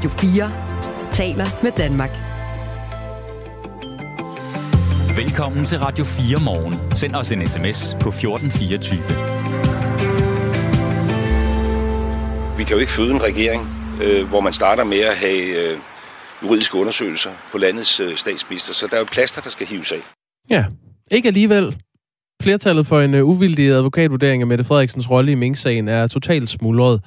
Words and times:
Radio 0.00 0.10
4 0.10 0.50
taler 1.12 1.46
med 1.62 1.72
Danmark. 1.72 2.10
Velkommen 5.16 5.64
til 5.64 5.78
Radio 5.78 6.04
4 6.04 6.40
morgen. 6.44 6.96
Send 6.96 7.14
os 7.14 7.32
en 7.32 7.48
sms 7.48 7.96
på 8.00 8.08
1424. 8.08 9.00
Vi 12.58 12.64
kan 12.64 12.74
jo 12.74 12.80
ikke 12.80 12.92
føde 12.92 13.10
en 13.10 13.22
regering, 13.22 13.62
øh, 14.02 14.28
hvor 14.28 14.40
man 14.40 14.52
starter 14.52 14.84
med 14.84 15.00
at 15.00 15.16
have 15.16 15.72
øh, 15.72 15.78
juridiske 16.42 16.78
undersøgelser 16.78 17.30
på 17.52 17.58
landets 17.58 18.00
øh, 18.00 18.16
statsminister, 18.16 18.74
så 18.74 18.86
der 18.90 18.96
er 18.96 19.00
jo 19.00 19.06
plaster, 19.12 19.42
der 19.42 19.50
skal 19.50 19.66
hives 19.66 19.92
af. 19.92 20.00
Ja, 20.50 20.64
ikke 21.10 21.28
alligevel. 21.28 21.76
Flertallet 22.42 22.86
for 22.86 23.00
en 23.00 23.14
uh, 23.14 23.28
uvildig 23.28 23.68
advokatvurdering 23.68 24.42
af 24.42 24.46
Mette 24.46 24.64
Frederiksens 24.64 25.10
rolle 25.10 25.32
i 25.32 25.34
Mink-sagen 25.34 25.88
er 25.88 26.06
totalt 26.06 26.48
smuldret. 26.48 27.00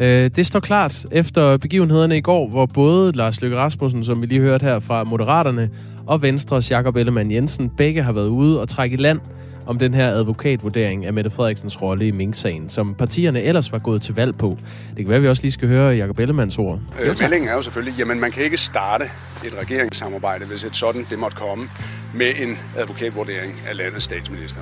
Uh, 0.00 0.06
det 0.06 0.46
står 0.46 0.60
klart 0.60 1.06
efter 1.10 1.56
begivenhederne 1.56 2.16
i 2.16 2.20
går, 2.20 2.48
hvor 2.48 2.66
både 2.66 3.12
Lars 3.12 3.40
Løkke 3.40 3.56
Rasmussen, 3.56 4.04
som 4.04 4.22
vi 4.22 4.26
lige 4.26 4.40
hørte 4.40 4.64
her 4.64 4.78
fra 4.78 5.04
Moderaterne, 5.04 5.70
og 6.06 6.22
Venstres 6.22 6.70
Jakob 6.70 6.96
Ellemann 6.96 7.30
Jensen 7.30 7.70
begge 7.70 8.02
har 8.02 8.12
været 8.12 8.28
ude 8.28 8.60
og 8.60 8.68
trække 8.68 8.94
i 8.94 8.96
land 8.96 9.20
om 9.66 9.78
den 9.78 9.94
her 9.94 10.08
advokatvurdering 10.08 11.06
af 11.06 11.12
Mette 11.12 11.30
Frederiksens 11.30 11.82
rolle 11.82 12.08
i 12.08 12.10
Mink-sagen, 12.10 12.68
som 12.68 12.94
partierne 12.94 13.42
ellers 13.42 13.72
var 13.72 13.78
gået 13.78 14.02
til 14.02 14.14
valg 14.14 14.38
på. 14.38 14.58
Det 14.88 14.96
kan 14.96 15.08
være, 15.08 15.16
at 15.16 15.22
vi 15.22 15.28
også 15.28 15.42
lige 15.42 15.52
skal 15.52 15.68
høre 15.68 15.94
Jakob 15.94 16.18
Ellemanns 16.18 16.58
ord. 16.58 16.80
Øh, 17.00 17.16
meldingen 17.20 17.48
er 17.48 17.54
jo 17.54 17.62
selvfølgelig, 17.62 17.98
jamen 17.98 18.20
man 18.20 18.32
kan 18.32 18.44
ikke 18.44 18.56
starte 18.56 19.04
et 19.46 19.58
regeringssamarbejde, 19.60 20.46
hvis 20.46 20.64
et 20.64 20.76
sådan 20.76 21.06
det 21.10 21.18
måtte 21.18 21.36
komme, 21.36 21.68
med 22.14 22.32
en 22.38 22.58
advokatvurdering 22.76 23.54
af 23.68 23.76
landets 23.76 24.04
statsminister. 24.04 24.60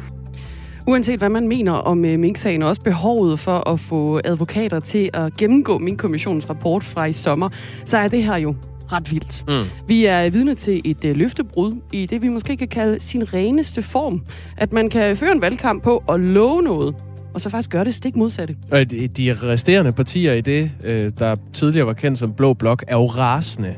Uanset 0.87 1.19
hvad 1.19 1.29
man 1.29 1.49
mener 1.49 1.73
om 1.73 2.05
øh, 2.05 2.19
Mink-sagen, 2.19 2.63
og 2.63 2.69
også 2.69 2.81
behovet 2.81 3.39
for 3.39 3.69
at 3.71 3.81
få 3.81 4.21
advokater 4.25 4.81
til 4.81 5.11
at 5.13 5.37
gennemgå 5.37 5.79
Mink-kommissionens 5.79 6.51
rapport 6.51 6.85
fra 6.85 7.05
i 7.05 7.13
sommer, 7.13 7.49
så 7.85 7.99
er 7.99 8.09
det 8.09 8.23
her 8.23 8.37
jo 8.37 8.55
ret 8.93 9.13
vildt. 9.13 9.45
Mm. 9.49 9.89
Vi 9.89 10.05
er 10.05 10.31
vidne 10.31 10.55
til 10.55 10.81
et 10.85 11.05
øh, 11.05 11.17
løftebrud 11.17 11.75
i 11.93 12.07
det, 12.07 12.23
vi 12.23 12.29
måske 12.29 12.57
kan 12.57 12.69
kalde 12.69 13.01
sin 13.01 13.35
reneste 13.35 13.83
form. 13.83 14.23
At 14.57 14.73
man 14.73 14.91
kan 14.91 15.17
føre 15.17 15.33
en 15.33 15.41
valgkamp 15.41 15.83
på 15.83 16.03
og 16.07 16.21
love 16.21 16.63
noget, 16.63 16.95
og 17.35 17.41
så 17.41 17.51
faktisk 17.51 17.71
gøre 17.71 17.85
det 17.85 17.95
stik 17.95 18.17
modsatte. 18.17 18.57
Og 18.71 18.91
de, 18.91 19.09
de 19.09 19.37
resterende 19.43 19.93
partier 19.93 20.33
i 20.33 20.41
det, 20.41 20.71
øh, 20.85 21.11
der 21.19 21.37
tidligere 21.53 21.87
var 21.87 21.93
kendt 21.93 22.19
som 22.19 22.33
Blå 22.33 22.55
Blok, 22.55 22.85
er 22.89 22.97
jo 22.97 23.07
rasende. 23.07 23.75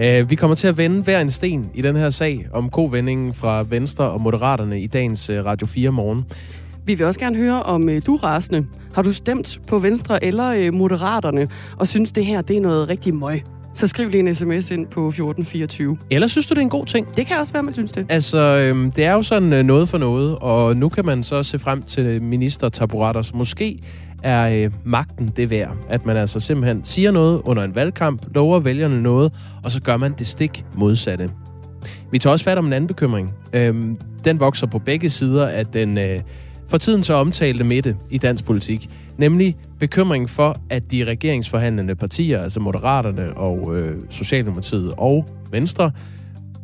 Øh, 0.00 0.30
vi 0.30 0.34
kommer 0.34 0.54
til 0.54 0.68
at 0.68 0.76
vende 0.76 1.02
hver 1.02 1.20
en 1.20 1.30
sten 1.30 1.70
i 1.74 1.82
den 1.82 1.96
her 1.96 2.10
sag 2.10 2.46
om 2.52 2.70
kovendingen 2.70 3.34
fra 3.34 3.62
Venstre 3.62 4.04
og 4.04 4.20
Moderaterne 4.20 4.80
i 4.80 4.86
dagens 4.86 5.30
øh, 5.30 5.44
Radio 5.44 5.66
4 5.66 5.90
morgen. 5.90 6.24
Vi 6.84 6.94
vil 6.94 7.06
også 7.06 7.20
gerne 7.20 7.36
høre, 7.36 7.62
om 7.62 7.88
øh, 7.88 8.02
du 8.06 8.16
rasende. 8.16 8.66
Har 8.94 9.02
du 9.02 9.12
stemt 9.12 9.60
på 9.68 9.78
Venstre 9.78 10.24
eller 10.24 10.46
øh, 10.46 10.74
Moderaterne, 10.74 11.48
og 11.76 11.88
synes 11.88 12.12
det 12.12 12.26
her 12.26 12.42
det 12.42 12.56
er 12.56 12.60
noget 12.60 12.88
rigtig 12.88 13.14
møg? 13.14 13.42
Så 13.74 13.86
skriv 13.86 14.08
lige 14.08 14.28
en 14.28 14.34
sms 14.34 14.70
ind 14.70 14.86
på 14.86 15.08
1424. 15.08 15.96
Eller 16.10 16.26
synes 16.26 16.46
du, 16.46 16.54
det 16.54 16.58
er 16.58 16.62
en 16.62 16.70
god 16.70 16.86
ting? 16.86 17.16
Det 17.16 17.26
kan 17.26 17.38
også 17.38 17.52
være, 17.52 17.62
man 17.62 17.74
synes 17.74 17.92
det. 17.92 18.06
Altså, 18.08 18.38
øhm, 18.38 18.92
det 18.92 19.04
er 19.04 19.12
jo 19.12 19.22
sådan 19.22 19.52
øh, 19.52 19.64
noget 19.64 19.88
for 19.88 19.98
noget, 19.98 20.38
og 20.38 20.76
nu 20.76 20.88
kan 20.88 21.06
man 21.06 21.22
så 21.22 21.42
se 21.42 21.58
frem 21.58 21.82
til 21.82 22.22
ministertaburetter, 22.22 23.22
så 23.22 23.36
måske 23.36 23.78
er 24.22 24.64
øh, 24.64 24.72
magten 24.84 25.28
det 25.36 25.50
værd. 25.50 25.76
At 25.88 26.06
man 26.06 26.16
altså 26.16 26.40
simpelthen 26.40 26.84
siger 26.84 27.10
noget 27.10 27.42
under 27.44 27.62
en 27.62 27.74
valgkamp, 27.74 28.22
lover 28.34 28.60
vælgerne 28.60 29.02
noget, 29.02 29.32
og 29.64 29.70
så 29.70 29.80
gør 29.80 29.96
man 29.96 30.12
det 30.18 30.26
stik 30.26 30.64
modsatte. 30.76 31.30
Vi 32.10 32.18
tager 32.18 32.32
også 32.32 32.44
fat 32.44 32.58
om 32.58 32.66
en 32.66 32.72
anden 32.72 32.88
bekymring. 32.88 33.34
Øhm, 33.52 33.98
den 34.24 34.40
vokser 34.40 34.66
på 34.66 34.78
begge 34.78 35.08
sider 35.08 35.46
af 35.46 35.66
den 35.66 35.98
øh, 35.98 36.20
for 36.68 36.78
tiden 36.78 37.02
så 37.02 37.14
omtalte 37.14 37.64
midte 37.64 37.96
i 38.10 38.18
dansk 38.18 38.44
politik, 38.44 38.90
nemlig 39.16 39.56
bekymringen 39.78 40.28
for, 40.28 40.60
at 40.70 40.92
de 40.92 41.04
regeringsforhandlende 41.04 41.94
partier, 41.94 42.42
altså 42.42 42.60
Moderaterne 42.60 43.36
og 43.36 43.76
øh, 43.76 43.96
Socialdemokratiet 44.10 44.94
og 44.96 45.28
Venstre, 45.50 45.90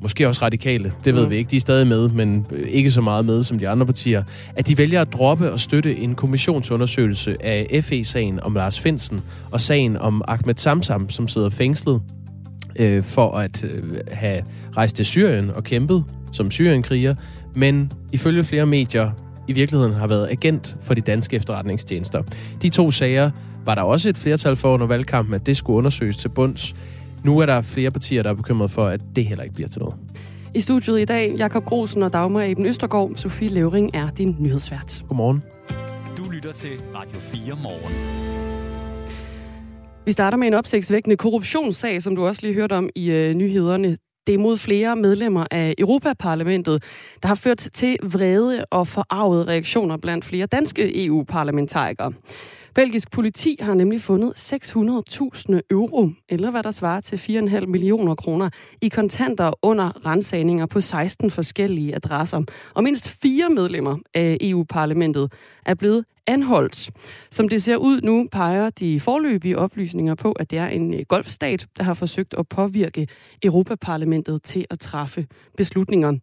måske 0.05 0.29
også 0.29 0.45
radikale, 0.45 0.93
det 1.05 1.15
ved 1.15 1.25
mm. 1.25 1.31
vi 1.31 1.37
ikke, 1.37 1.51
de 1.51 1.57
er 1.57 1.61
stadig 1.61 1.87
med, 1.87 2.09
men 2.09 2.47
ikke 2.69 2.91
så 2.91 3.01
meget 3.01 3.25
med 3.25 3.43
som 3.43 3.59
de 3.59 3.69
andre 3.69 3.87
partier, 3.87 4.23
at 4.57 4.69
de 4.69 4.79
vælger 4.79 5.01
at 5.01 5.13
droppe 5.13 5.53
og 5.53 5.61
støtte 5.61 5.97
en 5.97 6.15
kommissionsundersøgelse 6.15 7.37
af 7.41 7.85
FE-sagen 7.85 8.41
om 8.41 8.55
Lars 8.55 8.81
Finsen 8.81 9.21
og 9.51 9.61
sagen 9.61 9.97
om 9.97 10.23
Ahmed 10.29 10.55
Samsam, 10.57 11.11
som 11.11 11.29
sidder 11.29 11.51
fængslet 11.51 12.01
øh, 12.77 13.03
for 13.03 13.33
at 13.33 13.65
øh, 13.65 14.01
have 14.13 14.43
rejst 14.77 14.97
til 14.97 15.07
Syrien 15.07 15.51
og 15.51 15.65
kæmpet 15.65 16.05
som 16.33 16.51
syrienkriger, 16.51 17.15
men 17.55 17.93
ifølge 18.13 18.45
flere 18.45 18.67
medier 18.67 19.11
i 19.49 19.53
virkeligheden 19.53 19.93
har 19.93 20.07
været 20.07 20.29
agent 20.31 20.77
for 20.83 20.95
de 20.95 21.01
danske 21.01 21.37
efterretningstjenester. 21.37 22.23
De 22.63 22.69
to 22.69 22.91
sager 22.91 23.31
var 23.65 23.75
der 23.75 23.83
også 23.83 24.09
et 24.09 24.19
flertal 24.19 24.57
for 24.57 24.75
under 24.75 24.87
valgkampen, 24.87 25.35
at 25.35 25.47
det 25.47 25.57
skulle 25.57 25.77
undersøges 25.77 26.17
til 26.17 26.29
bunds. 26.29 26.75
Nu 27.25 27.39
er 27.39 27.47
der 27.47 27.63
flere 27.63 27.91
partier, 27.91 28.23
der 28.23 28.31
er 28.31 28.35
bekymret 28.35 28.71
for, 28.71 28.87
at 28.87 29.01
det 29.17 29.27
heller 29.27 29.45
ikke 29.45 29.55
bliver 29.55 29.69
til 29.69 29.81
noget. 29.81 29.97
I 30.55 30.61
studiet 30.61 31.01
i 31.01 31.05
dag, 31.05 31.35
Jakob 31.39 31.65
Grosen 31.65 32.03
og 32.03 32.13
Dagmar 32.13 32.43
Eben 32.43 32.67
Østergaard. 32.67 33.13
Sofie 33.17 33.49
Levering 33.49 33.91
er 33.95 34.11
din 34.11 34.37
nyhedsvært. 34.39 35.05
Godmorgen. 35.09 35.43
Du 36.17 36.31
lytter 36.31 36.53
til 36.53 36.71
Radio 36.95 37.19
4 37.19 37.57
morgen. 37.63 37.95
Vi 40.07 40.13
starter 40.13 40.39
med 40.39 40.47
en 40.47 40.55
opsigtsvækkende 40.55 41.17
korruptionssag, 41.17 42.03
som 42.03 42.17
du 42.17 42.27
også 42.27 42.43
lige 42.43 42.55
hørte 42.55 42.73
om 42.73 42.89
i 42.95 43.11
øh, 43.11 43.35
nyhederne. 43.35 43.97
Det 44.27 44.35
er 44.35 44.39
mod 44.39 44.57
flere 44.59 44.97
medlemmer 44.97 45.47
af 45.51 45.75
Europaparlamentet, 45.79 46.83
der 47.23 47.29
har 47.29 47.35
ført 47.35 47.69
til 47.75 47.97
vrede 48.03 48.65
og 48.71 48.89
forarvede 48.89 49.45
reaktioner 49.45 49.97
blandt 49.97 50.25
flere 50.25 50.47
danske 50.47 51.07
EU-parlamentarikere. 51.07 52.13
Belgisk 52.75 53.11
politi 53.11 53.57
har 53.61 53.75
nemlig 53.75 54.01
fundet 54.01 54.33
600.000 54.37 55.61
euro, 55.71 56.11
eller 56.29 56.51
hvad 56.51 56.63
der 56.63 56.71
svarer 56.71 57.01
til 57.01 57.17
4,5 57.17 57.67
millioner 57.67 58.15
kroner, 58.15 58.51
i 58.81 58.89
kontanter 58.89 59.53
under 59.63 60.07
rensagninger 60.07 60.67
på 60.67 60.81
16 60.81 61.31
forskellige 61.31 61.95
adresser. 61.95 62.43
Og 62.75 62.85
mindst 62.85 63.09
fire 63.23 63.51
medlemmer 63.51 63.99
af 64.15 64.37
EU-parlamentet 64.41 65.33
er 65.67 65.75
blevet 65.75 66.05
anholdt. 66.27 66.91
Som 67.31 67.49
det 67.49 67.63
ser 67.63 67.77
ud 67.77 68.01
nu, 68.01 68.29
peger 68.33 68.71
de 68.71 69.01
forløbige 69.01 69.59
oplysninger 69.59 70.15
på, 70.15 70.33
at 70.33 70.51
det 70.51 70.59
er 70.59 70.67
en 70.67 70.95
øh, 70.95 71.01
golfstat, 71.09 71.67
der 71.77 71.83
har 71.83 71.95
forsøgt 71.95 72.35
at 72.39 72.49
påvirke 72.49 73.09
Europaparlamentet 73.43 74.43
til 74.43 74.67
at 74.71 74.81
træffe 74.81 75.27
beslutninger. 75.57 76.19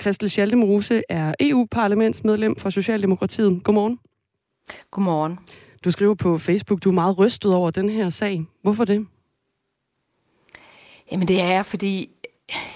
Christel 0.00 0.30
Schaldemose 0.30 1.02
er 1.08 1.34
EU-parlamentsmedlem 1.40 2.56
for 2.56 2.70
Socialdemokratiet. 2.70 3.64
Godmorgen. 3.64 3.98
Godmorgen. 4.90 5.38
Du 5.86 5.90
skriver 5.90 6.14
på 6.14 6.38
Facebook, 6.38 6.84
du 6.84 6.88
er 6.88 6.94
meget 6.94 7.18
rystet 7.18 7.54
over 7.54 7.70
den 7.70 7.90
her 7.90 8.10
sag. 8.10 8.44
Hvorfor 8.62 8.84
det? 8.84 9.06
Jamen 11.12 11.28
det 11.28 11.42
er 11.42 11.62
fordi, 11.62 12.10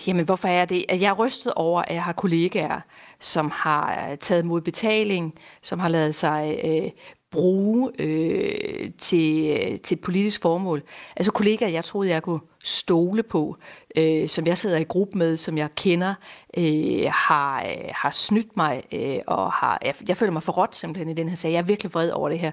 jamen 0.07 0.25
hvorfor 0.25 0.49
er 0.49 0.65
det? 0.65 0.85
Altså, 0.89 1.05
jeg 1.05 1.11
er 1.11 1.15
rystet 1.15 1.53
over, 1.55 1.83
at 1.83 1.95
jeg 1.95 2.05
har 2.05 2.13
kollegaer, 2.13 2.81
som 3.21 3.51
har 3.55 4.11
øh, 4.11 4.19
taget 4.19 4.45
mod 4.45 4.61
betaling, 4.61 5.35
som 5.63 5.79
har 5.79 5.89
lavet 5.89 6.15
sig 6.15 6.61
øh, 6.65 6.91
bruge 7.31 7.91
øh, 7.99 8.91
til, 8.99 9.59
øh, 9.61 9.81
til 9.81 9.95
et 9.95 10.01
politisk 10.01 10.43
formål. 10.43 10.83
Altså 11.17 11.33
kollegaer, 11.33 11.69
jeg 11.69 11.85
troede, 11.85 12.11
jeg 12.11 12.23
kunne 12.23 12.41
stole 12.65 13.23
på, 13.23 13.57
øh, 13.97 14.29
som 14.29 14.47
jeg 14.47 14.59
sidder 14.59 14.79
i 14.79 14.85
gruppe 14.85 15.19
med, 15.19 15.37
som 15.37 15.59
jeg 15.59 15.69
kender, 15.75 16.15
øh, 16.57 17.11
har, 17.13 17.63
øh, 17.63 17.91
har 17.91 18.11
snydt 18.11 18.57
mig, 18.57 18.83
øh, 18.93 19.19
og 19.27 19.53
har, 19.53 19.79
jeg, 19.85 19.95
jeg 20.09 20.17
føler 20.17 20.33
mig 20.33 20.43
forrådt 20.43 20.77
simpelthen 20.77 21.09
i 21.09 21.15
den 21.15 21.29
her 21.29 21.37
sag. 21.37 21.53
Jeg 21.53 21.59
er 21.59 21.63
virkelig 21.63 21.95
vred 21.95 22.11
over 22.11 22.29
det 22.29 22.39
her. 22.39 22.51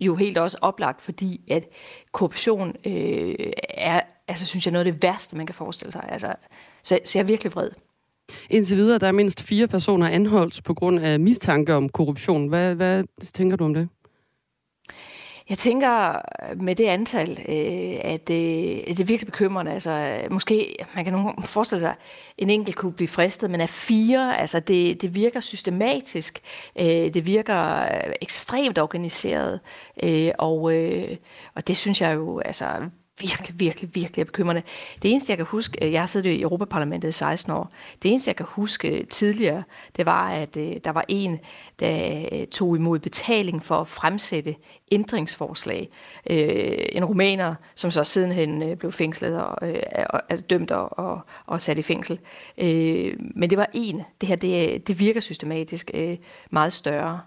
Jo 0.00 0.14
helt 0.14 0.38
også 0.38 0.58
oplagt, 0.62 1.02
fordi 1.02 1.40
at 1.50 1.68
korruption 2.12 2.76
øh, 2.86 3.34
er, 3.68 4.00
altså 4.28 4.46
synes 4.46 4.66
jeg, 4.66 4.72
noget 4.72 4.86
af 4.86 4.92
det 4.92 5.02
værste, 5.02 5.36
man 5.36 5.46
kan 5.46 5.54
forestille 5.54 5.92
sig. 5.92 6.08
Altså, 6.08 6.34
så, 6.82 6.98
så 7.04 7.18
jeg 7.18 7.22
er 7.22 7.26
virkelig 7.26 7.54
vred. 7.54 7.70
Indtil 8.50 8.76
videre, 8.76 8.98
der 8.98 9.06
er 9.06 9.12
mindst 9.12 9.42
fire 9.42 9.68
personer 9.68 10.08
anholdt 10.08 10.64
på 10.64 10.74
grund 10.74 11.00
af 11.00 11.20
mistanke 11.20 11.74
om 11.74 11.88
korruption. 11.88 12.48
Hvad, 12.48 12.74
hvad 12.74 13.04
tænker 13.20 13.56
du 13.56 13.64
om 13.64 13.74
det? 13.74 13.88
Jeg 15.48 15.58
tænker 15.58 16.12
øh, 16.12 16.60
med 16.62 16.76
det 16.76 16.84
antal, 16.84 17.30
øh, 17.30 18.00
at 18.12 18.30
øh, 18.30 18.36
det, 18.36 18.84
det 18.86 19.00
er 19.00 19.04
virkelig 19.04 19.26
bekymrende. 19.26 19.72
Altså, 19.72 20.20
måske, 20.30 20.76
man 20.94 21.04
kan 21.04 21.12
nogen 21.12 21.42
forestille 21.42 21.80
sig, 21.80 21.90
at 21.90 21.96
en 22.38 22.50
enkelt 22.50 22.76
kunne 22.76 22.92
blive 22.92 23.08
fristet, 23.08 23.50
men 23.50 23.60
af 23.60 23.68
fire, 23.68 24.40
altså 24.40 24.60
det, 24.60 25.02
det 25.02 25.14
virker 25.14 25.40
systematisk, 25.40 26.40
øh, 26.78 26.86
det 26.86 27.26
virker 27.26 27.82
øh, 27.82 28.12
ekstremt 28.20 28.78
organiseret, 28.78 29.60
øh, 30.02 30.30
og, 30.38 30.62
og 31.54 31.68
det 31.68 31.76
synes 31.76 32.00
jeg 32.00 32.14
jo 32.14 32.38
altså, 32.38 32.66
virkelig, 33.22 33.60
virkelig, 33.60 33.94
virkelig 33.94 34.26
bekymrende. 34.26 34.62
Det 35.02 35.10
eneste, 35.10 35.30
jeg 35.30 35.36
kan 35.36 35.46
huske, 35.46 35.84
øh, 35.84 35.92
jeg 35.92 36.00
har 36.00 36.06
siddet 36.06 36.30
i 36.30 36.42
Europaparlamentet 36.42 37.08
i 37.08 37.12
16 37.12 37.52
år, 37.52 37.70
det 38.02 38.08
eneste, 38.10 38.28
jeg 38.28 38.36
kan 38.36 38.46
huske 38.48 38.88
øh, 38.88 39.06
tidligere, 39.06 39.62
det 39.96 40.06
var, 40.06 40.30
at 40.30 40.56
øh, 40.56 40.76
der 40.84 40.90
var 40.90 41.04
en, 41.08 41.40
der 41.80 42.46
tog 42.50 42.76
imod 42.76 42.98
betaling 42.98 43.64
for 43.64 43.80
at 43.80 43.88
fremsætte 43.88 44.54
ændringsforslag. 44.92 45.88
En 46.26 47.04
rumæner, 47.04 47.54
som 47.74 47.90
så 47.90 48.04
sidenhen 48.04 48.76
blev 48.78 48.92
fængslet 48.92 49.40
og 49.40 49.58
er 50.28 50.36
dømt 50.50 50.70
og, 50.70 50.98
og, 50.98 51.20
og 51.46 51.62
sat 51.62 51.78
i 51.78 51.82
fængsel. 51.82 52.18
Men 53.34 53.50
det 53.50 53.58
var 53.58 53.70
en. 53.72 54.02
Det 54.20 54.28
her, 54.28 54.36
det, 54.36 54.86
det 54.88 55.00
virker 55.00 55.20
systematisk 55.20 55.90
meget 56.50 56.72
større 56.72 57.20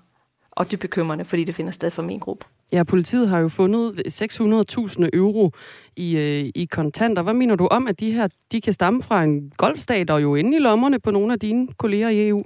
og 0.51 0.71
dybt 0.71 0.81
bekymrende, 0.81 1.25
fordi 1.25 1.43
det 1.43 1.55
finder 1.55 1.71
sted 1.71 1.91
for 1.91 2.01
min 2.01 2.19
gruppe. 2.19 2.45
Ja, 2.71 2.83
politiet 2.83 3.29
har 3.29 3.39
jo 3.39 3.49
fundet 3.49 4.01
600.000 4.07 5.09
euro 5.13 5.51
i, 5.95 6.17
øh, 6.17 6.51
i 6.55 6.67
kontanter. 6.71 7.21
Hvad 7.21 7.33
mener 7.33 7.55
du 7.55 7.67
om, 7.67 7.87
at 7.87 7.99
de 7.99 8.11
her 8.11 8.27
de 8.51 8.61
kan 8.61 8.73
stamme 8.73 9.03
fra 9.03 9.23
en 9.23 9.51
golfstat 9.57 10.09
og 10.09 10.21
jo 10.21 10.35
inde 10.35 10.57
i 10.57 10.59
lommerne 10.59 10.99
på 10.99 11.11
nogle 11.11 11.33
af 11.33 11.39
dine 11.39 11.67
kolleger 11.77 12.09
i 12.09 12.27
EU? 12.27 12.43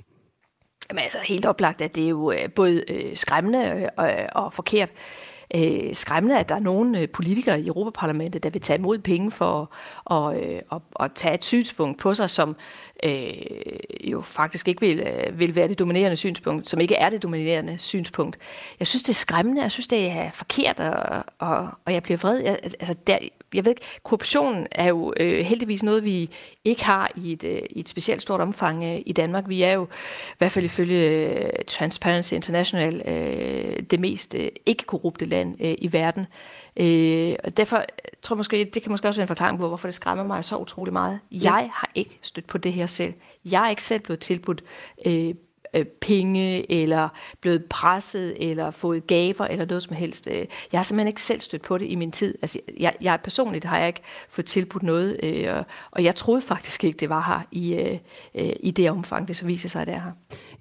Jamen 0.90 1.04
altså 1.04 1.18
helt 1.28 1.46
oplagt, 1.46 1.82
at 1.82 1.96
det 1.96 2.04
er 2.06 2.10
jo 2.10 2.32
øh, 2.32 2.50
både 2.56 2.84
øh, 2.88 3.18
skræmmende 3.18 3.60
øh, 3.60 3.88
og, 3.98 4.44
og 4.44 4.54
forkert 4.54 4.90
øh, 5.56 5.96
skræmmende, 5.96 6.40
at 6.40 6.50
der 6.50 6.56
er 6.56 6.60
nogle 6.60 7.00
øh, 7.00 7.10
politikere 7.10 7.62
i 7.62 7.68
Europaparlamentet, 7.68 8.44
der 8.44 8.50
vil 8.50 8.62
tage 8.62 8.80
imod 8.80 9.00
penge 9.00 9.32
for 9.32 9.72
at, 10.12 10.44
øh, 10.44 10.62
at, 10.72 10.82
at 11.00 11.12
tage 11.16 11.34
et 11.34 11.44
synspunkt 11.44 12.00
på 12.00 12.14
sig, 12.14 12.30
som 12.30 12.56
øh, 13.04 13.34
jo 14.04 14.22
faktisk 14.22 14.68
ikke 14.68 14.82
vil, 14.82 15.00
øh, 15.00 15.40
vil 15.40 15.56
være 15.56 15.68
det 15.68 15.80
dominerende 15.80 16.18
synspunkt, 16.18 16.70
som 16.70 16.80
ikke 16.80 16.96
er 16.96 17.10
det 17.10 17.24
dominerende 17.24 17.78
synspunkt. 17.78 18.38
Jeg 18.80 18.88
synes, 18.88 19.04
det 19.04 19.10
er 19.10 19.14
skræmmende, 19.14 19.62
jeg 19.62 19.72
synes, 19.72 19.88
det 19.88 20.10
er 20.10 20.32
forkert, 20.32 20.80
og, 20.80 21.24
og, 21.40 21.70
og 21.86 21.94
jeg 21.94 22.04
bliver 22.04 22.18
vred. 22.18 22.38
Jeg, 22.38 22.60
altså, 22.64 22.96
der, 23.08 23.18
jeg 23.54 23.66
ved 23.66 23.72
ikke, 23.72 23.82
korruption 24.04 24.68
er 24.72 24.88
jo 24.88 25.14
øh, 25.18 25.46
heldigvis 25.46 25.84
noget, 25.84 26.04
vi 26.04 26.30
ikke 26.64 26.86
har 26.86 27.12
i 27.16 27.32
et, 27.32 27.44
øh, 27.44 27.62
i 27.70 27.80
et 27.80 27.90
specielt 27.90 28.22
stort 28.22 28.42
omfang 28.42 28.84
øh, 28.84 29.00
i 29.06 29.14
Danmark. 29.14 29.50
Vi 29.50 29.62
er 29.62 29.72
jo, 29.72 29.86
i 29.86 30.36
hvert 30.38 30.52
fald 30.52 30.66
ifølge 30.66 31.10
øh, 31.10 31.50
Transparency 31.68 32.34
International, 32.34 33.02
øh, 33.06 33.84
det 33.92 34.00
mest 34.00 34.36
øh, 34.36 34.48
ikke-korrupte 34.66 35.26
land 35.26 35.56
øh, 35.62 35.76
i 35.78 35.94
verden. 35.94 36.26
Øh, 36.78 37.36
og 37.44 37.58
derfor 37.58 37.86
tror 38.22 38.36
jeg 38.36 38.38
måske, 38.38 38.70
det 38.74 38.82
kan 38.82 38.92
måske 38.92 39.08
også 39.08 39.20
være 39.20 39.24
en 39.24 39.28
forklaring 39.28 39.60
på, 39.60 39.68
hvorfor 39.68 39.88
det 39.88 39.94
skræmmer 39.94 40.24
mig 40.24 40.46
så 40.46 40.58
utrolig 40.58 40.94
meget. 40.94 41.20
Jeg 41.32 41.70
har 41.74 41.92
ikke 41.96 42.20
stødt 42.22 42.48
på 42.48 42.58
det 42.58 42.74
her 42.74 42.86
selv. 42.86 43.14
Jeg 43.46 43.66
er 43.66 43.70
ikke 43.70 43.84
selv 43.84 44.02
blevet 44.02 44.20
tilbudt 44.20 44.64
øh, 45.06 45.34
øh, 45.74 45.86
penge, 45.86 46.72
eller 46.72 47.10
blevet 47.42 47.66
presset, 47.70 48.50
eller 48.50 48.72
fået 48.72 49.08
gaver, 49.08 49.46
eller 49.46 49.66
noget 49.66 49.84
som 49.84 49.96
helst. 49.96 50.28
Øh, 50.32 50.46
jeg 50.72 50.80
har 50.80 50.84
simpelthen 50.84 51.08
ikke 51.08 51.24
selv 51.24 51.42
stødt 51.42 51.62
på 51.62 51.78
det 51.78 51.86
i 51.86 51.96
min 51.96 52.12
tid. 52.12 52.36
Altså, 52.42 52.60
jeg, 52.80 52.96
jeg 53.02 53.20
personligt 53.24 53.66
har 53.66 53.78
jeg 53.78 53.88
ikke 53.88 54.02
fået 54.30 54.46
tilbudt 54.46 54.84
noget, 54.84 55.20
øh, 55.24 55.64
og 55.92 56.04
jeg 56.04 56.16
troede 56.16 56.42
faktisk 56.42 56.84
ikke, 56.84 56.98
det 56.98 57.10
var 57.10 57.22
her 57.22 57.48
i, 57.52 57.74
øh, 57.74 57.98
øh 58.36 58.54
i 58.60 58.72
det 58.72 58.92
omfang, 58.92 59.28
det 59.28 59.38
så 59.38 59.46
viser 59.46 59.70
sig, 59.70 59.82
at 59.82 59.88
det 59.88 59.96
er 59.96 60.02
her. 60.02 60.12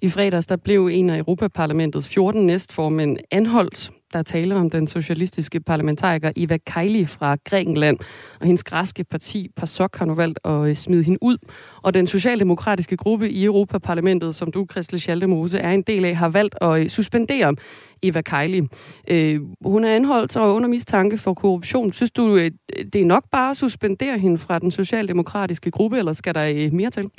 I 0.01 0.09
fredags 0.09 0.45
der 0.45 0.55
blev 0.55 0.87
en 0.87 1.09
af 1.09 1.17
Europaparlamentets 1.17 2.07
14 2.07 2.45
næstformænd 2.45 3.17
anholdt 3.31 3.91
der 4.13 4.23
taler 4.23 4.55
om 4.55 4.69
den 4.69 4.87
socialistiske 4.87 5.59
parlamentariker 5.59 6.31
Eva 6.35 6.57
Kaili 6.57 7.05
fra 7.05 7.37
Grækenland. 7.43 7.97
Og 8.39 8.45
hendes 8.45 8.63
græske 8.63 9.03
parti, 9.03 9.49
PASOK, 9.55 9.95
har 9.95 10.05
nu 10.05 10.15
valgt 10.15 10.39
at 10.45 10.69
øh, 10.69 10.75
smide 10.75 11.03
hende 11.03 11.23
ud. 11.23 11.37
Og 11.81 11.93
den 11.93 12.07
socialdemokratiske 12.07 12.97
gruppe 12.97 13.29
i 13.29 13.43
Europaparlamentet, 13.43 14.35
som 14.35 14.51
du, 14.51 14.67
Christel 14.71 14.99
Schaldemose, 14.99 15.59
er 15.59 15.71
en 15.71 15.81
del 15.81 16.05
af, 16.05 16.15
har 16.15 16.29
valgt 16.29 16.55
at 16.61 16.81
øh, 16.81 16.89
suspendere 16.89 17.55
Eva 18.01 18.21
Kaili. 18.21 18.67
Øh, 19.07 19.41
hun 19.65 19.83
er 19.83 19.95
anholdt 19.95 20.35
og 20.35 20.55
under 20.55 20.69
mistanke 20.69 21.17
for 21.17 21.33
korruption. 21.33 21.93
Synes 21.93 22.11
du, 22.11 22.35
øh, 22.35 22.51
det 22.93 23.01
er 23.01 23.05
nok 23.05 23.23
bare 23.31 23.51
at 23.51 23.57
suspendere 23.57 24.17
hende 24.17 24.37
fra 24.37 24.59
den 24.59 24.71
socialdemokratiske 24.71 25.71
gruppe, 25.71 25.97
eller 25.97 26.13
skal 26.13 26.35
der 26.35 26.71
mere 26.71 26.89
til? 26.89 27.09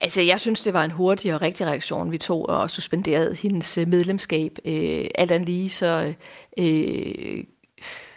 Altså, 0.00 0.22
jeg 0.22 0.40
synes, 0.40 0.62
det 0.62 0.74
var 0.74 0.84
en 0.84 0.90
hurtig 0.90 1.34
og 1.34 1.42
rigtig 1.42 1.66
reaktion, 1.66 2.12
vi 2.12 2.18
tog 2.18 2.48
og 2.48 2.70
suspenderede 2.70 3.34
hendes 3.34 3.78
øh, 3.78 3.88
medlemskab. 3.88 4.58
Øh, 4.64 5.04
alt 5.14 5.30
andet 5.30 5.48
lige, 5.48 5.70
så 5.70 6.14
øh, 6.58 7.44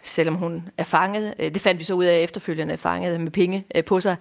selvom 0.03 0.35
hun 0.35 0.69
er 0.77 0.83
fanget. 0.83 1.33
Øh, 1.39 1.53
det 1.53 1.62
fandt 1.62 1.80
vi 1.80 1.83
så 1.83 1.94
ud 1.94 2.06
af 2.06 2.19
efterfølgende, 2.19 2.77
fanget 2.77 3.21
med 3.21 3.31
penge 3.31 3.65
øh, 3.75 3.83
på 3.83 4.00
sig. 4.00 4.15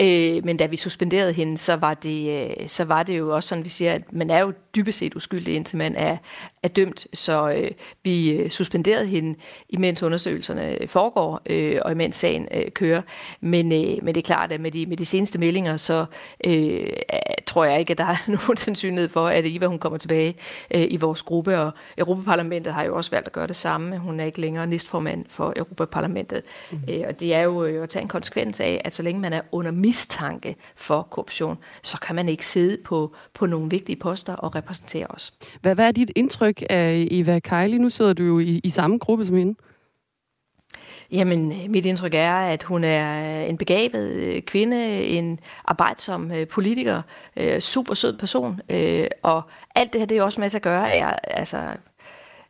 Øh, 0.00 0.44
men 0.44 0.56
da 0.56 0.66
vi 0.66 0.76
suspenderede 0.76 1.32
hende, 1.32 1.58
så 1.58 1.76
var 1.76 1.94
det, 1.94 2.50
øh, 2.60 2.68
så 2.68 2.84
var 2.84 3.02
det 3.02 3.18
jo 3.18 3.34
også 3.34 3.48
sådan, 3.48 3.64
vi 3.64 3.68
siger, 3.68 3.92
at 3.92 4.12
man 4.12 4.30
er 4.30 4.38
jo 4.38 4.52
dybest 4.78 4.98
set 4.98 5.16
uskyldig, 5.16 5.54
indtil 5.54 5.78
man 5.78 5.94
er, 5.96 6.16
er 6.62 6.68
dømt. 6.68 7.06
Så 7.14 7.50
øh, 7.50 7.70
vi 8.04 8.48
suspenderede 8.50 9.06
hende, 9.06 9.38
imens 9.68 10.02
undersøgelserne 10.02 10.78
foregår, 10.86 11.42
øh, 11.46 11.78
og 11.84 11.92
imens 11.92 12.16
sagen 12.16 12.48
øh, 12.54 12.70
kører. 12.70 13.02
Men, 13.40 13.72
øh, 13.72 14.04
men 14.04 14.06
det 14.14 14.16
er 14.16 14.22
klart, 14.22 14.52
at 14.52 14.60
med 14.60 14.70
de, 14.70 14.86
med 14.86 14.96
de 14.96 15.06
seneste 15.06 15.38
meldinger, 15.38 15.76
så 15.76 16.06
øh, 16.44 16.90
tror 17.46 17.64
jeg 17.64 17.80
ikke, 17.80 17.90
at 17.90 17.98
der 17.98 18.04
er 18.04 18.30
nogen 18.46 18.56
sandsynlighed 18.56 19.08
for, 19.08 19.26
at 19.26 19.44
Eva 19.46 19.66
hun 19.66 19.78
kommer 19.78 19.98
tilbage 19.98 20.34
øh, 20.74 20.86
i 20.90 20.96
vores 20.96 21.22
gruppe. 21.22 21.58
Og 21.58 21.72
Europaparlamentet 21.98 22.74
har 22.74 22.82
jo 22.82 22.96
også 22.96 23.10
valgt 23.10 23.26
at 23.26 23.32
gøre 23.32 23.46
det 23.46 23.56
samme. 23.56 23.98
Hun 23.98 24.20
er 24.20 24.24
ikke 24.24 24.40
længere 24.40 24.66
næstformand 24.66 25.24
for 25.28 25.52
Europaparlamentet. 25.56 26.42
Mm. 26.70 26.78
Øh, 26.90 27.04
og 27.08 27.20
det 27.20 27.34
er 27.34 27.40
jo 27.40 27.64
øh, 27.64 27.82
at 27.82 27.88
tage 27.88 28.02
en 28.02 28.08
konsekvens 28.08 28.60
af, 28.60 28.80
at 28.84 28.94
så 28.94 29.02
længe 29.02 29.20
man 29.20 29.32
er 29.32 29.40
under 29.52 29.70
mistanke 29.70 30.56
for 30.76 31.02
korruption, 31.02 31.58
så 31.82 32.00
kan 32.00 32.16
man 32.16 32.28
ikke 32.28 32.46
sidde 32.46 32.76
på, 32.84 33.14
på 33.34 33.46
nogle 33.46 33.70
vigtige 33.70 33.96
poster 33.96 34.34
og 34.34 34.54
repræsentere 34.54 34.67
os. 35.08 35.32
Hvad, 35.60 35.74
hvad 35.74 35.86
er 35.86 35.92
dit 35.92 36.10
indtryk 36.16 36.62
af 36.70 37.08
Eva 37.10 37.38
Kejli? 37.38 37.78
Nu 37.78 37.90
sidder 37.90 38.12
du 38.12 38.22
jo 38.22 38.38
i, 38.38 38.60
i 38.64 38.70
samme 38.70 38.98
gruppe 38.98 39.26
som 39.26 39.36
hende. 39.36 39.54
Jamen, 41.10 41.70
mit 41.70 41.86
indtryk 41.86 42.14
er, 42.14 42.34
at 42.34 42.62
hun 42.62 42.84
er 42.84 43.40
en 43.44 43.58
begavet 43.58 44.10
øh, 44.10 44.42
kvinde, 44.42 45.04
en 45.04 45.40
arbejdsom 45.64 46.32
politiker, 46.50 47.02
super 47.60 47.94
sød 47.94 48.18
person, 48.18 48.60
og 49.22 49.42
alt 49.74 49.92
det 49.92 50.00
her, 50.00 50.06
det 50.06 50.16
er 50.16 50.22
også 50.22 50.40
med 50.40 50.54
at 50.54 50.62
gøre, 50.62 50.94
er, 50.94 51.06
altså, 51.10 51.76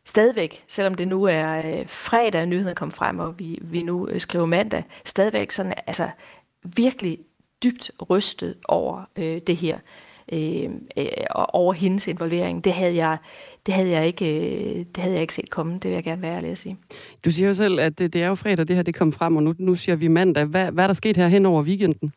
stadigvæk, 0.08 0.64
selvom 0.68 0.94
det 0.94 1.08
nu 1.08 1.24
er 1.24 1.58
øh, 1.58 1.88
fredag, 1.88 2.40
at 2.40 2.48
nyheden 2.48 2.74
kom 2.74 2.90
frem, 2.90 3.18
og 3.18 3.38
vi, 3.38 3.58
vi 3.62 3.82
nu 3.82 4.08
øh, 4.08 4.20
skriver 4.20 4.46
mandag, 4.46 4.84
stadigvæk 5.04 5.52
sådan, 5.52 5.74
altså 5.86 6.08
virkelig 6.62 7.18
dybt 7.62 7.90
rystet 8.10 8.54
over 8.68 9.04
øh, 9.16 9.40
det 9.46 9.56
her, 9.56 9.78
øh, 10.32 10.70
øh, 10.98 11.06
over 11.52 11.72
hendes 11.72 12.08
involvering. 12.08 12.64
Det 12.64 12.72
havde 12.72 12.94
jeg, 12.94 13.16
det 13.66 13.74
havde 13.74 13.90
jeg 13.90 14.06
ikke, 14.06 14.38
øh, 14.40 14.76
det 14.76 14.96
havde 14.96 15.14
jeg 15.14 15.22
ikke 15.22 15.34
set 15.34 15.50
komme, 15.50 15.72
det 15.72 15.84
vil 15.84 15.92
jeg 15.92 16.04
gerne 16.04 16.22
være 16.22 16.36
ærlig 16.36 16.50
at 16.50 16.58
sige. 16.58 16.76
Du 17.24 17.30
siger 17.30 17.48
jo 17.48 17.54
selv, 17.54 17.80
at 17.80 17.98
det, 17.98 18.12
det 18.12 18.22
er 18.22 18.28
jo 18.28 18.34
fredag, 18.34 18.68
det 18.68 18.76
her 18.76 18.82
det 18.82 18.94
kom 18.94 19.12
frem, 19.12 19.36
og 19.36 19.42
nu, 19.42 19.54
nu 19.58 19.76
siger 19.76 19.96
vi 19.96 20.08
mandag. 20.08 20.44
Hvad, 20.44 20.72
hvad 20.72 20.84
er 20.84 20.88
der 20.88 20.94
sket 20.94 21.16
her 21.16 21.28
hen 21.28 21.46
over 21.46 21.62
weekenden? 21.62 22.12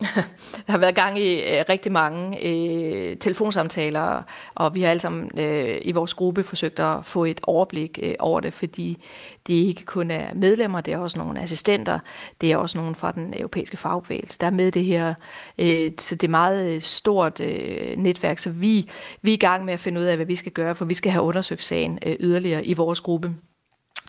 Der 0.66 0.72
har 0.72 0.78
været 0.78 0.94
gang 0.94 1.18
i 1.18 1.34
øh, 1.34 1.64
rigtig 1.68 1.92
mange 1.92 2.48
øh, 2.48 3.16
telefonsamtaler, 3.16 4.22
og 4.54 4.74
vi 4.74 4.82
har 4.82 4.90
alle 4.90 5.00
sammen 5.00 5.38
øh, 5.38 5.78
i 5.82 5.92
vores 5.92 6.14
gruppe 6.14 6.42
forsøgt 6.42 6.80
at 6.80 7.04
få 7.04 7.24
et 7.24 7.40
overblik 7.42 7.98
øh, 8.02 8.14
over 8.18 8.40
det, 8.40 8.52
fordi 8.52 9.04
det 9.46 9.54
ikke 9.54 9.84
kun 9.84 10.10
er 10.10 10.34
medlemmer, 10.34 10.80
det 10.80 10.94
er 10.94 10.98
også 10.98 11.18
nogle 11.18 11.40
assistenter, 11.40 11.98
det 12.40 12.52
er 12.52 12.56
også 12.56 12.78
nogle 12.78 12.94
fra 12.94 13.12
den 13.12 13.34
europæiske 13.36 13.76
fagbevægelse, 13.76 14.38
der 14.40 14.46
er 14.46 14.50
med 14.50 14.72
det 14.72 14.84
her. 14.84 15.14
Øh, 15.58 15.92
så 15.98 16.14
det 16.14 16.26
er 16.26 16.30
meget 16.30 16.74
øh, 16.74 16.80
stort 16.80 17.40
øh, 17.40 17.96
netværk, 17.96 18.38
så 18.38 18.50
vi, 18.50 18.90
vi 19.22 19.30
er 19.30 19.34
i 19.34 19.36
gang 19.36 19.64
med 19.64 19.74
at 19.74 19.80
finde 19.80 20.00
ud 20.00 20.04
af, 20.04 20.16
hvad 20.16 20.26
vi 20.26 20.36
skal 20.36 20.52
gøre, 20.52 20.74
for 20.74 20.84
vi 20.84 20.94
skal 20.94 21.12
have 21.12 21.24
undersøgt 21.24 21.64
sagen 21.64 21.98
øh, 22.06 22.16
yderligere 22.20 22.64
i 22.64 22.74
vores 22.74 23.00
gruppe. 23.00 23.34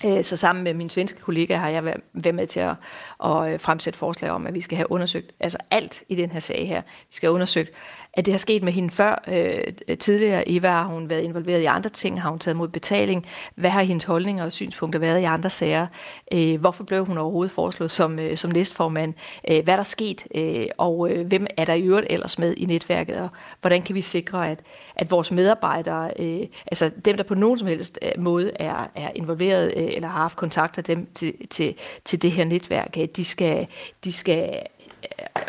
Øh, 0.05 0.23
så 0.23 0.37
sammen 0.37 0.63
med 0.63 0.73
min 0.73 0.89
svenske 0.89 1.19
kollega 1.19 1.55
har 1.55 1.69
jeg 1.69 1.85
været 2.13 2.35
med 2.35 2.47
til 2.47 2.59
at, 2.59 2.75
at 3.23 3.53
øh, 3.53 3.59
fremsætte 3.59 3.99
forslag 3.99 4.31
om, 4.31 4.47
at 4.47 4.53
vi 4.53 4.61
skal 4.61 4.75
have 4.75 4.91
undersøgt 4.91 5.31
altså 5.39 5.57
alt 5.71 6.03
i 6.09 6.15
den 6.15 6.31
her 6.31 6.39
sag 6.39 6.67
her. 6.67 6.81
Vi 6.81 7.15
skal 7.15 7.27
have 7.27 7.33
undersøgt 7.33 7.71
at 8.15 8.25
det 8.25 8.33
har 8.33 8.37
sket 8.37 8.63
med 8.63 8.73
hende 8.73 8.89
før. 8.89 9.23
Øh, 9.27 9.97
tidligere 9.97 10.49
Eva 10.49 10.67
har 10.67 10.85
hun 10.85 11.09
været 11.09 11.21
involveret 11.21 11.61
i 11.61 11.65
andre 11.65 11.89
ting, 11.89 12.21
har 12.21 12.29
hun 12.29 12.39
taget 12.39 12.57
mod 12.57 12.67
betaling. 12.67 13.25
Hvad 13.55 13.69
har 13.69 13.83
hendes 13.83 14.03
holdninger 14.03 14.45
og 14.45 14.51
synspunkter 14.51 14.99
været 14.99 15.21
i 15.21 15.23
andre 15.23 15.49
sager? 15.49 15.87
Øh, 16.33 16.59
hvorfor 16.59 16.83
blev 16.83 17.05
hun 17.05 17.17
overhovedet 17.17 17.51
foreslået 17.51 17.91
som, 17.91 18.19
øh, 18.19 18.37
som 18.37 18.51
næstformand? 18.51 19.13
Øh, 19.51 19.63
hvad 19.63 19.73
er 19.73 19.77
der 19.77 19.83
sket? 19.83 20.23
Øh, 20.35 20.65
og 20.77 21.09
øh, 21.11 21.27
hvem 21.27 21.47
er 21.57 21.65
der 21.65 21.73
i 21.73 21.81
øvrigt 21.81 22.07
ellers 22.09 22.39
med 22.39 22.53
i 22.57 22.65
netværket? 22.65 23.17
Og 23.17 23.29
hvordan 23.61 23.81
kan 23.81 23.95
vi 23.95 24.01
sikre, 24.01 24.51
at, 24.51 24.59
at 24.95 25.11
vores 25.11 25.31
medarbejdere, 25.31 26.11
øh, 26.19 26.47
altså 26.67 26.91
dem, 27.05 27.17
der 27.17 27.23
på 27.23 27.35
nogen 27.35 27.59
som 27.59 27.67
helst 27.67 27.99
øh, 28.01 28.23
måde 28.23 28.51
er, 28.55 28.91
er 28.95 29.09
involveret 29.15 29.73
øh, 29.77 29.87
eller 29.87 30.07
har 30.07 30.21
haft 30.21 30.37
kontakter 30.37 30.81
dem 30.81 31.07
til, 31.13 31.47
til, 31.47 31.75
til 32.05 32.21
det 32.21 32.31
her 32.31 32.45
netværk, 32.45 32.97
øh, 32.97 33.07
de 33.15 33.25
skal, 33.25 33.67
de 34.03 34.13
skal 34.13 34.61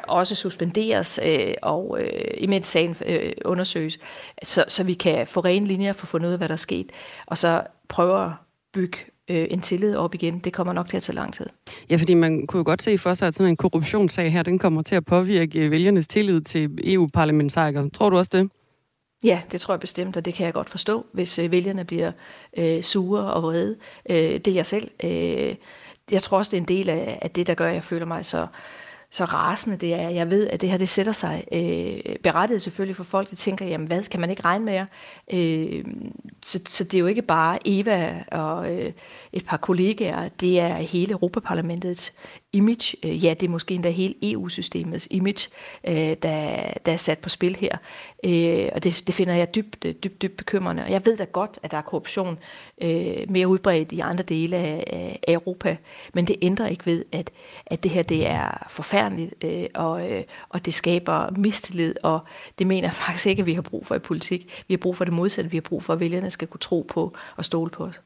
også 0.09 0.35
suspenderes, 0.35 1.21
øh, 1.27 1.55
og 1.63 1.99
øh, 2.01 2.31
imens 2.37 2.67
sagen 2.67 2.97
øh, 3.07 3.33
undersøges, 3.45 3.99
så, 4.43 4.65
så 4.69 4.83
vi 4.83 4.95
kan 4.95 5.27
få 5.27 5.41
rene 5.41 5.67
linjer 5.67 5.93
for 5.93 6.05
at 6.05 6.09
få 6.09 6.19
noget 6.19 6.33
af, 6.33 6.39
hvad 6.39 6.49
der 6.49 6.53
er 6.53 6.57
sket, 6.57 6.91
og 7.27 7.39
så 7.39 7.63
prøve 7.89 8.25
at 8.25 8.31
bygge 8.75 8.99
øh, 9.29 9.47
en 9.51 9.61
tillid 9.61 9.97
op 9.97 10.15
igen. 10.15 10.39
Det 10.39 10.53
kommer 10.53 10.73
nok 10.73 10.89
til 10.89 10.97
at 10.97 11.03
tage 11.03 11.17
lang 11.17 11.35
tid. 11.35 11.47
Ja, 11.91 11.97
fordi 11.97 12.15
man 12.15 12.47
kunne 12.47 12.59
jo 12.59 12.65
godt 12.65 12.83
se 12.83 12.99
for 12.99 13.15
sig, 13.15 13.29
at 13.29 13.35
sådan 13.35 13.51
en 13.51 13.57
korruptionssag 13.57 14.33
her, 14.33 14.43
den 14.43 14.59
kommer 14.59 14.83
til 14.83 14.95
at 14.95 15.05
påvirke 15.05 15.71
vælgernes 15.71 16.07
tillid 16.07 16.41
til 16.41 16.79
EU-parlamentarikere. 16.85 17.91
Tror 17.91 18.11
du 18.11 18.19
også 18.19 18.31
det? 18.33 18.51
Ja, 19.25 19.43
det 19.53 19.61
tror 19.61 19.75
jeg 19.75 19.81
bestemt, 19.81 20.17
og 20.17 20.25
det 20.25 20.35
kan 20.35 20.47
jeg 20.47 20.55
godt 20.55 20.71
forstå, 20.71 21.07
hvis 21.13 21.39
øh, 21.39 21.51
vælgerne 21.51 21.85
bliver 21.85 22.13
øh, 22.57 22.83
sure 22.83 23.33
og 23.33 23.43
vrede. 23.43 23.77
Øh, 24.11 24.17
det 24.17 24.49
er 24.49 24.55
jeg 24.55 24.67
selv. 24.67 24.91
Øh, 25.05 25.55
jeg 26.11 26.23
tror 26.23 26.39
også, 26.39 26.51
det 26.51 26.57
er 26.57 26.61
en 26.61 26.69
del 26.69 26.89
af, 26.89 27.19
af 27.23 27.31
det, 27.31 27.47
der 27.47 27.55
gør, 27.55 27.69
at 27.69 27.75
jeg 27.75 27.85
føler 27.85 28.07
mig 28.07 28.27
så 28.27 28.47
så 29.11 29.25
rasende 29.25 29.77
det 29.77 29.95
er. 29.95 30.09
Jeg 30.09 30.31
ved, 30.31 30.49
at 30.49 30.61
det 30.61 30.71
her 30.71 30.77
det 30.77 30.89
sætter 30.89 31.13
sig 31.13 31.45
øh, 31.53 32.17
berettiget 32.23 32.63
selvfølgelig 32.63 32.97
for 32.97 33.05
folk, 33.05 33.31
der 33.31 33.37
tænker, 33.37 33.67
jamen 33.67 33.87
hvad, 33.87 34.03
kan 34.03 34.21
man 34.21 34.31
ikke 34.31 34.45
regne 34.45 34.65
med 34.65 34.73
jer? 34.73 34.87
Øh, 35.33 35.85
så, 36.47 36.61
så 36.67 36.85
det 36.85 36.95
er 36.95 36.99
jo 36.99 37.07
ikke 37.07 37.23
bare 37.23 37.59
Eva 37.65 38.25
og 38.33 38.75
øh, 38.75 38.93
et 39.33 39.47
par 39.47 39.57
kollegaer, 39.57 40.29
det 40.29 40.61
er 40.61 40.75
hele 40.75 41.13
Europaparlamentets 41.13 42.13
image. 42.53 42.97
Øh, 43.03 43.25
ja, 43.25 43.35
det 43.35 43.47
er 43.47 43.51
måske 43.51 43.75
endda 43.75 43.91
hele 43.91 44.15
EU-systemets 44.23 45.09
image, 45.11 45.49
øh, 45.89 45.95
der, 45.95 46.73
der 46.87 46.93
er 46.93 46.97
sat 46.97 47.19
på 47.19 47.29
spil 47.29 47.57
her. 47.57 47.77
Øh, 48.25 48.69
og 48.73 48.85
det, 48.85 49.03
det 49.07 49.15
finder 49.15 49.35
jeg 49.35 49.55
dybt, 49.55 49.85
øh, 49.85 49.95
dybt, 49.95 50.23
dybt 50.23 50.37
bekymrende. 50.37 50.85
Og 50.85 50.91
jeg 50.91 51.07
ved 51.07 51.17
da 51.17 51.25
godt, 51.25 51.59
at 51.63 51.71
der 51.71 51.77
er 51.77 51.83
korruption 51.83 52.39
øh, 52.83 53.17
mere 53.29 53.49
udbredt 53.49 53.93
i 53.93 54.01
andre 54.01 54.25
dele 54.25 54.57
af, 54.57 55.19
af 55.29 55.33
Europa, 55.33 55.77
men 56.15 56.27
det 56.27 56.37
ændrer 56.43 56.67
ikke 56.67 56.87
ved, 56.87 57.05
at, 57.13 57.31
at 57.67 57.83
det 57.83 57.91
her 57.91 58.03
det 58.03 58.27
er 58.27 58.67
forfærdeligt, 58.71 59.35
øh, 59.45 59.67
og, 59.75 60.13
øh, 60.13 60.25
og 60.49 60.67
det 60.67 60.75
skaber 60.75 61.31
mistillid, 61.31 61.95
og 62.03 62.21
det 62.59 62.67
mener 62.67 62.89
jeg 62.89 62.95
faktisk 62.95 63.27
ikke, 63.27 63.41
at 63.41 63.47
vi 63.47 63.55
har 63.55 63.63
brug 63.63 63.87
for 63.87 63.95
i 63.95 63.99
politik. 63.99 64.65
Vi 64.69 64.75
har 64.75 64.79
brug 64.79 64.97
for 64.97 65.05
det 65.05 65.15
modsatte. 65.15 65.51
Vi 65.51 65.57
har 65.57 65.63
brug 65.63 65.83
for, 65.83 65.93
at 65.93 66.01
vælgerne 66.01 66.31
skal 66.31 66.49
kunne 66.49 66.61
tro 66.61 66.87
på 66.89 67.17
og 67.37 67.45
stole 67.45 67.71
på 67.71 67.85
os. 67.85 68.01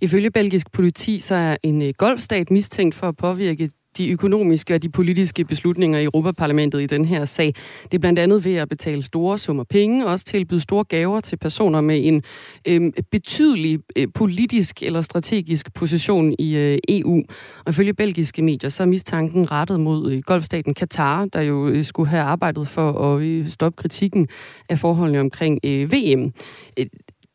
Ifølge 0.00 0.30
belgisk 0.30 0.72
politi, 0.72 1.20
så 1.20 1.34
er 1.34 1.56
en 1.62 1.82
øh, 1.82 1.94
golfstat 1.98 2.50
mistænkt 2.50 2.94
for 2.94 3.08
at 3.08 3.16
påvirke 3.16 3.70
de 3.98 4.10
økonomiske 4.10 4.74
og 4.74 4.82
de 4.82 4.88
politiske 4.88 5.44
beslutninger 5.44 5.98
i 5.98 6.04
Europaparlamentet 6.04 6.82
i 6.82 6.86
den 6.86 7.04
her 7.04 7.24
sag. 7.24 7.54
Det 7.82 7.94
er 7.94 7.98
blandt 7.98 8.18
andet 8.18 8.44
ved 8.44 8.54
at 8.54 8.68
betale 8.68 9.02
store 9.02 9.38
summer 9.38 9.64
penge, 9.64 10.06
og 10.06 10.12
også 10.12 10.24
tilbyde 10.24 10.60
store 10.60 10.84
gaver 10.84 11.20
til 11.20 11.36
personer 11.36 11.80
med 11.80 12.00
en 12.04 12.22
øh, 12.68 12.92
betydelig 13.10 13.78
øh, 13.96 14.06
politisk 14.14 14.82
eller 14.82 15.02
strategisk 15.02 15.74
position 15.74 16.34
i 16.38 16.56
øh, 16.56 16.78
EU. 16.88 17.22
Og 17.64 17.70
ifølge 17.70 17.94
belgiske 17.94 18.42
medier, 18.42 18.70
så 18.70 18.82
er 18.82 18.86
mistanken 18.86 19.50
rettet 19.52 19.80
mod 19.80 20.12
øh, 20.12 20.22
golfstaten 20.22 20.74
Katar, 20.74 21.24
der 21.24 21.40
jo 21.40 21.68
øh, 21.68 21.84
skulle 21.84 22.08
have 22.08 22.22
arbejdet 22.22 22.68
for 22.68 22.92
at 22.92 23.22
øh, 23.22 23.48
stoppe 23.48 23.76
kritikken 23.76 24.28
af 24.68 24.78
forholdene 24.78 25.20
omkring 25.20 25.60
øh, 25.64 25.92
VM. 25.92 26.32
Øh, 26.78 26.86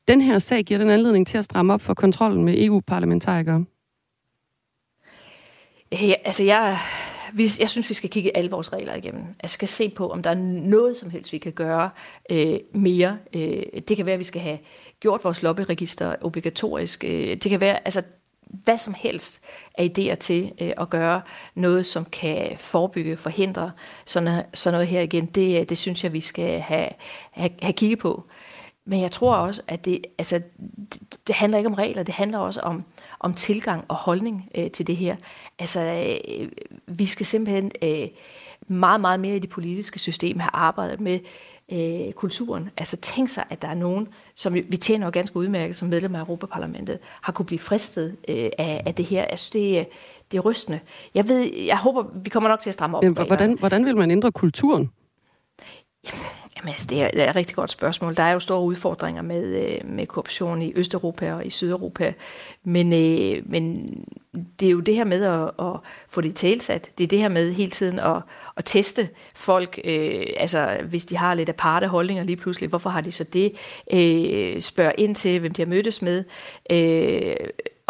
den 0.07 0.21
her 0.21 0.39
sag 0.39 0.63
giver 0.63 0.77
den 0.77 0.89
anledning 0.89 1.27
til 1.27 1.37
at 1.37 1.45
stramme 1.45 1.73
op 1.73 1.81
for 1.81 1.93
kontrollen 1.93 2.45
med 2.45 2.53
EU-parlamentarikere. 2.57 3.65
Ja, 5.91 6.13
altså 6.25 6.43
jeg, 6.43 6.79
vi, 7.33 7.51
jeg 7.59 7.69
synes, 7.69 7.89
vi 7.89 7.93
skal 7.93 8.09
kigge 8.09 8.37
alle 8.37 8.51
vores 8.51 8.73
regler 8.73 8.95
igennem. 8.95 9.23
Altså 9.39 9.53
skal 9.53 9.67
se 9.67 9.89
på, 9.89 10.09
om 10.09 10.23
der 10.23 10.29
er 10.29 10.35
noget 10.35 10.97
som 10.97 11.09
helst, 11.09 11.33
vi 11.33 11.37
kan 11.37 11.51
gøre 11.51 11.89
øh, 12.29 12.59
mere. 12.73 13.17
Øh, 13.33 13.63
det 13.87 13.97
kan 13.97 14.05
være, 14.05 14.13
at 14.13 14.19
vi 14.19 14.23
skal 14.23 14.41
have 14.41 14.59
gjort 14.99 15.23
vores 15.23 15.43
lobbyregister 15.43 16.15
obligatorisk. 16.21 17.03
Øh, 17.03 17.29
det 17.29 17.41
kan 17.41 17.61
være, 17.61 17.85
altså 17.85 18.03
hvad 18.63 18.77
som 18.77 18.93
helst 18.93 19.41
af 19.77 19.91
idéer 19.97 20.15
til 20.15 20.51
øh, 20.61 20.71
at 20.77 20.89
gøre 20.89 21.21
noget, 21.55 21.85
som 21.85 22.05
kan 22.05 22.57
forebygge, 22.57 23.17
forhindre 23.17 23.71
sådan, 24.05 24.43
sådan 24.53 24.73
noget 24.73 24.87
her 24.87 25.01
igen. 25.01 25.25
Det, 25.25 25.59
øh, 25.61 25.69
det 25.69 25.77
synes 25.77 26.03
jeg, 26.03 26.13
vi 26.13 26.19
skal 26.19 26.59
have, 26.59 26.89
have, 27.31 27.49
have 27.61 27.73
kigget 27.73 27.99
på. 27.99 28.27
Men 28.85 29.01
jeg 29.01 29.11
tror 29.11 29.35
også, 29.35 29.61
at 29.67 29.85
det, 29.85 30.05
altså, 30.17 30.41
det, 30.93 31.01
det 31.27 31.35
handler 31.35 31.57
ikke 31.57 31.69
om 31.69 31.73
regler, 31.73 32.03
det 32.03 32.13
handler 32.13 32.37
også 32.37 32.59
om, 32.59 32.83
om 33.21 33.33
tilgang 33.33 33.85
og 33.87 33.95
holdning 33.95 34.49
øh, 34.55 34.71
til 34.71 34.87
det 34.87 34.95
her. 34.95 35.15
Altså, 35.59 36.15
øh, 36.37 36.49
vi 36.87 37.05
skal 37.05 37.25
simpelthen 37.25 37.71
øh, 37.83 38.07
meget, 38.67 39.01
meget 39.01 39.19
mere 39.19 39.35
i 39.35 39.39
det 39.39 39.49
politiske 39.49 39.99
system 39.99 40.39
have 40.39 40.49
arbejdet 40.53 40.99
med 40.99 41.19
øh, 41.71 42.13
kulturen. 42.13 42.69
Altså 42.77 42.97
tænk 42.97 43.29
sig, 43.29 43.43
at 43.49 43.61
der 43.61 43.67
er 43.67 43.73
nogen, 43.73 44.07
som 44.35 44.53
vi 44.53 44.77
tjener 44.77 45.05
jo 45.05 45.11
ganske 45.13 45.37
udmærket 45.37 45.75
som 45.75 45.87
medlem 45.87 46.15
af 46.15 46.19
Europaparlamentet, 46.19 46.99
har 47.21 47.31
kunne 47.33 47.45
blive 47.45 47.59
fristet 47.59 48.17
øh, 48.29 48.49
af, 48.57 48.83
af 48.85 48.95
det 48.95 49.05
her. 49.05 49.23
Altså 49.23 49.49
det, 49.53 49.87
det 50.31 50.37
er 50.37 50.41
rystende. 50.41 50.79
Jeg 51.15 51.27
ved, 51.27 51.53
jeg 51.65 51.77
håber, 51.77 52.03
vi 52.23 52.29
kommer 52.29 52.49
nok 52.49 52.59
til 52.59 52.69
at 52.69 52.73
stramme 52.73 52.97
op. 52.97 53.03
Men, 53.03 53.13
hvordan, 53.13 53.57
hvordan 53.59 53.85
vil 53.85 53.97
man 53.97 54.11
ændre 54.11 54.31
kulturen? 54.31 54.91
Jamen, 56.07 56.25
Jamen, 56.61 56.73
altså, 56.73 56.87
det, 56.89 57.01
er, 57.01 57.07
det 57.07 57.21
er 57.21 57.29
et 57.29 57.35
rigtig 57.35 57.55
godt 57.55 57.71
spørgsmål. 57.71 58.15
Der 58.15 58.23
er 58.23 58.31
jo 58.31 58.39
store 58.39 58.61
udfordringer 58.61 59.21
med, 59.21 59.43
øh, 59.43 59.89
med 59.89 60.05
korruption 60.05 60.61
i 60.61 60.73
Østeuropa 60.75 61.33
og 61.33 61.45
i 61.45 61.49
Sydeuropa. 61.49 62.13
Men, 62.63 62.93
øh, 62.93 63.43
men 63.45 63.93
det 64.59 64.65
er 64.65 64.71
jo 64.71 64.79
det 64.79 64.95
her 64.95 65.03
med 65.03 65.23
at, 65.23 65.65
at 65.65 65.79
få 66.09 66.21
det 66.21 66.35
talsat. 66.35 66.89
Det 66.97 67.03
er 67.03 67.07
det 67.07 67.19
her 67.19 67.29
med 67.29 67.53
hele 67.53 67.71
tiden 67.71 67.99
at, 67.99 68.21
at 68.57 68.65
teste 68.65 69.09
folk. 69.35 69.79
Øh, 69.83 70.25
altså, 70.37 70.77
hvis 70.89 71.05
de 71.05 71.17
har 71.17 71.33
lidt 71.33 71.49
aparte 71.49 71.87
holdninger 71.87 72.23
lige 72.23 72.37
pludselig, 72.37 72.69
hvorfor 72.69 72.89
har 72.89 73.01
de 73.01 73.11
så 73.11 73.23
det? 73.23 73.53
Øh, 73.93 74.61
spørg 74.61 74.93
ind 74.97 75.15
til, 75.15 75.39
hvem 75.39 75.53
de 75.53 75.61
har 75.61 75.69
mødtes 75.69 76.01
med. 76.01 76.23
Øh, 76.71 77.35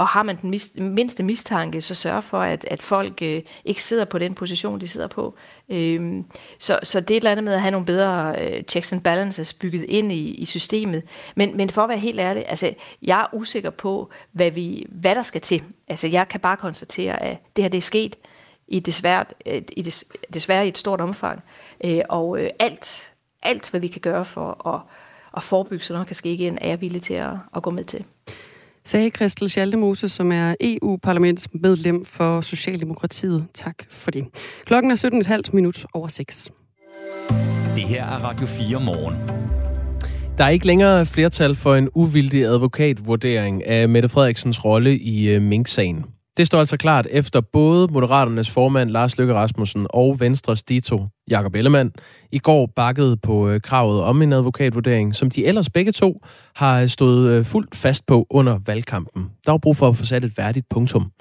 og 0.02 0.08
har 0.08 0.24
man 0.24 0.36
den 0.42 0.50
mis, 0.50 0.72
mindste 0.78 1.24
mistanke, 1.24 1.82
så 1.82 1.96
sørg 1.96 2.24
for, 2.24 2.38
at, 2.38 2.66
at 2.72 2.82
folk 2.82 3.22
øh, 3.22 3.42
ikke 3.66 3.84
sidder 3.84 4.06
på 4.06 4.20
den 4.20 4.34
position, 4.34 4.82
de 4.82 4.88
sidder 4.88 5.08
på. 5.08 5.36
Øhm, 5.70 6.26
så, 6.60 6.80
så 6.84 7.00
det 7.00 7.12
er 7.12 7.18
et 7.18 7.22
eller 7.22 7.32
andet 7.32 7.44
med 7.44 7.54
at 7.54 7.62
have 7.62 7.72
nogle 7.72 7.86
bedre 7.86 8.36
øh, 8.42 8.64
checks 8.64 8.94
and 8.94 9.02
balances 9.02 9.54
bygget 9.54 9.84
ind 9.84 10.12
i, 10.12 10.32
i 10.32 10.46
systemet. 10.46 11.04
Men, 11.36 11.58
men 11.58 11.70
for 11.70 11.82
at 11.84 11.90
være 11.90 11.98
helt 11.98 12.20
ærlig, 12.20 12.46
altså, 12.48 12.74
jeg 13.02 13.22
er 13.22 13.36
usikker 13.36 13.70
på, 13.70 14.10
hvad, 14.32 14.52
vi, 14.52 14.86
hvad 14.90 15.16
der 15.16 15.22
skal 15.22 15.42
til. 15.42 15.64
Altså, 15.88 16.08
jeg 16.08 16.28
kan 16.28 16.40
bare 16.40 16.58
konstatere, 16.58 17.24
at 17.24 17.38
det 17.56 17.64
her 17.64 17.70
det 17.70 17.78
er 17.78 17.82
sket 17.82 18.16
i 18.68 18.80
desværre, 18.80 19.26
øh, 19.46 19.62
i 19.78 19.82
des, 19.82 20.06
desværre 20.34 20.66
i 20.66 20.70
et 20.70 20.78
stort 20.78 21.02
omfang. 21.02 21.44
Øh, 21.84 22.02
og 22.10 22.40
øh, 22.40 22.50
alt, 22.60 23.14
alt, 23.44 23.70
hvad 23.70 23.82
vi 23.82 23.88
kan 23.88 24.02
gøre 24.02 24.26
for 24.26 24.68
at, 24.68 24.82
at 25.38 25.44
forebygge, 25.44 25.86
så 25.86 25.94
noget 25.94 26.08
kan 26.08 26.16
ske 26.16 26.34
igen, 26.34 26.58
er 26.62 26.68
jeg 26.68 26.82
villig 26.82 27.02
til 27.02 27.14
at, 27.14 27.34
at 27.56 27.64
gå 27.64 27.70
med 27.70 27.84
til 27.84 28.06
sagde 28.86 29.10
Christel 29.10 29.50
Schaldemose, 29.50 30.10
som 30.10 30.32
er 30.32 30.56
EU-parlamentsmedlem 30.62 32.06
for 32.06 32.42
Socialdemokratiet. 32.42 33.46
Tak 33.54 33.76
for 33.90 34.12
det. 34.12 34.26
Klokken 34.66 34.92
er 34.92 35.42
17,5 35.46 35.52
minut 35.54 35.86
over 35.94 36.08
6. 36.08 36.52
Det 37.76 37.84
her 37.84 38.06
er 38.06 38.24
Radio 38.24 38.46
4 38.46 38.80
morgen. 38.80 39.16
Der 40.38 40.44
er 40.44 40.50
ikke 40.50 40.68
længere 40.68 41.06
flertal 41.06 41.56
for 41.56 41.76
en 41.76 41.90
uvildig 41.96 42.44
advokatvurdering 42.44 43.68
af 43.68 43.90
Mette 43.90 44.10
Frederiksens 44.10 44.66
rolle 44.66 44.98
i 44.98 45.30
øh, 45.30 45.42
Mink-sagen. 45.42 46.06
Det 46.38 46.48
står 46.48 46.60
altså 46.60 46.78
klart 46.78 47.08
efter 47.10 47.42
både 47.42 47.88
Moderaternes 47.92 48.50
formand 48.50 48.90
Lars 48.90 49.18
Løkke 49.18 49.34
Rasmussen 49.34 49.88
og 49.90 50.20
Venstres 50.20 50.64
Dito 50.64 51.08
Jakob 51.30 51.56
Ellemann 51.56 51.92
i 52.32 52.40
går 52.40 52.66
bakkede 52.76 53.18
på 53.18 53.50
øh, 53.50 53.62
kravet 53.62 54.04
om 54.04 54.22
en 54.22 54.34
advokatvurdering, 54.34 55.16
som 55.16 55.30
de 55.30 55.46
ellers 55.46 55.70
begge 55.70 55.92
to 55.92 56.22
har 56.56 56.82
øh, 56.82 56.88
stået 56.88 57.32
øh, 57.32 57.46
fuldt 57.46 57.76
fast 57.76 58.06
på 58.06 58.28
under 58.30 58.60
valgkampen. 58.66 59.30
Der 59.46 59.52
var 59.52 59.58
brug 59.58 59.78
for 59.78 59.88
at 59.88 59.98
få 59.98 60.06
sat 60.06 60.24
et 60.24 60.38
værdigt 60.38 60.70
punktum. 60.70 61.12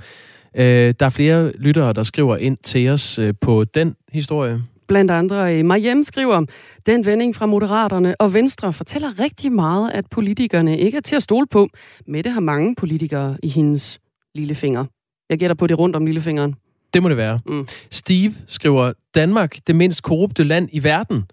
Der 0.54 0.94
er 1.00 1.08
flere 1.08 1.52
lyttere, 1.58 1.92
der 1.92 2.02
skriver 2.02 2.36
ind 2.36 2.56
til 2.56 2.88
os 2.88 3.20
på 3.40 3.64
den 3.64 3.94
historie. 4.12 4.62
Blandt 4.88 5.10
andre 5.10 5.62
Mariem 5.62 6.04
skriver, 6.04 6.44
den 6.86 7.06
vending 7.06 7.34
fra 7.34 7.46
Moderaterne 7.46 8.20
og 8.20 8.34
Venstre 8.34 8.72
fortæller 8.72 9.20
rigtig 9.20 9.52
meget, 9.52 9.90
at 9.90 10.04
politikerne 10.10 10.78
ikke 10.78 10.96
er 10.96 11.02
til 11.02 11.16
at 11.16 11.22
stole 11.22 11.46
på. 11.46 11.68
Mette 12.06 12.30
har 12.30 12.40
mange 12.40 12.74
politikere 12.74 13.36
i 13.42 13.48
hendes 13.48 14.00
lille 14.34 14.54
finger. 14.54 14.84
Jeg 15.30 15.38
gætter 15.38 15.54
på 15.54 15.66
det 15.66 15.78
rundt 15.78 15.96
om 15.96 16.06
lillefingeren. 16.06 16.54
Det 16.94 17.02
må 17.02 17.08
det 17.08 17.16
være. 17.16 17.40
Mm. 17.46 17.68
Steve 17.90 18.34
skriver, 18.46 18.92
Danmark, 19.14 19.56
det 19.66 19.76
mindst 19.76 20.02
korrupte 20.02 20.44
land 20.44 20.68
i 20.72 20.84
verden. 20.84 21.24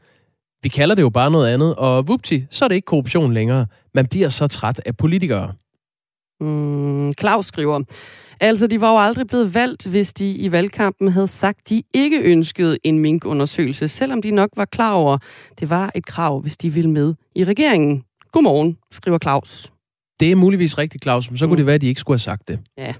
Vi 0.64 0.70
kalder 0.70 0.96
det 0.96 1.02
jo 1.02 1.10
bare 1.10 1.32
noget 1.32 1.54
andet, 1.54 1.76
og 1.76 2.08
vupti, 2.08 2.46
så 2.52 2.66
er 2.66 2.70
det 2.70 2.76
ikke 2.76 2.86
korruption 2.86 3.34
længere. 3.34 3.66
Man 3.94 4.08
bliver 4.08 4.30
så 4.30 4.48
træt 4.48 4.82
af 4.86 4.98
politikere. 4.98 5.54
Mm, 6.42 7.14
Claus 7.20 7.46
skriver, 7.46 7.84
altså 8.40 8.68
de 8.68 8.82
var 8.82 8.92
jo 8.92 9.00
aldrig 9.00 9.28
blevet 9.28 9.54
valgt, 9.54 9.88
hvis 9.88 10.14
de 10.14 10.32
i 10.32 10.52
valgkampen 10.52 11.08
havde 11.08 11.28
sagt, 11.28 11.70
de 11.70 11.84
ikke 11.94 12.22
ønskede 12.22 12.78
en 12.84 13.00
minkundersøgelse, 13.00 13.88
selvom 13.88 14.22
de 14.22 14.32
nok 14.32 14.50
var 14.56 14.66
klar 14.66 14.94
over, 14.94 15.18
det 15.60 15.70
var 15.70 15.92
et 15.96 16.06
krav, 16.06 16.42
hvis 16.42 16.58
de 16.58 16.74
ville 16.74 16.90
med 16.90 17.14
i 17.36 17.44
regeringen. 17.44 18.04
Godmorgen, 18.32 18.78
skriver 18.92 19.18
Claus. 19.18 19.72
Det 20.20 20.32
er 20.32 20.36
muligvis 20.36 20.78
rigtigt, 20.78 21.04
Claus, 21.04 21.30
men 21.30 21.38
så 21.38 21.46
kunne 21.46 21.54
mm. 21.54 21.58
det 21.58 21.66
være, 21.66 21.76
at 21.76 21.82
de 21.82 21.88
ikke 21.88 22.00
skulle 22.00 22.16
have 22.16 22.20
sagt 22.20 22.48
det. 22.48 22.60
Ja. 22.78 22.94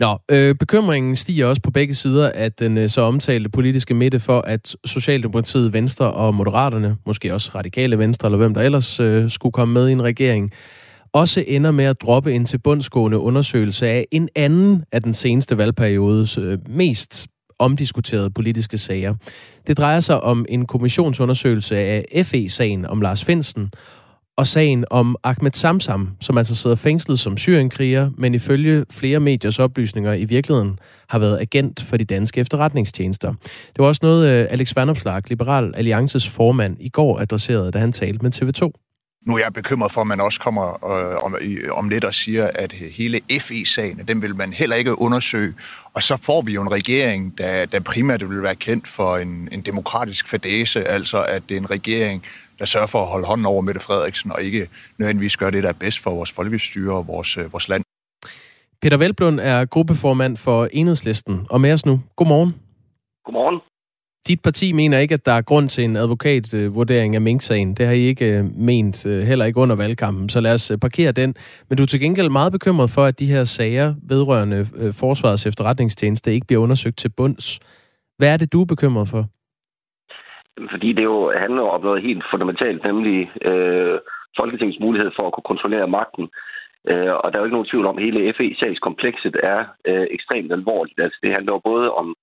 Nå, 0.00 0.18
øh, 0.30 0.54
bekymringen 0.54 1.16
stiger 1.16 1.46
også 1.46 1.62
på 1.62 1.70
begge 1.70 1.94
sider 1.94 2.30
af 2.34 2.52
den 2.52 2.78
øh, 2.78 2.88
så 2.88 3.00
omtalte 3.00 3.50
politiske 3.50 3.94
midte 3.94 4.20
for, 4.20 4.40
at 4.40 4.76
Socialdemokratiet, 4.84 5.72
Venstre 5.72 6.12
og 6.12 6.34
Moderaterne, 6.34 6.96
måske 7.06 7.34
også 7.34 7.50
Radikale 7.54 7.98
Venstre, 7.98 8.28
eller 8.28 8.38
hvem 8.38 8.54
der 8.54 8.60
ellers 8.60 9.00
øh, 9.00 9.30
skulle 9.30 9.52
komme 9.52 9.74
med 9.74 9.88
i 9.88 9.92
en 9.92 10.02
regering, 10.02 10.50
også 11.12 11.44
ender 11.46 11.70
med 11.70 11.84
at 11.84 12.02
droppe 12.02 12.32
en 12.32 12.44
til 12.44 12.58
bundsgående 12.58 13.18
undersøgelse 13.18 13.86
af 13.88 14.06
en 14.10 14.28
anden 14.36 14.84
af 14.92 15.02
den 15.02 15.12
seneste 15.12 15.58
valgperiodes 15.58 16.38
øh, 16.38 16.58
mest 16.68 17.28
omdiskuterede 17.58 18.30
politiske 18.30 18.78
sager. 18.78 19.14
Det 19.66 19.78
drejer 19.78 20.00
sig 20.00 20.20
om 20.20 20.46
en 20.48 20.66
kommissionsundersøgelse 20.66 21.76
af 21.76 22.26
FE-sagen 22.26 22.86
om 22.86 23.00
Lars 23.00 23.24
Finsen, 23.24 23.70
og 24.36 24.46
sagen 24.46 24.84
om 24.90 25.16
Ahmed 25.24 25.52
Samsam, 25.52 26.08
som 26.20 26.38
altså 26.38 26.56
sidder 26.56 26.76
fængslet 26.76 27.18
som 27.18 27.36
syrienkriger, 27.36 28.10
men 28.18 28.34
ifølge 28.34 28.84
flere 28.90 29.20
mediers 29.20 29.58
oplysninger 29.58 30.12
i 30.12 30.24
virkeligheden 30.24 30.78
har 31.08 31.18
været 31.18 31.40
agent 31.40 31.82
for 31.82 31.96
de 31.96 32.04
danske 32.04 32.40
efterretningstjenester. 32.40 33.34
Det 33.42 33.78
var 33.78 33.86
også 33.86 34.00
noget, 34.02 34.28
øh, 34.28 34.46
Alex 34.50 34.76
Vanopslag, 34.76 35.22
Liberal 35.28 35.72
Alliances 35.76 36.28
formand, 36.28 36.76
i 36.80 36.88
går 36.88 37.20
adresserede, 37.20 37.70
da 37.70 37.78
han 37.78 37.92
talte 37.92 38.22
med 38.22 38.34
TV2. 38.34 38.72
Nu 39.26 39.34
er 39.34 39.38
jeg 39.38 39.52
bekymret 39.52 39.92
for, 39.92 40.00
at 40.00 40.06
man 40.06 40.20
også 40.20 40.40
kommer 40.40 40.84
øh, 40.84 41.24
om, 41.24 41.36
om 41.70 41.88
lidt 41.88 42.04
og 42.04 42.14
siger, 42.14 42.50
at 42.54 42.72
hele 42.72 43.20
FE-sagen, 43.40 44.00
den 44.08 44.22
vil 44.22 44.36
man 44.36 44.52
heller 44.52 44.76
ikke 44.76 45.00
undersøge. 45.00 45.54
Og 45.94 46.02
så 46.02 46.16
får 46.22 46.42
vi 46.42 46.52
jo 46.52 46.62
en 46.62 46.72
regering, 46.72 47.38
der, 47.38 47.66
der 47.66 47.80
primært 47.80 48.30
vil 48.30 48.42
være 48.42 48.54
kendt 48.54 48.88
for 48.88 49.16
en, 49.16 49.48
en 49.52 49.60
demokratisk 49.60 50.28
fadese, 50.28 50.84
altså 50.88 51.22
at 51.22 51.42
det 51.48 51.56
er 51.56 51.60
en 51.60 51.70
regering, 51.70 52.22
der 52.60 52.66
sørger 52.66 52.86
for 52.86 52.98
at 52.98 53.06
holde 53.06 53.26
hånden 53.26 53.46
over 53.46 53.62
Mette 53.62 53.80
Frederiksen, 53.80 54.32
og 54.32 54.42
ikke 54.42 54.68
nødvendigvis 54.98 55.36
gøre 55.36 55.50
det, 55.50 55.62
der 55.62 55.68
er 55.68 55.78
bedst 55.80 55.98
for 55.98 56.10
vores 56.10 56.32
folkestyre 56.32 56.94
og 56.94 57.06
vores, 57.06 57.36
øh, 57.36 57.52
vores 57.52 57.68
land. 57.68 57.82
Peter 58.82 58.96
Velblund 58.96 59.40
er 59.40 59.64
gruppeformand 59.64 60.36
for 60.36 60.68
Enhedslisten, 60.72 61.46
og 61.50 61.60
med 61.60 61.72
os 61.72 61.86
nu. 61.86 62.00
Godmorgen. 62.16 62.54
Godmorgen. 63.24 63.60
Dit 64.28 64.42
parti 64.42 64.72
mener 64.72 64.98
ikke, 64.98 65.14
at 65.14 65.26
der 65.26 65.32
er 65.32 65.42
grund 65.42 65.68
til 65.68 65.84
en 65.84 65.96
advokatvurdering 65.96 67.14
af 67.14 67.20
Mink-sagen. 67.20 67.74
Det 67.74 67.86
har 67.86 67.92
I 67.92 68.00
ikke 68.00 68.24
øh, 68.24 68.56
ment, 68.58 69.06
øh, 69.06 69.26
heller 69.26 69.44
ikke 69.44 69.60
under 69.60 69.76
valgkampen, 69.76 70.28
så 70.28 70.40
lad 70.40 70.54
os 70.54 70.72
parkere 70.80 71.12
den. 71.12 71.34
Men 71.68 71.76
du 71.76 71.82
er 71.82 71.86
til 71.86 72.00
gengæld 72.00 72.28
meget 72.28 72.52
bekymret 72.52 72.90
for, 72.90 73.04
at 73.04 73.18
de 73.18 73.26
her 73.26 73.44
sager 73.44 73.94
vedrørende 74.02 74.92
Forsvarets 74.92 75.46
efterretningstjeneste 75.46 76.34
ikke 76.34 76.46
bliver 76.46 76.62
undersøgt 76.62 76.98
til 76.98 77.08
bunds. 77.08 77.60
Hvad 78.18 78.28
er 78.28 78.36
det, 78.36 78.52
du 78.52 78.60
er 78.60 78.66
bekymret 78.66 79.08
for? 79.08 79.28
Fordi 80.70 80.92
det 80.92 81.04
jo 81.04 81.32
handler 81.36 81.62
om 81.62 81.82
noget 81.82 82.02
helt 82.02 82.24
fundamentalt, 82.30 82.84
nemlig 82.84 83.30
øh, 83.44 83.98
Folketingets 84.38 84.80
mulighed 84.80 85.10
for 85.16 85.26
at 85.26 85.32
kunne 85.32 85.50
kontrollere 85.52 85.88
magten. 85.88 86.28
Øh, 86.90 87.14
og 87.22 87.26
der 87.26 87.36
er 87.36 87.42
jo 87.42 87.44
ikke 87.44 87.58
nogen 87.58 87.70
tvivl 87.70 87.86
om, 87.86 87.98
at 87.98 88.04
hele 88.04 88.34
FE-sagskomplekset 88.36 89.36
er 89.42 89.64
øh, 89.84 90.06
ekstremt 90.10 90.52
alvorligt. 90.52 91.00
Altså, 91.00 91.18
det 91.22 91.32
handler 91.32 91.52
jo 91.52 91.60
både 91.64 91.92
om 91.92 92.16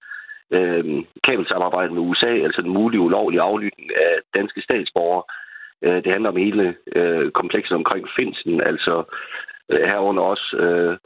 øh, 0.51 1.03
kabelsamarbejde 1.23 1.93
med 1.93 2.01
USA, 2.01 2.31
altså 2.47 2.61
den 2.61 2.73
mulige 2.73 3.01
ulovlige 3.01 3.41
aflytning 3.41 3.89
af 3.95 4.13
danske 4.35 4.61
statsborgere. 4.61 5.23
Øh, 5.83 6.03
det 6.03 6.11
handler 6.11 6.29
om 6.29 6.37
hele 6.37 6.75
øh, 6.95 7.31
komplekset 7.31 7.75
omkring 7.75 8.07
Finsen, 8.19 8.61
altså 8.61 9.03
øh, 9.71 9.81
herunder 9.89 10.23
også 10.23 10.57
øh, 10.57 10.97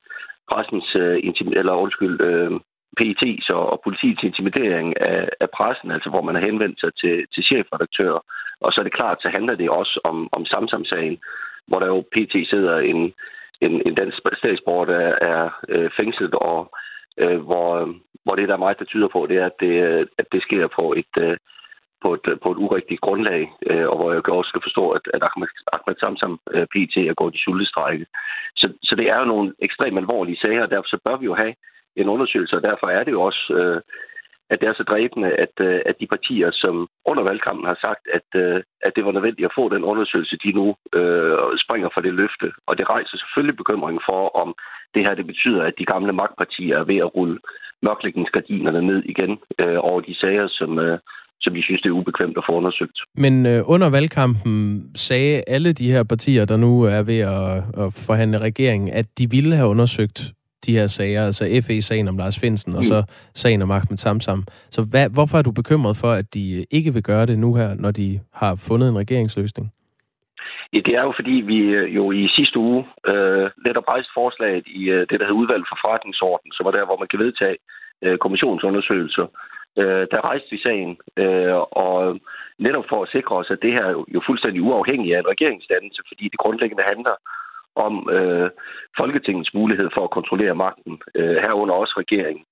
pressens, 0.52 0.96
øh, 0.96 1.18
eller 1.60 1.74
undskyld, 1.74 2.22
øh, 2.22 2.52
PET's 3.00 3.48
og 3.54 3.82
politiets 3.84 4.24
intimidering 4.24 5.02
af, 5.02 5.30
af 5.40 5.50
pressen, 5.50 5.92
altså 5.92 6.10
hvor 6.10 6.22
man 6.22 6.36
har 6.36 6.46
henvendt 6.50 6.80
sig 6.80 6.92
til, 7.02 7.26
til 7.34 7.44
chefredaktører. 7.44 8.20
Og 8.62 8.72
så 8.72 8.82
er 8.82 8.84
det 8.84 9.00
klart, 9.00 9.22
så 9.22 9.30
handler 9.30 9.56
det 9.56 9.70
også 9.70 10.00
om, 10.04 10.30
om 10.32 10.46
Samsam-sagen, 10.46 11.18
hvor 11.68 11.80
der 11.80 11.88
jo 11.88 12.02
PT 12.14 12.34
sidder 12.50 12.78
en, 12.80 13.14
en, 13.62 13.74
en 13.88 13.96
dansk 13.96 14.18
statsborger, 14.38 14.86
der 14.86 15.16
er 15.34 15.50
øh, 15.70 15.90
fængslet, 16.00 16.34
og 16.34 16.72
øh, 17.18 17.40
hvor, 17.48 17.96
hvor 18.24 18.36
det, 18.36 18.48
der 18.48 18.54
er 18.54 18.66
meget, 18.66 18.80
der 18.80 18.86
tyder 18.86 19.08
på, 19.08 19.26
det 19.30 19.38
er, 19.38 19.46
at 19.46 19.58
det, 19.60 19.74
at 20.18 20.28
det 20.32 20.42
sker 20.42 20.68
på 20.68 20.94
et, 21.02 21.14
øh, 21.26 21.38
på 22.04 22.14
et, 22.14 22.40
på 22.44 22.52
et 22.52 22.58
urigtigt 22.66 23.02
grundlag, 23.02 23.42
øh, 23.70 23.88
og 23.90 23.96
hvor 23.98 24.12
jeg 24.12 24.30
også 24.30 24.50
skal 24.50 24.66
forstå, 24.68 24.90
at, 24.90 25.02
at 25.14 25.22
Ahmed, 25.28 25.48
Ahmed 25.74 25.96
Samsam 26.00 26.40
øh, 26.54 26.66
PT 26.74 26.96
er 26.98 27.20
gået 27.22 27.36
i 27.36 27.44
sultestrække. 27.44 28.06
Så, 28.56 28.74
så 28.84 28.96
det 28.96 29.10
er 29.10 29.18
jo 29.20 29.26
nogle 29.26 29.54
ekstremt 29.60 29.98
alvorlige 29.98 30.42
sager, 30.42 30.64
og 30.64 30.72
derfor 30.72 30.90
så 30.90 31.00
bør 31.06 31.18
vi 31.18 31.26
jo 31.26 31.36
have 31.36 31.54
en 31.96 32.10
undersøgelse, 32.10 32.56
og 32.56 32.64
derfor 32.64 32.88
er 32.88 33.04
det 33.04 33.12
jo 33.12 33.22
også, 33.22 33.44
øh, 33.60 33.82
at 34.52 34.60
det 34.62 34.68
er 34.68 34.74
så 34.78 34.86
dræbende, 34.92 35.30
at, 35.46 35.56
øh, 35.68 35.80
at 35.90 35.96
de 36.02 36.08
partier, 36.16 36.50
som 36.64 36.76
under 37.06 37.24
valgkampen 37.30 37.66
har 37.72 37.78
sagt, 37.86 38.04
at, 38.18 38.28
øh, 38.44 38.58
at 38.86 38.92
det 38.96 39.06
var 39.06 39.12
nødvendigt 39.12 39.50
at 39.50 39.58
få 39.60 39.64
den 39.76 39.84
undersøgelse, 39.92 40.36
de 40.44 40.52
nu 40.60 40.68
øh, 41.00 41.38
springer 41.64 41.90
for 41.94 42.02
det 42.02 42.14
løfte. 42.22 42.48
Og 42.68 42.74
det 42.78 42.90
rejser 42.90 43.16
selvfølgelig 43.18 43.58
bekymring 43.62 44.00
for, 44.10 44.22
om 44.42 44.50
det 44.94 45.02
her 45.06 45.14
det 45.20 45.28
betyder, 45.32 45.62
at 45.64 45.80
de 45.80 45.86
gamle 45.94 46.14
magtpartier 46.22 46.76
er 46.78 46.84
ved 46.92 46.98
at 47.06 47.16
rulle 47.16 47.38
mørklægningsgardinerne 47.86 48.82
ned 48.82 49.04
igen 49.14 49.32
øh, 49.62 49.78
over 49.90 50.02
de 50.02 50.16
sager, 50.22 50.48
som, 50.60 50.80
øh, 50.80 51.00
som 51.42 51.54
de 51.54 51.64
synes, 51.64 51.82
det 51.82 51.90
er 51.90 52.00
ubekvemt 52.02 52.38
at 52.38 52.44
få 52.50 52.54
undersøgt. 52.62 52.98
Men 53.16 53.46
øh, 53.46 53.62
under 53.66 53.90
valgkampen 53.90 54.86
sagde 54.96 55.44
alle 55.48 55.74
de 55.74 55.92
her 55.92 56.04
partier, 56.04 56.46
der 56.46 56.58
nu 56.58 56.82
er 56.82 57.02
ved 57.04 57.20
at, 57.20 57.58
at 57.84 57.90
forhandle 58.08 58.38
regeringen, 58.38 58.90
at 58.90 59.06
de 59.20 59.30
ville 59.30 59.56
have 59.56 59.70
undersøgt 59.70 60.34
de 60.66 60.78
her 60.78 60.88
sager, 60.88 61.26
altså 61.26 61.62
FE-sagen 61.68 62.08
om 62.08 62.18
Lars 62.18 62.40
Finsen, 62.40 62.72
mm. 62.72 62.78
og 62.78 62.84
så 62.84 63.04
sagen 63.34 63.62
om 63.62 63.72
Ahmed 63.72 63.98
Samsam. 63.98 64.44
Så 64.70 64.82
hvad, 64.92 65.10
hvorfor 65.14 65.38
er 65.38 65.42
du 65.42 65.52
bekymret 65.52 65.98
for, 66.02 66.12
at 66.12 66.34
de 66.34 66.66
ikke 66.72 66.94
vil 66.94 67.04
gøre 67.04 67.26
det 67.26 67.40
nu 67.40 67.56
her, 67.56 67.76
når 67.76 67.92
de 67.92 68.20
har 68.34 68.56
fundet 68.68 68.90
en 68.90 68.98
regeringsløsning? 68.98 69.74
Ja, 70.74 70.80
det 70.86 70.94
er 70.96 71.04
jo 71.04 71.14
fordi, 71.16 71.32
vi 71.32 71.58
øh, 71.58 71.96
jo 71.96 72.12
i 72.12 72.28
sidste 72.38 72.60
uge 72.60 72.82
øh, 73.08 73.50
netop 73.68 73.88
rejste 73.88 74.12
forslaget 74.14 74.64
i 74.68 74.82
øh, 74.90 75.00
det, 75.10 75.20
der 75.20 75.26
hedder 75.26 75.42
udvalg 75.42 75.64
for 75.70 75.78
forretningsorden, 75.84 76.52
som 76.52 76.66
var 76.66 76.72
der, 76.72 76.86
hvor 76.86 76.98
man 76.98 77.08
kan 77.12 77.20
vedtage 77.20 77.58
øh, 78.02 78.18
kommissionsundersøgelser. 78.18 79.28
Øh, 79.82 80.04
der 80.12 80.26
rejste 80.30 80.48
vi 80.52 80.60
sagen, 80.68 80.92
øh, 81.22 81.56
og 81.84 82.20
netop 82.66 82.86
for 82.90 83.00
at 83.04 83.12
sikre 83.16 83.36
os, 83.42 83.50
at 83.56 83.62
det 83.62 83.72
her 83.74 83.86
er 83.86 83.96
jo 84.16 84.22
fuldstændig 84.28 84.62
uafhængigt 84.62 85.16
af 85.16 85.20
en 85.20 85.32
regeringsdannelse, 85.34 86.02
fordi 86.10 86.24
det 86.32 86.40
grundlæggende 86.44 86.84
handler 86.92 87.16
om 87.76 87.94
øh, 88.18 88.50
Folketingets 89.00 89.54
mulighed 89.54 89.90
for 89.96 90.04
at 90.04 90.16
kontrollere 90.18 90.56
magten, 90.56 90.94
øh, 91.16 91.36
herunder 91.46 91.76
også 91.76 91.94
regeringen. 92.04 92.46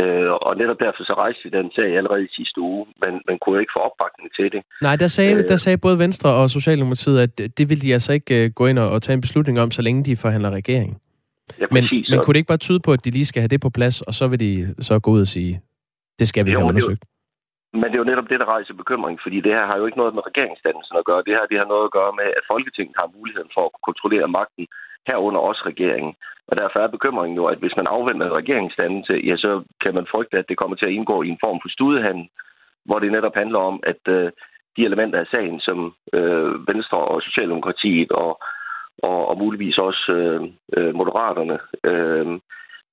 Øh, 0.00 0.30
og 0.46 0.56
netop 0.56 0.80
derfor 0.80 1.02
så 1.04 1.14
rejste 1.22 1.40
vi 1.44 1.50
den 1.58 1.70
sag 1.76 1.96
allerede 1.96 2.24
i 2.24 2.34
sidste 2.38 2.60
uge, 2.60 2.86
men 3.02 3.12
man 3.28 3.38
kunne 3.42 3.60
ikke 3.60 3.74
få 3.76 3.80
opbakning 3.88 4.28
til 4.38 4.52
det. 4.54 4.60
Nej, 4.82 4.96
der 4.96 5.06
sagde, 5.06 5.34
øh, 5.36 5.48
der 5.48 5.56
sagde 5.56 5.78
både 5.78 5.98
Venstre 5.98 6.30
og 6.40 6.50
Socialdemokratiet, 6.50 7.18
at 7.26 7.58
det 7.58 7.68
vil 7.70 7.82
de 7.82 7.92
altså 7.92 8.12
ikke 8.12 8.44
øh, 8.44 8.50
gå 8.50 8.66
ind 8.66 8.78
og, 8.78 8.90
og 8.90 9.02
tage 9.02 9.14
en 9.14 9.20
beslutning 9.20 9.60
om, 9.60 9.70
så 9.70 9.82
længe 9.82 10.04
de 10.04 10.16
forhandler 10.16 10.50
regering. 10.50 11.00
Ja, 11.60 11.66
men, 11.70 11.82
præcis, 11.82 12.10
men 12.10 12.20
kunne 12.20 12.34
det 12.34 12.38
ikke 12.38 12.52
bare 12.54 12.64
tyde 12.66 12.80
på, 12.80 12.92
at 12.92 13.04
de 13.04 13.10
lige 13.10 13.26
skal 13.26 13.40
have 13.40 13.48
det 13.48 13.60
på 13.60 13.70
plads, 13.70 14.02
og 14.02 14.14
så 14.14 14.28
vil 14.28 14.40
de 14.40 14.74
så 14.80 14.98
gå 14.98 15.10
ud 15.10 15.20
og 15.20 15.26
sige, 15.26 15.60
det 16.18 16.28
skal 16.28 16.44
vi 16.46 16.50
jo, 16.52 16.58
have 16.58 16.68
undersøgt? 16.68 17.00
Det, 17.00 17.08
men 17.72 17.84
det 17.84 17.94
er 17.94 18.02
jo 18.04 18.10
netop 18.10 18.28
det, 18.30 18.40
der 18.40 18.52
rejser 18.54 18.74
bekymring, 18.82 19.18
fordi 19.22 19.38
det 19.40 19.52
her 19.56 19.66
har 19.66 19.76
jo 19.78 19.86
ikke 19.86 19.98
noget 19.98 20.14
med 20.14 20.26
regeringsdannelsen 20.26 20.96
at 20.96 21.04
gøre. 21.04 21.22
Det 21.26 21.36
her 21.36 21.46
det 21.50 21.58
har 21.58 21.72
noget 21.72 21.84
at 21.84 21.96
gøre 21.98 22.12
med, 22.20 22.28
at 22.38 22.48
Folketinget 22.52 22.96
har 23.00 23.14
muligheden 23.16 23.50
for 23.54 23.64
at 23.66 23.76
kontrollere 23.88 24.28
magten 24.38 24.66
herunder 25.08 25.40
også 25.40 25.62
regeringen. 25.66 26.14
Og 26.48 26.56
derfor 26.56 26.78
er 26.80 26.94
bekymringen 26.96 27.36
jo, 27.36 27.44
at 27.46 27.58
hvis 27.58 27.76
man 27.76 27.86
afventer 27.86 28.26
en 28.26 28.38
regeringsdannelse, 28.40 29.14
ja, 29.28 29.36
så 29.36 29.62
kan 29.82 29.94
man 29.94 30.06
frygte, 30.12 30.38
at 30.38 30.48
det 30.48 30.56
kommer 30.58 30.76
til 30.76 30.86
at 30.86 30.92
indgå 30.92 31.22
i 31.22 31.28
en 31.28 31.42
form 31.44 31.58
for 31.62 31.68
studehandel, 31.68 32.28
hvor 32.84 32.98
det 32.98 33.12
netop 33.12 33.34
handler 33.34 33.58
om, 33.58 33.80
at 33.82 34.02
øh, 34.08 34.30
de 34.76 34.84
elementer 34.84 35.18
af 35.20 35.26
sagen, 35.26 35.60
som 35.60 35.94
øh, 36.12 36.68
Venstre 36.68 36.98
og 36.98 37.22
Socialdemokratiet 37.22 38.12
og, 38.12 38.40
og, 39.02 39.28
og 39.28 39.38
muligvis 39.38 39.78
også 39.78 40.12
øh, 40.12 40.42
øh 40.76 40.94
Moderaterne 40.94 41.58
øh, 41.84 42.40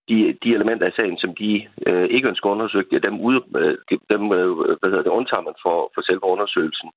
de, 0.09 0.37
de 0.43 0.49
elementer 0.57 0.87
i 0.87 0.97
sagen, 0.99 1.17
som 1.17 1.35
de 1.35 1.67
øh, 1.87 2.07
ikke 2.15 2.27
ønsker 2.27 2.49
undersøgt, 2.49 2.93
ja, 2.93 2.97
dem, 2.97 3.19
ude, 3.19 3.41
øh, 3.55 3.77
dem 4.09 4.21
øh, 4.31 4.51
hvad 4.79 4.89
hedder 4.89 5.03
det, 5.03 5.17
undtager 5.19 5.47
man 5.49 5.57
for, 5.63 5.91
for 5.93 6.01
selve 6.01 6.23
undersøgelsen. 6.23 6.89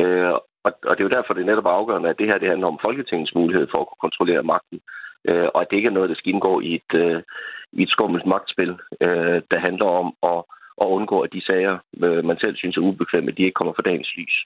Øh, 0.00 0.32
og, 0.66 0.72
og 0.88 0.92
det 0.92 1.00
er 1.00 1.08
jo 1.08 1.16
derfor, 1.16 1.34
det 1.34 1.42
er 1.42 1.52
netop 1.52 1.66
afgørende, 1.66 2.08
at 2.08 2.18
det 2.18 2.26
her 2.26 2.38
det 2.38 2.48
handler 2.48 2.66
om 2.66 2.82
Folketingets 2.82 3.34
mulighed 3.34 3.66
for 3.70 3.78
at 3.80 3.86
kunne 3.88 4.04
kontrollere 4.06 4.42
magten, 4.42 4.80
øh, 5.28 5.48
og 5.54 5.60
at 5.60 5.66
det 5.70 5.76
ikke 5.76 5.90
er 5.92 5.98
noget, 5.98 6.10
der 6.10 6.16
skal 6.16 6.32
indgå 6.32 6.60
i 6.60 6.74
et, 6.74 6.92
øh, 6.94 7.22
i 7.72 7.82
et 7.82 7.90
skummelt 7.90 8.26
magtspil, 8.26 8.72
øh, 9.00 9.42
der 9.50 9.58
handler 9.58 9.86
om 9.86 10.08
at, 10.22 10.40
at 10.82 10.86
undgå, 10.96 11.20
at 11.20 11.32
de 11.32 11.46
sager, 11.46 11.78
øh, 12.04 12.24
man 12.24 12.38
selv 12.38 12.56
synes 12.56 12.76
er 12.76 12.80
ubekvemme, 12.80 13.30
de 13.30 13.42
ikke 13.42 13.58
kommer 13.60 13.74
for 13.74 13.82
dagens 13.82 14.16
lys. 14.16 14.36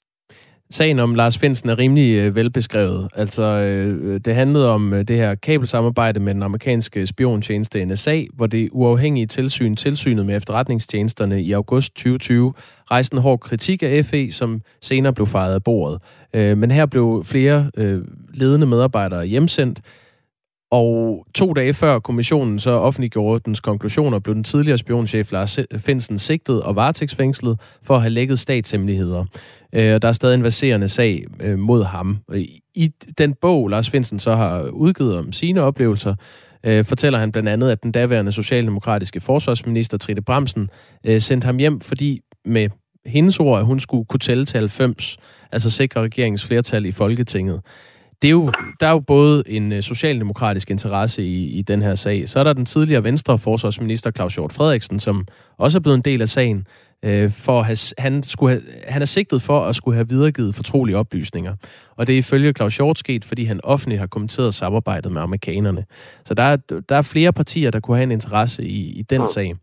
Sagen 0.71 0.99
om 0.99 1.15
Lars 1.15 1.37
Finsen 1.37 1.69
er 1.69 1.79
rimelig 1.79 2.17
øh, 2.17 2.35
velbeskrevet. 2.35 3.07
Altså, 3.15 3.43
øh, 3.43 4.19
det 4.25 4.35
handlede 4.35 4.69
om 4.69 4.93
øh, 4.93 5.03
det 5.03 5.15
her 5.15 5.35
kabelsamarbejde 5.35 6.19
med 6.19 6.33
den 6.33 6.43
amerikanske 6.43 7.07
spiontjeneste 7.07 7.85
NSA, 7.85 8.23
hvor 8.33 8.47
det 8.47 8.69
uafhængige 8.71 9.27
tilsyn, 9.27 9.75
tilsynet 9.75 10.25
med 10.25 10.35
efterretningstjenesterne 10.35 11.41
i 11.41 11.51
august 11.51 11.95
2020, 11.95 12.53
rejste 12.91 13.13
en 13.13 13.21
hård 13.21 13.39
kritik 13.39 13.83
af 13.83 14.05
FE, 14.05 14.31
som 14.31 14.61
senere 14.81 15.13
blev 15.13 15.27
fejret 15.27 15.53
af 15.53 15.63
bordet. 15.63 16.01
Øh, 16.33 16.57
men 16.57 16.71
her 16.71 16.85
blev 16.85 17.23
flere 17.25 17.71
øh, 17.77 18.01
ledende 18.33 18.67
medarbejdere 18.67 19.25
hjemsendt, 19.25 19.79
og 20.71 21.25
to 21.35 21.53
dage 21.53 21.73
før 21.73 21.99
kommissionen 21.99 22.59
så 22.59 22.71
offentliggjorde 22.71 23.41
dens 23.45 23.59
konklusioner, 23.59 24.19
blev 24.19 24.35
den 24.35 24.43
tidligere 24.43 24.77
spionchef 24.77 25.31
Lars 25.31 25.59
Finsen 25.77 26.17
sigtet 26.17 26.63
og 26.63 26.75
varetægtsfængslet 26.75 27.59
for 27.83 27.95
at 27.95 28.01
have 28.01 28.09
lækket 28.09 28.39
statshemmeligheder. 28.39 29.25
Øh, 29.73 30.01
der 30.01 30.07
er 30.07 30.11
stadig 30.11 30.35
en 30.35 30.43
verserende 30.43 30.87
sag 30.87 31.25
øh, 31.39 31.59
mod 31.59 31.83
ham. 31.83 32.17
Øh, 32.31 32.45
I 32.75 32.91
den 33.17 33.33
bog, 33.33 33.67
Lars 33.67 33.89
Finsen 33.89 34.19
så 34.19 34.35
har 34.35 34.61
udgivet 34.61 35.17
om 35.17 35.31
sine 35.31 35.61
oplevelser, 35.61 36.15
fortæller 36.83 37.19
han 37.19 37.31
blandt 37.31 37.49
andet, 37.49 37.69
at 37.69 37.83
den 37.83 37.91
daværende 37.91 38.31
socialdemokratiske 38.31 39.19
forsvarsminister 39.19 39.97
Trine 39.97 40.21
Bremsen 40.21 40.69
sendte 41.19 41.45
ham 41.45 41.57
hjem, 41.57 41.81
fordi 41.81 42.21
med 42.45 42.69
hendes 43.05 43.39
ord, 43.39 43.59
at 43.59 43.65
hun 43.65 43.79
skulle 43.79 44.05
kunne 44.05 44.19
tælle 44.19 44.45
til 44.45 44.57
90, 44.57 45.17
altså 45.51 45.69
sikre 45.69 46.01
regeringens 46.01 46.45
flertal 46.45 46.85
i 46.85 46.91
Folketinget 46.91 47.61
det 48.21 48.27
er 48.27 48.31
jo, 48.31 48.51
der 48.79 48.87
er 48.87 48.91
jo 48.91 48.99
både 48.99 49.43
en 49.47 49.71
øh, 49.71 49.81
socialdemokratisk 49.81 50.71
interesse 50.71 51.23
i, 51.23 51.45
i 51.45 51.61
den 51.61 51.81
her 51.81 51.95
sag. 51.95 52.29
Så 52.29 52.39
er 52.39 52.43
der 52.43 52.53
den 52.53 52.65
tidligere 52.65 53.03
venstre 53.03 53.37
forsvarsminister 53.37 54.11
Claus 54.11 54.35
Hjort 54.35 54.53
Frederiksen, 54.53 54.99
som 54.99 55.27
også 55.57 55.77
er 55.77 55.79
blevet 55.79 55.97
en 55.97 56.01
del 56.01 56.21
af 56.21 56.29
sagen, 56.29 56.67
øh, 57.03 57.29
for 57.31 57.59
at 57.59 57.65
have, 57.65 57.77
han, 57.97 58.23
skulle 58.23 58.51
have, 58.51 58.61
han 58.87 59.01
er 59.01 59.05
sigtet 59.05 59.41
for 59.41 59.65
at 59.65 59.75
skulle 59.75 59.95
have 59.95 60.09
videregivet 60.09 60.55
fortrolige 60.55 60.97
oplysninger. 60.97 61.55
Og 61.95 62.07
det 62.07 62.13
er 62.13 62.17
ifølge 62.17 62.53
Claus 62.53 62.77
Hjort 62.77 62.99
sket, 62.99 63.25
fordi 63.25 63.43
han 63.43 63.59
offentligt 63.63 63.99
har 63.99 64.07
kommenteret 64.07 64.53
samarbejdet 64.53 65.11
med 65.11 65.21
amerikanerne. 65.21 65.85
Så 66.25 66.33
der 66.33 66.43
er, 66.43 66.55
der 66.89 66.95
er 66.95 67.01
flere 67.01 67.33
partier, 67.33 67.71
der 67.71 67.79
kunne 67.79 67.97
have 67.97 68.03
en 68.03 68.11
interesse 68.11 68.63
i, 68.63 68.99
i 68.99 69.01
den 69.01 69.27
sag. 69.27 69.55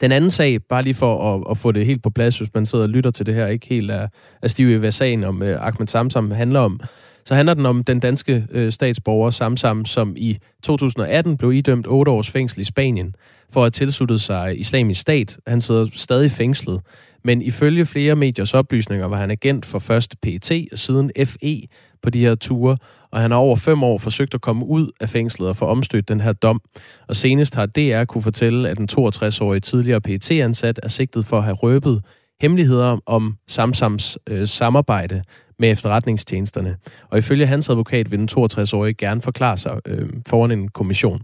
Den 0.00 0.12
anden 0.12 0.30
sag, 0.30 0.62
bare 0.62 0.82
lige 0.82 0.94
for 0.94 1.34
at, 1.34 1.44
at 1.50 1.58
få 1.58 1.72
det 1.72 1.86
helt 1.86 2.02
på 2.02 2.10
plads, 2.10 2.38
hvis 2.38 2.54
man 2.54 2.66
sidder 2.66 2.84
og 2.84 2.88
lytter 2.88 3.10
til 3.10 3.26
det 3.26 3.34
her, 3.34 3.46
ikke 3.46 3.66
helt 3.66 3.90
er, 3.90 4.08
er 4.42 4.48
stiv 4.48 4.70
i, 4.70 4.74
hvad 4.74 4.90
sagen 4.90 5.24
om 5.24 5.42
uh, 5.42 5.48
Ahmed 5.48 5.86
Samsam 5.86 6.30
handler 6.30 6.60
om, 6.60 6.80
så 7.24 7.34
handler 7.34 7.54
den 7.54 7.66
om 7.66 7.84
den 7.84 8.00
danske 8.00 8.46
øh, 8.50 8.72
statsborger 8.72 9.30
Samsam, 9.30 9.84
som 9.84 10.14
i 10.16 10.38
2018 10.62 11.36
blev 11.36 11.52
idømt 11.52 11.86
8 11.88 12.12
års 12.12 12.30
fængsel 12.30 12.60
i 12.60 12.64
Spanien 12.64 13.14
for 13.52 13.60
at 13.60 13.64
have 13.64 13.70
tilsluttet 13.70 14.20
sig 14.20 14.60
islamisk 14.60 15.00
stat. 15.00 15.38
Han 15.46 15.60
sidder 15.60 15.86
stadig 15.92 16.30
fængslet. 16.30 16.80
Men 17.24 17.42
ifølge 17.42 17.86
flere 17.86 18.16
mediers 18.16 18.54
oplysninger 18.54 19.06
var 19.06 19.16
han 19.16 19.30
agent 19.30 19.66
for 19.66 19.78
først 19.78 20.20
PET 20.20 20.68
og 20.72 20.78
siden 20.78 21.10
FE 21.24 21.60
på 22.02 22.10
de 22.10 22.20
her 22.20 22.34
ture, 22.34 22.76
og 23.10 23.20
han 23.20 23.30
har 23.30 23.38
over 23.38 23.56
fem 23.56 23.82
år 23.82 23.98
forsøgt 23.98 24.34
at 24.34 24.40
komme 24.40 24.66
ud 24.66 24.90
af 25.00 25.08
fængslet 25.08 25.48
og 25.48 25.56
få 25.56 25.64
omstødt 25.64 26.08
den 26.08 26.20
her 26.20 26.32
dom. 26.32 26.60
Og 27.08 27.16
senest 27.16 27.54
har 27.54 27.66
DR 27.66 28.04
kunne 28.04 28.22
fortælle, 28.22 28.68
at 28.68 28.76
den 28.76 28.88
62-årige 28.92 29.60
tidligere 29.60 30.00
PET-ansat 30.00 30.80
er 30.82 30.88
sigtet 30.88 31.26
for 31.26 31.38
at 31.38 31.44
have 31.44 31.54
røbet 31.54 32.02
hemmeligheder 32.40 32.98
om 33.06 33.36
Samsams 33.48 34.18
øh, 34.28 34.48
samarbejde 34.48 35.22
med 35.60 35.70
efterretningstjenesterne. 35.70 36.76
Og 37.10 37.18
ifølge 37.18 37.46
hans 37.46 37.70
advokat 37.70 38.10
vil 38.10 38.18
den 38.18 38.28
62-årige 38.32 38.94
gerne 38.94 39.22
forklare 39.22 39.56
sig 39.56 39.80
øh, 39.86 40.08
foran 40.30 40.50
en 40.50 40.68
kommission. 40.68 41.20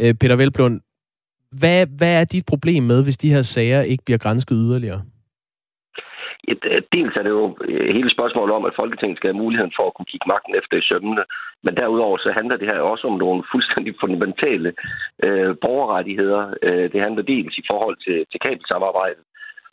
Øh, 0.00 0.14
Peter 0.20 0.36
Velblund, 0.36 0.80
hvad, 1.60 1.86
hvad 1.98 2.20
er 2.20 2.24
dit 2.24 2.46
problem 2.46 2.82
med, 2.82 3.02
hvis 3.02 3.16
de 3.16 3.32
her 3.34 3.42
sager 3.42 3.82
ikke 3.82 4.04
bliver 4.04 4.18
grænsket 4.18 4.56
yderligere? 4.66 5.02
Et, 6.52 6.62
dels 6.96 7.14
er 7.16 7.22
det 7.22 7.32
jo 7.38 7.56
øh, 7.68 7.94
hele 7.96 8.10
spørgsmålet 8.16 8.52
om, 8.58 8.64
at 8.64 8.78
Folketinget 8.80 9.16
skal 9.16 9.30
have 9.30 9.42
muligheden 9.44 9.72
for 9.76 9.84
at 9.86 9.94
kunne 9.94 10.10
kigge 10.12 10.30
magten 10.34 10.54
efter 10.60 10.76
i 10.78 10.88
sømmene. 10.90 11.24
Men 11.64 11.76
derudover 11.80 12.16
så 12.18 12.30
handler 12.38 12.56
det 12.56 12.70
her 12.72 12.80
også 12.92 13.04
om 13.10 13.16
nogle 13.24 13.42
fuldstændig 13.52 13.92
fundamentale 14.02 14.70
øh, 15.24 15.52
borgerrettigheder. 15.64 16.42
Øh, 16.66 16.86
det 16.92 17.00
handler 17.06 17.22
dels 17.22 17.54
i 17.58 17.64
forhold 17.70 17.96
til, 18.06 18.18
til 18.30 18.40
kabelsamarbejdet, 18.46 19.24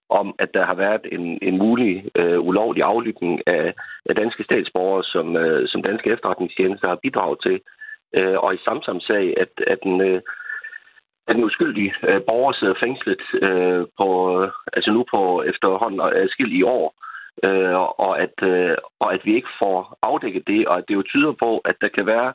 om 0.10 0.36
at 0.40 0.50
der 0.54 0.66
har 0.66 0.76
været 0.76 1.06
en, 1.12 1.40
en 1.42 1.58
mulig 1.58 2.06
øh, 2.16 2.40
ulovlig 2.40 2.84
aflytning 2.84 3.42
af, 3.48 3.74
af 4.10 4.16
danske 4.16 4.44
statsborgere, 4.44 5.04
som, 5.04 5.36
øh, 5.36 5.68
som 5.68 5.84
danske 5.84 6.10
efterretningstjenester 6.10 6.88
har 6.88 7.00
bidraget 7.04 7.40
til. 7.44 7.62
Øh, 8.16 8.38
og 8.38 8.54
i 8.54 8.58
samme 8.66 9.02
sag, 9.02 9.34
at, 9.42 9.52
at 9.68 9.80
den... 9.84 10.02
Øh, 10.02 10.22
at 11.28 11.36
en 11.36 11.44
uskyldig 11.44 11.94
øh, 12.10 12.22
borger 12.28 12.54
sidder 12.54 12.74
fængslet 12.84 13.22
øh, 13.42 13.86
på, 13.98 14.08
øh, 14.44 14.52
altså 14.74 14.92
nu 14.92 15.06
på 15.14 15.44
efterhånden 15.44 16.30
skilt 16.30 16.54
i 16.54 16.64
år, 16.64 16.96
øh, 17.44 17.76
og, 18.06 18.22
at, 18.22 18.36
øh, 18.44 18.76
og 19.00 19.14
at 19.14 19.22
vi 19.26 19.36
ikke 19.36 19.54
får 19.60 19.98
afdækket 20.02 20.48
det, 20.48 20.68
og 20.68 20.78
at 20.78 20.84
det 20.88 20.96
jo 20.96 21.04
tyder 21.04 21.32
på, 21.32 21.58
at 21.58 21.76
der 21.82 21.88
kan 21.88 22.06
være 22.06 22.34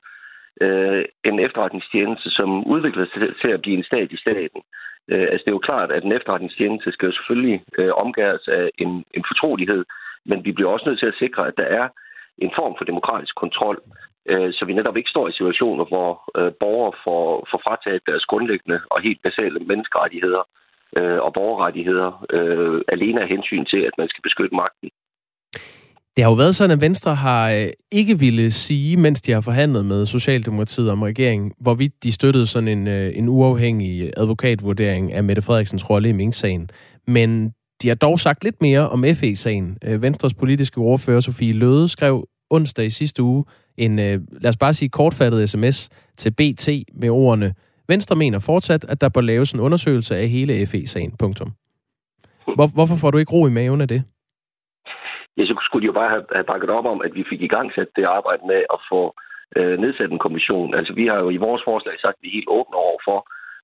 øh, 0.60 1.04
en 1.24 1.38
efterretningstjeneste, 1.38 2.30
som 2.30 2.66
udvikler 2.66 3.06
sig 3.06 3.34
til 3.42 3.48
at 3.48 3.62
blive 3.62 3.76
en 3.78 3.84
stat 3.84 4.12
i 4.12 4.16
staten. 4.16 4.60
Øh, 5.08 5.26
altså 5.30 5.42
det 5.44 5.50
er 5.50 5.58
jo 5.60 5.68
klart, 5.68 5.92
at 5.92 6.04
en 6.04 6.12
efterretningstjeneste 6.12 6.92
skal 6.92 7.06
jo 7.06 7.12
selvfølgelig 7.12 7.64
øh, 7.78 7.92
omgæres 8.04 8.48
af 8.48 8.70
en, 8.78 9.04
en 9.14 9.24
fortrolighed, 9.30 9.84
men 10.24 10.44
vi 10.44 10.52
bliver 10.52 10.70
også 10.70 10.88
nødt 10.88 10.98
til 10.98 11.12
at 11.12 11.20
sikre, 11.22 11.46
at 11.46 11.56
der 11.56 11.68
er 11.80 11.88
en 12.38 12.52
form 12.56 12.74
for 12.78 12.84
demokratisk 12.84 13.34
kontrol 13.34 13.82
øh, 14.26 14.52
så 14.52 14.64
vi 14.64 14.72
netop 14.72 14.96
ikke 14.96 15.10
står 15.10 15.28
i 15.28 15.32
situationer, 15.32 15.84
hvor 15.84 16.10
øh, 16.38 16.52
borgere 16.60 16.92
får, 17.04 17.48
får 17.50 17.60
frataget 17.64 18.02
deres 18.06 18.24
grundlæggende 18.24 18.80
og 18.90 19.00
helt 19.00 19.22
basale 19.22 19.58
menneskerettigheder 19.60 20.42
øh, 20.98 21.20
og 21.26 21.32
borgerrettigheder 21.32 22.26
øh, 22.30 22.80
alene 22.88 23.20
af 23.20 23.28
hensyn 23.28 23.64
til, 23.64 23.80
at 23.88 23.98
man 23.98 24.08
skal 24.08 24.22
beskytte 24.22 24.54
magten. 24.54 24.90
Det 26.16 26.24
har 26.24 26.30
jo 26.30 26.34
været 26.34 26.54
sådan, 26.54 26.70
at 26.70 26.80
Venstre 26.80 27.14
har 27.14 27.50
øh, 27.50 27.68
ikke 27.90 28.18
ville 28.18 28.50
sige, 28.50 28.96
mens 28.96 29.22
de 29.22 29.32
har 29.32 29.40
forhandlet 29.40 29.84
med 29.84 30.06
Socialdemokratiet 30.06 30.90
om 30.90 31.02
regeringen, 31.02 31.52
hvorvidt 31.60 32.04
de 32.04 32.12
støttede 32.12 32.46
sådan 32.46 32.68
en, 32.68 32.86
øh, 32.86 33.12
en 33.14 33.28
uafhængig 33.28 34.12
advokatvurdering 34.16 35.12
af 35.12 35.24
Mette 35.24 35.42
Frederiksens 35.42 35.90
rolle 35.90 36.08
i 36.08 36.12
Mink-sagen. 36.12 36.70
Men 37.06 37.50
de 37.82 37.88
har 37.88 37.94
dog 37.94 38.20
sagt 38.20 38.44
lidt 38.44 38.62
mere 38.62 38.88
om 38.88 39.04
FE-sagen. 39.14 39.78
Øh, 39.84 40.02
Venstres 40.02 40.34
politiske 40.34 40.78
ordfører 40.78 41.20
Sofie 41.20 41.52
Løde 41.52 41.88
skrev 41.88 42.28
onsdag 42.50 42.86
i 42.86 42.90
sidste 42.90 43.22
uge 43.22 43.44
en, 43.76 43.96
lad 43.96 44.46
os 44.46 44.56
bare 44.56 44.74
sige, 44.74 44.88
kortfattet 44.88 45.50
sms 45.50 45.88
til 46.16 46.30
BT 46.30 46.68
med 46.94 47.10
ordene, 47.10 47.54
Venstre 47.88 48.16
mener 48.16 48.38
fortsat, 48.38 48.84
at 48.88 49.00
der 49.00 49.08
bør 49.08 49.20
laves 49.20 49.52
en 49.52 49.60
undersøgelse 49.60 50.16
af 50.16 50.28
hele 50.28 50.66
FE-sagen. 50.66 51.12
Punktum. 51.18 51.52
Hvor, 52.54 52.66
hvorfor 52.66 52.96
får 52.96 53.10
du 53.10 53.18
ikke 53.18 53.32
ro 53.32 53.46
i 53.46 53.50
maven 53.50 53.80
af 53.80 53.88
det? 53.88 54.02
Ja, 55.36 55.44
så 55.44 55.54
skulle 55.64 55.82
de 55.82 55.90
jo 55.92 55.98
bare 56.00 56.10
have, 56.14 56.24
have 56.34 56.50
bakket 56.52 56.70
op 56.70 56.86
om, 56.92 57.00
at 57.06 57.14
vi 57.14 57.24
fik 57.30 57.42
i 57.42 57.52
gang 57.54 57.72
sat 57.72 57.90
det 57.96 58.04
arbejde 58.04 58.42
med 58.46 58.60
at 58.74 58.80
få 58.90 59.14
øh, 59.56 59.78
nedsat 59.78 60.10
en 60.10 60.24
kommission. 60.26 60.74
Altså, 60.74 60.92
vi 60.92 61.06
har 61.06 61.18
jo 61.24 61.30
i 61.30 61.42
vores 61.46 61.62
forslag 61.64 61.94
sagt, 62.00 62.16
at 62.16 62.22
vi 62.22 62.28
er 62.28 62.38
helt 62.38 62.54
åbne 62.58 62.76
over 62.76 62.98
for, 63.04 63.18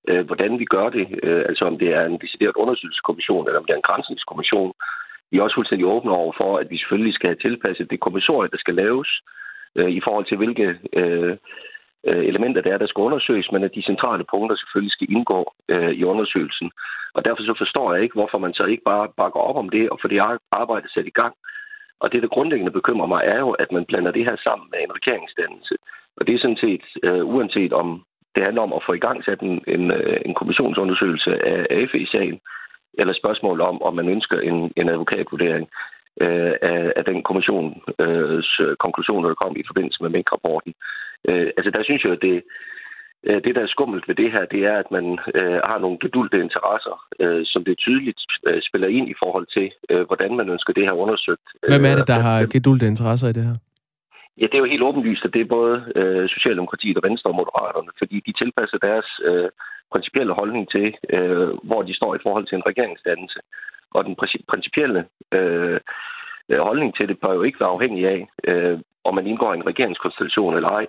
øh, 0.09 0.27
hvordan 0.27 0.59
vi 0.59 0.65
gør 0.65 0.89
det. 0.89 1.07
Øh, 1.23 1.45
altså, 1.49 1.65
om 1.65 1.79
det 1.79 1.89
er 1.95 2.05
en 2.05 2.19
decideret 2.25 2.57
undersøgelseskommission, 2.63 3.47
eller 3.47 3.61
om 3.61 3.65
det 3.67 3.73
er 3.73 3.83
en 3.83 3.91
grænsningskommission. 3.91 4.73
Vi 5.31 5.39
er 5.39 5.43
også 5.43 5.57
fuldstændig 5.57 5.87
åbne 5.87 6.13
over 6.13 6.33
for, 6.41 6.59
at 6.59 6.71
vi 6.71 6.79
selvfølgelig 6.79 7.15
skal 7.15 7.29
have 7.29 7.43
tilpasset 7.47 7.91
det 7.91 8.01
kommissorie, 8.01 8.51
der 8.53 8.59
skal 8.59 8.75
laves, 8.75 9.09
øh, 9.77 9.91
i 9.99 10.01
forhold 10.05 10.25
til, 10.27 10.37
hvilke 10.37 10.79
øh, 10.93 11.37
øh, 12.09 12.25
elementer 12.31 12.61
der 12.63 12.73
er, 12.73 12.79
der 12.79 12.87
skal 12.87 13.07
undersøges, 13.09 13.53
men 13.53 13.65
at 13.65 13.75
de 13.75 13.83
centrale 13.83 14.25
punkter 14.31 14.57
selvfølgelig 14.57 14.93
skal 14.93 15.11
indgå 15.11 15.55
øh, 15.69 15.91
i 15.91 16.05
undersøgelsen. 16.05 16.71
Og 17.15 17.25
derfor 17.25 17.43
så 17.43 17.55
forstår 17.59 17.95
jeg 17.95 18.03
ikke, 18.03 18.19
hvorfor 18.19 18.39
man 18.39 18.55
så 18.55 18.65
ikke 18.65 18.83
bare 18.85 19.09
bakker 19.17 19.41
op 19.41 19.57
om 19.57 19.69
det 19.69 19.91
og 19.91 19.99
får 20.03 20.09
det 20.09 20.21
arbejde 20.53 20.93
sat 20.93 21.07
i 21.07 21.19
gang. 21.21 21.35
Og 22.01 22.13
det, 22.13 22.23
der 22.23 22.29
grundlæggende 22.29 22.73
bekymrer 22.79 23.07
mig, 23.07 23.23
er 23.25 23.39
jo, 23.39 23.51
at 23.51 23.73
man 23.73 23.85
blander 23.85 24.11
det 24.11 24.25
her 24.25 24.37
sammen 24.37 24.67
med 24.73 24.79
en 24.83 24.97
regeringsdannelse. 24.99 25.75
Og 26.17 26.27
det 26.27 26.35
er 26.35 26.39
sådan 26.39 26.63
set, 26.67 26.85
øh, 27.03 27.25
uanset 27.35 27.73
om 27.73 28.05
det 28.35 28.45
handler 28.45 28.63
om 28.63 28.73
at 28.73 28.85
få 28.87 28.93
i 28.93 29.05
gang 29.07 29.25
sat 29.25 29.41
en, 29.41 29.65
en, 29.67 29.91
øh, 29.91 30.21
en 30.27 30.35
kommissionsundersøgelse 30.35 31.31
af, 31.47 31.67
AFE-sagen, 31.71 32.41
eller 33.01 33.13
spørgsmål 33.13 33.61
om, 33.61 33.83
om 33.83 33.95
man 33.95 34.09
ønsker 34.09 34.39
en, 34.41 34.73
en 34.77 34.89
advokatvurdering 34.89 35.69
øh, 36.21 36.55
af, 36.63 36.93
af 36.97 37.05
den 37.05 37.23
kommissions 37.23 38.49
øh, 38.61 38.77
konklusioner, 38.77 39.29
der 39.29 39.35
kom 39.35 39.57
i 39.57 39.65
forbindelse 39.67 40.03
med 40.03 40.11
Mink-rapporten. 40.11 40.75
Øh, 41.29 41.51
altså 41.57 41.71
der 41.71 41.83
synes 41.85 42.05
jeg, 42.05 42.13
at 42.13 42.23
det, 42.23 42.43
det, 43.25 43.55
der 43.55 43.63
er 43.63 43.75
skummelt 43.75 44.09
ved 44.09 44.15
det 44.15 44.33
her, 44.33 44.45
det 44.45 44.61
er, 44.65 44.77
at 44.79 44.91
man 44.91 45.19
øh, 45.35 45.61
har 45.71 45.79
nogle 45.79 45.99
gedulte 46.01 46.41
interesser, 46.41 46.97
øh, 47.21 47.43
som 47.45 47.65
det 47.65 47.79
tydeligt 47.79 48.21
øh, 48.47 48.63
spiller 48.69 48.89
ind 48.89 49.09
i 49.11 49.15
forhold 49.23 49.47
til, 49.57 49.73
øh, 49.91 50.07
hvordan 50.07 50.37
man 50.37 50.49
ønsker 50.49 50.73
det 50.73 50.85
her 50.85 50.93
undersøgt. 50.93 51.47
Hvem 51.69 51.85
er 51.85 51.95
det, 51.97 52.09
der 52.09 52.19
har 52.29 52.47
gedulte 52.47 52.87
interesser 52.87 53.29
i 53.29 53.33
det 53.33 53.45
her? 53.45 53.57
Ja, 54.41 54.47
det 54.47 54.55
er 54.55 54.65
jo 54.65 54.73
helt 54.75 54.83
åbenlyst, 54.83 55.25
at 55.25 55.35
det 55.35 55.41
er 55.41 55.55
både 55.59 55.75
øh, 55.97 56.29
Socialdemokratiet 56.29 56.97
og 56.97 57.09
Venstre 57.09 57.31
og 57.31 57.37
Moderaterne, 57.37 57.91
fordi 57.99 58.17
de 58.27 58.33
tilpasser 58.33 58.79
deres 58.79 59.09
øh, 59.29 59.49
principielle 59.93 60.33
holdning 60.41 60.71
til, 60.71 60.95
øh, 61.17 61.49
hvor 61.69 61.83
de 61.83 61.95
står 61.95 62.15
i 62.15 62.23
forhold 62.23 62.47
til 62.47 62.57
en 62.57 62.67
regeringsdannelse. 62.67 63.41
Og 63.91 64.05
den 64.05 64.17
principielle 64.53 65.05
øh, 65.33 65.81
øh, 66.49 66.61
holdning 66.69 66.97
til 66.97 67.09
det 67.09 67.21
bør 67.21 67.33
jo 67.35 67.43
ikke 67.43 67.61
være 67.61 67.75
afhængig 67.77 68.03
af, 68.15 68.21
øh, 68.51 68.79
om 69.05 69.15
man 69.15 69.27
indgår 69.27 69.53
i 69.53 69.57
en 69.57 69.67
regeringskonstellation 69.67 70.57
eller 70.57 70.69
ej. 70.69 70.87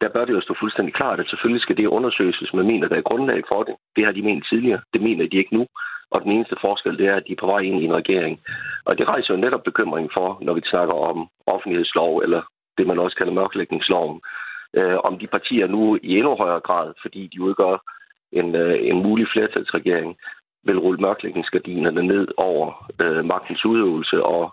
Der 0.00 0.08
bør 0.08 0.24
det 0.24 0.32
jo 0.32 0.40
stå 0.40 0.54
fuldstændig 0.60 0.94
klart, 0.94 1.20
at 1.20 1.28
selvfølgelig 1.28 1.62
skal 1.62 1.76
det 1.76 1.86
undersøges, 1.86 2.38
hvis 2.38 2.54
man 2.54 2.66
mener, 2.66 2.88
der 2.88 2.96
er 2.96 3.10
grundlag 3.10 3.42
for 3.48 3.62
det. 3.62 3.74
Det 3.96 4.04
har 4.04 4.12
de 4.12 4.22
ment 4.22 4.46
tidligere. 4.50 4.80
Det 4.92 5.02
mener 5.02 5.26
de 5.28 5.36
ikke 5.36 5.54
nu. 5.56 5.66
Og 6.10 6.22
den 6.22 6.32
eneste 6.32 6.56
forskel, 6.60 6.98
det 6.98 7.06
er, 7.06 7.16
at 7.16 7.24
de 7.26 7.32
er 7.32 7.40
på 7.40 7.46
vej 7.46 7.60
ind 7.60 7.80
i 7.80 7.84
en 7.84 7.94
regering. 7.94 8.40
Og 8.84 8.98
det 8.98 9.08
rejser 9.08 9.34
jo 9.34 9.40
netop 9.40 9.62
bekymring 9.62 10.10
for, 10.14 10.38
når 10.42 10.54
vi 10.54 10.60
snakker 10.64 10.94
om 10.94 11.28
offentlighedslov, 11.46 12.18
eller 12.18 12.42
det, 12.78 12.86
man 12.86 12.98
også 12.98 13.16
kalder 13.16 13.32
mørklægningsloven, 13.32 14.20
øh, 14.74 14.98
om 15.04 15.18
de 15.18 15.26
partier 15.26 15.66
nu 15.66 15.98
i 16.02 16.18
endnu 16.18 16.36
højere 16.36 16.60
grad, 16.60 16.92
fordi 17.02 17.26
de 17.26 17.42
udgør 17.42 17.76
en, 18.32 18.54
øh, 18.54 18.78
en 18.90 19.02
mulig 19.02 19.26
flertalsregering, 19.32 20.16
vil 20.64 20.78
rulle 20.78 21.00
mørklægningsgardinerne 21.00 22.02
ned 22.02 22.28
over 22.36 22.90
øh, 23.00 23.24
magtens 23.24 23.64
udøvelse 23.64 24.22
og, 24.22 24.52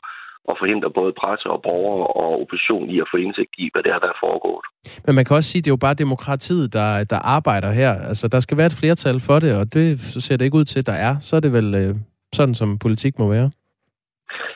og 0.50 0.56
forhindre 0.62 0.90
både 1.00 1.14
presse 1.22 1.48
og 1.56 1.62
borgere 1.62 2.08
og 2.22 2.42
opposition 2.42 2.90
i 2.90 3.00
at 3.04 3.08
få 3.12 3.18
indsigt 3.18 3.54
i, 3.58 3.70
hvad 3.74 3.84
det 3.84 3.92
er, 3.92 4.00
der 4.00 4.10
er 4.14 4.20
foregået. 4.26 4.66
Men 5.06 5.16
man 5.16 5.26
kan 5.26 5.36
også 5.36 5.50
sige, 5.50 5.60
at 5.60 5.66
det 5.66 5.72
er 5.72 5.78
jo 5.78 5.86
bare 5.88 6.02
demokratiet, 6.06 6.74
der, 6.74 7.04
der 7.04 7.20
arbejder 7.38 7.72
her. 7.72 7.92
Altså, 8.10 8.28
der 8.28 8.40
skal 8.40 8.58
være 8.58 8.72
et 8.72 8.80
flertal 8.82 9.18
for 9.28 9.38
det, 9.44 9.52
og 9.60 9.74
det 9.74 9.86
ser 10.26 10.38
det 10.38 10.46
ikke 10.46 10.58
ud 10.62 10.68
til, 10.74 10.86
der 10.86 10.98
er. 11.08 11.14
Så 11.20 11.36
er 11.36 11.40
det 11.40 11.54
vel 11.54 11.70
øh, 11.82 11.96
sådan, 12.34 12.56
som 12.56 12.80
politik 12.86 13.20
må 13.20 13.28
være. 13.30 13.50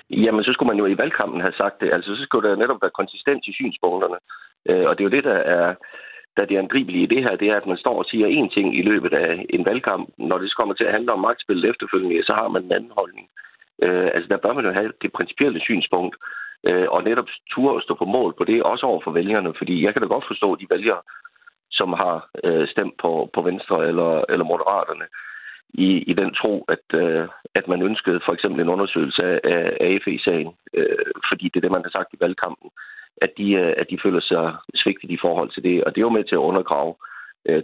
Jamen, 0.10 0.44
så 0.44 0.52
skulle 0.54 0.72
man 0.72 0.82
jo 0.82 0.86
i 0.86 0.98
valgkampen 0.98 1.42
have 1.42 1.60
sagt 1.62 1.82
det. 1.82 1.90
Altså, 1.94 2.16
så 2.16 2.24
skulle 2.24 2.50
der 2.50 2.56
netop 2.56 2.82
være 2.82 2.98
konsistens 3.00 3.48
i 3.48 3.54
synspunkterne. 3.54 4.20
Øh, 4.70 4.86
og 4.88 4.92
det 4.94 5.02
er 5.02 5.10
jo 5.10 5.16
det, 5.18 5.24
der 5.24 5.40
er 5.58 5.76
da 6.38 6.42
det 6.46 6.58
angribelige 6.58 7.04
i 7.04 7.12
det 7.14 7.22
her, 7.26 7.36
det 7.36 7.48
er, 7.50 7.58
at 7.58 7.68
man 7.72 7.78
står 7.78 7.96
og 8.02 8.06
siger 8.12 8.28
én 8.38 8.50
ting 8.56 8.68
i 8.80 8.82
løbet 8.82 9.14
af 9.14 9.46
en 9.50 9.66
valgkamp. 9.66 10.10
Når 10.18 10.38
det 10.38 10.56
kommer 10.56 10.74
til 10.74 10.84
at 10.88 10.96
handle 10.98 11.12
om 11.14 11.20
magtspillet 11.20 11.70
efterfølgende, 11.70 12.24
så 12.24 12.34
har 12.34 12.48
man 12.48 12.64
en 12.64 12.72
anden 12.72 12.92
holdning. 13.00 13.28
Øh, 13.28 13.47
Øh, 13.84 14.10
altså, 14.16 14.28
der 14.30 14.38
bør 14.38 14.54
man 14.54 14.66
jo 14.66 14.72
have 14.72 14.92
det 15.02 15.12
principielle 15.12 15.60
synspunkt, 15.62 16.16
øh, 16.68 16.88
og 16.90 17.04
netop 17.04 17.30
turde 17.52 17.78
at 17.78 17.84
stå 17.84 17.94
på 17.94 18.06
mål 18.06 18.34
på 18.38 18.44
det, 18.44 18.64
også 18.64 18.86
over 18.86 19.02
for 19.04 19.12
vælgerne, 19.12 19.54
fordi 19.58 19.84
jeg 19.86 19.94
kan 19.94 20.02
da 20.02 20.08
godt 20.08 20.28
forstå 20.28 20.56
de 20.56 20.68
vælgere, 20.70 21.02
som 21.72 21.94
har 21.94 22.30
øh, 22.44 22.68
stemt 22.68 22.96
på, 23.02 23.30
på 23.34 23.42
Venstre 23.42 23.88
eller, 23.88 24.24
eller 24.30 24.46
Moderaterne, 24.46 25.06
i, 25.74 25.90
i 26.12 26.14
den 26.14 26.34
tro, 26.34 26.66
at, 26.76 27.00
øh, 27.02 27.28
at 27.56 27.68
man 27.68 27.82
ønskede 27.82 28.20
for 28.26 28.34
eksempel 28.34 28.62
en 28.62 28.70
undersøgelse 28.70 29.24
af, 29.24 29.40
af 29.44 29.76
AFE-sagen, 29.80 30.52
øh, 30.74 31.12
fordi 31.30 31.46
det 31.46 31.56
er 31.58 31.66
det, 31.66 31.72
man 31.72 31.86
har 31.86 31.92
sagt 31.92 32.14
i 32.14 32.18
valgkampen 32.20 32.70
at 33.22 33.32
de, 33.38 33.52
øh, 33.52 33.74
at 33.78 33.88
de 33.90 34.00
føler 34.04 34.22
sig 34.22 34.56
svigtet 34.76 35.12
i 35.12 35.18
forhold 35.22 35.50
til 35.52 35.64
det. 35.64 35.84
Og 35.84 35.90
det 35.92 36.00
er 36.02 36.08
jo 36.08 36.18
med 36.18 36.24
til 36.24 36.36
at 36.36 36.48
undergrave 36.50 36.92
øh, 36.92 37.17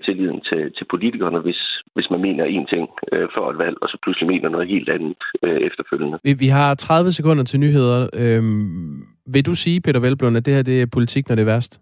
tilliden 0.06 0.42
til, 0.50 0.62
til 0.78 0.86
politikerne, 0.94 1.40
hvis, 1.40 1.62
hvis 1.96 2.10
man 2.10 2.22
mener 2.22 2.44
én 2.58 2.66
ting 2.74 2.90
øh, 3.12 3.28
før 3.36 3.50
et 3.50 3.58
valg, 3.58 3.78
og 3.82 3.88
så 3.90 3.98
pludselig 4.04 4.28
mener 4.28 4.50
noget 4.50 4.68
helt 4.68 4.90
andet 4.90 5.16
øh, 5.44 5.60
efterfølgende. 5.70 6.20
Vi, 6.24 6.34
vi 6.34 6.48
har 6.48 6.76
30 6.76 7.12
sekunder 7.12 7.44
til 7.44 7.60
nyheder. 7.60 8.10
Øhm, 8.22 9.02
Vil 9.34 9.46
du 9.46 9.56
sige, 9.56 9.82
Peter 9.82 10.00
Velblom, 10.00 10.36
at 10.36 10.46
det 10.46 10.54
her 10.54 10.64
det 10.64 10.82
er 10.82 10.94
politik, 10.94 11.30
når 11.30 11.36
det 11.36 11.42
er 11.42 11.54
værst? 11.54 11.74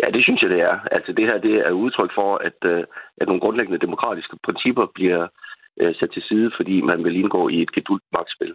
Ja, 0.00 0.06
det 0.14 0.22
synes 0.24 0.42
jeg, 0.42 0.50
det 0.50 0.60
er. 0.60 0.76
Altså 0.96 1.12
det 1.12 1.24
her 1.26 1.38
det 1.38 1.54
er 1.66 1.70
udtryk 1.70 2.12
for, 2.14 2.30
at, 2.48 2.58
øh, 2.72 2.84
at 3.20 3.26
nogle 3.26 3.40
grundlæggende 3.40 3.84
demokratiske 3.86 4.36
principper 4.46 4.86
bliver 4.94 5.22
øh, 5.80 5.94
sat 5.94 6.10
til 6.12 6.22
side, 6.22 6.50
fordi 6.56 6.80
man 6.80 7.04
vil 7.04 7.16
indgå 7.16 7.48
i 7.48 7.62
et 7.62 7.72
gedult 7.72 8.02
magtspil. 8.12 8.54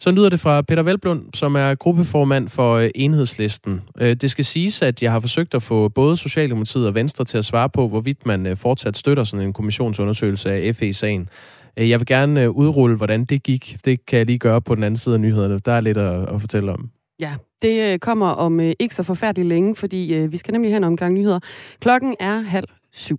Så 0.00 0.10
lyder 0.10 0.28
det 0.28 0.40
fra 0.40 0.62
Peter 0.62 0.82
Velblund, 0.82 1.24
som 1.34 1.54
er 1.54 1.74
gruppeformand 1.74 2.48
for 2.48 2.74
øh, 2.74 2.90
Enhedslisten. 2.94 3.80
Det 3.98 4.30
skal 4.30 4.44
siges, 4.44 4.82
at 4.82 5.02
jeg 5.02 5.12
har 5.12 5.20
forsøgt 5.20 5.54
at 5.54 5.62
få 5.62 5.88
både 5.88 6.16
Socialdemokratiet 6.16 6.86
og 6.86 6.94
Venstre 6.94 7.24
til 7.24 7.38
at 7.38 7.44
svare 7.44 7.68
på, 7.68 7.88
hvorvidt 7.88 8.26
man 8.26 8.56
fortsat 8.56 8.96
støtter 8.96 9.24
sådan 9.24 9.46
en 9.46 9.52
kommissionsundersøgelse 9.52 10.52
af 10.52 10.76
FE-sagen. 10.76 11.28
Jeg 11.76 12.00
vil 12.00 12.06
gerne 12.06 12.50
udrulle, 12.50 12.96
hvordan 12.96 13.24
det 13.24 13.42
gik. 13.42 13.76
Det 13.84 14.06
kan 14.06 14.18
jeg 14.18 14.26
lige 14.26 14.38
gøre 14.38 14.62
på 14.62 14.74
den 14.74 14.84
anden 14.84 14.98
side 14.98 15.14
af 15.14 15.20
nyhederne. 15.20 15.58
Der 15.58 15.72
er 15.72 15.80
lidt 15.80 15.98
at, 15.98 16.34
at 16.34 16.40
fortælle 16.40 16.72
om. 16.72 16.90
Ja, 17.20 17.34
det 17.62 17.92
øh, 17.92 17.98
kommer 17.98 18.26
om 18.26 18.60
øh, 18.60 18.72
ikke 18.78 18.94
så 18.94 19.02
forfærdeligt 19.02 19.48
længe, 19.48 19.76
fordi 19.76 20.14
øh, 20.14 20.32
vi 20.32 20.36
skal 20.36 20.52
nemlig 20.52 20.70
have 20.70 20.76
en 20.76 20.84
omgang 20.84 21.14
nyheder. 21.14 21.40
Klokken 21.80 22.14
er 22.20 22.40
halv 22.40 22.68
syv. 22.92 23.18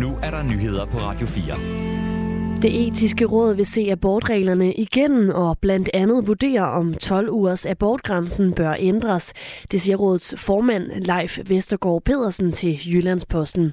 Nu 0.00 0.18
er 0.22 0.30
der 0.30 0.42
nyheder 0.42 0.86
på 0.86 0.98
Radio 0.98 1.26
4. 1.26 2.01
Det 2.62 2.86
etiske 2.86 3.24
råd 3.24 3.54
vil 3.54 3.66
se 3.66 3.88
abortreglerne 3.90 4.72
igen 4.72 5.30
og 5.30 5.58
blandt 5.58 5.90
andet 5.94 6.26
vurdere, 6.26 6.70
om 6.70 6.94
12 6.94 7.30
ugers 7.30 7.66
abortgrænsen 7.66 8.52
bør 8.52 8.74
ændres. 8.78 9.32
Det 9.72 9.80
siger 9.80 9.96
rådets 9.96 10.34
formand 10.38 10.90
Leif 10.90 11.38
Vestergaard 11.46 12.02
Pedersen 12.02 12.52
til 12.52 12.78
Jyllandsposten. 12.92 13.72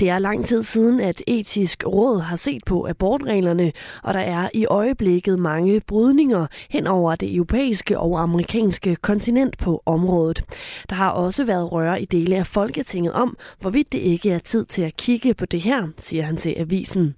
Det 0.00 0.08
er 0.08 0.18
lang 0.18 0.46
tid 0.46 0.62
siden, 0.62 1.00
at 1.00 1.22
etisk 1.26 1.84
råd 1.86 2.20
har 2.20 2.36
set 2.36 2.64
på 2.66 2.86
abortreglerne, 2.88 3.72
og 4.02 4.14
der 4.14 4.20
er 4.20 4.48
i 4.54 4.66
øjeblikket 4.66 5.38
mange 5.38 5.80
brydninger 5.80 6.46
hen 6.70 6.86
over 6.86 7.14
det 7.14 7.34
europæiske 7.34 7.98
og 7.98 8.22
amerikanske 8.22 8.96
kontinent 8.96 9.58
på 9.58 9.82
området. 9.86 10.44
Der 10.90 10.96
har 10.96 11.10
også 11.10 11.44
været 11.44 11.72
røre 11.72 12.02
i 12.02 12.04
dele 12.04 12.36
af 12.36 12.46
Folketinget 12.46 13.12
om, 13.12 13.36
hvorvidt 13.60 13.92
det 13.92 13.98
ikke 13.98 14.30
er 14.30 14.38
tid 14.38 14.64
til 14.64 14.82
at 14.82 14.96
kigge 14.96 15.34
på 15.34 15.46
det 15.46 15.60
her, 15.60 15.88
siger 15.98 16.22
han 16.22 16.36
til 16.36 16.54
avisen. 16.58 17.14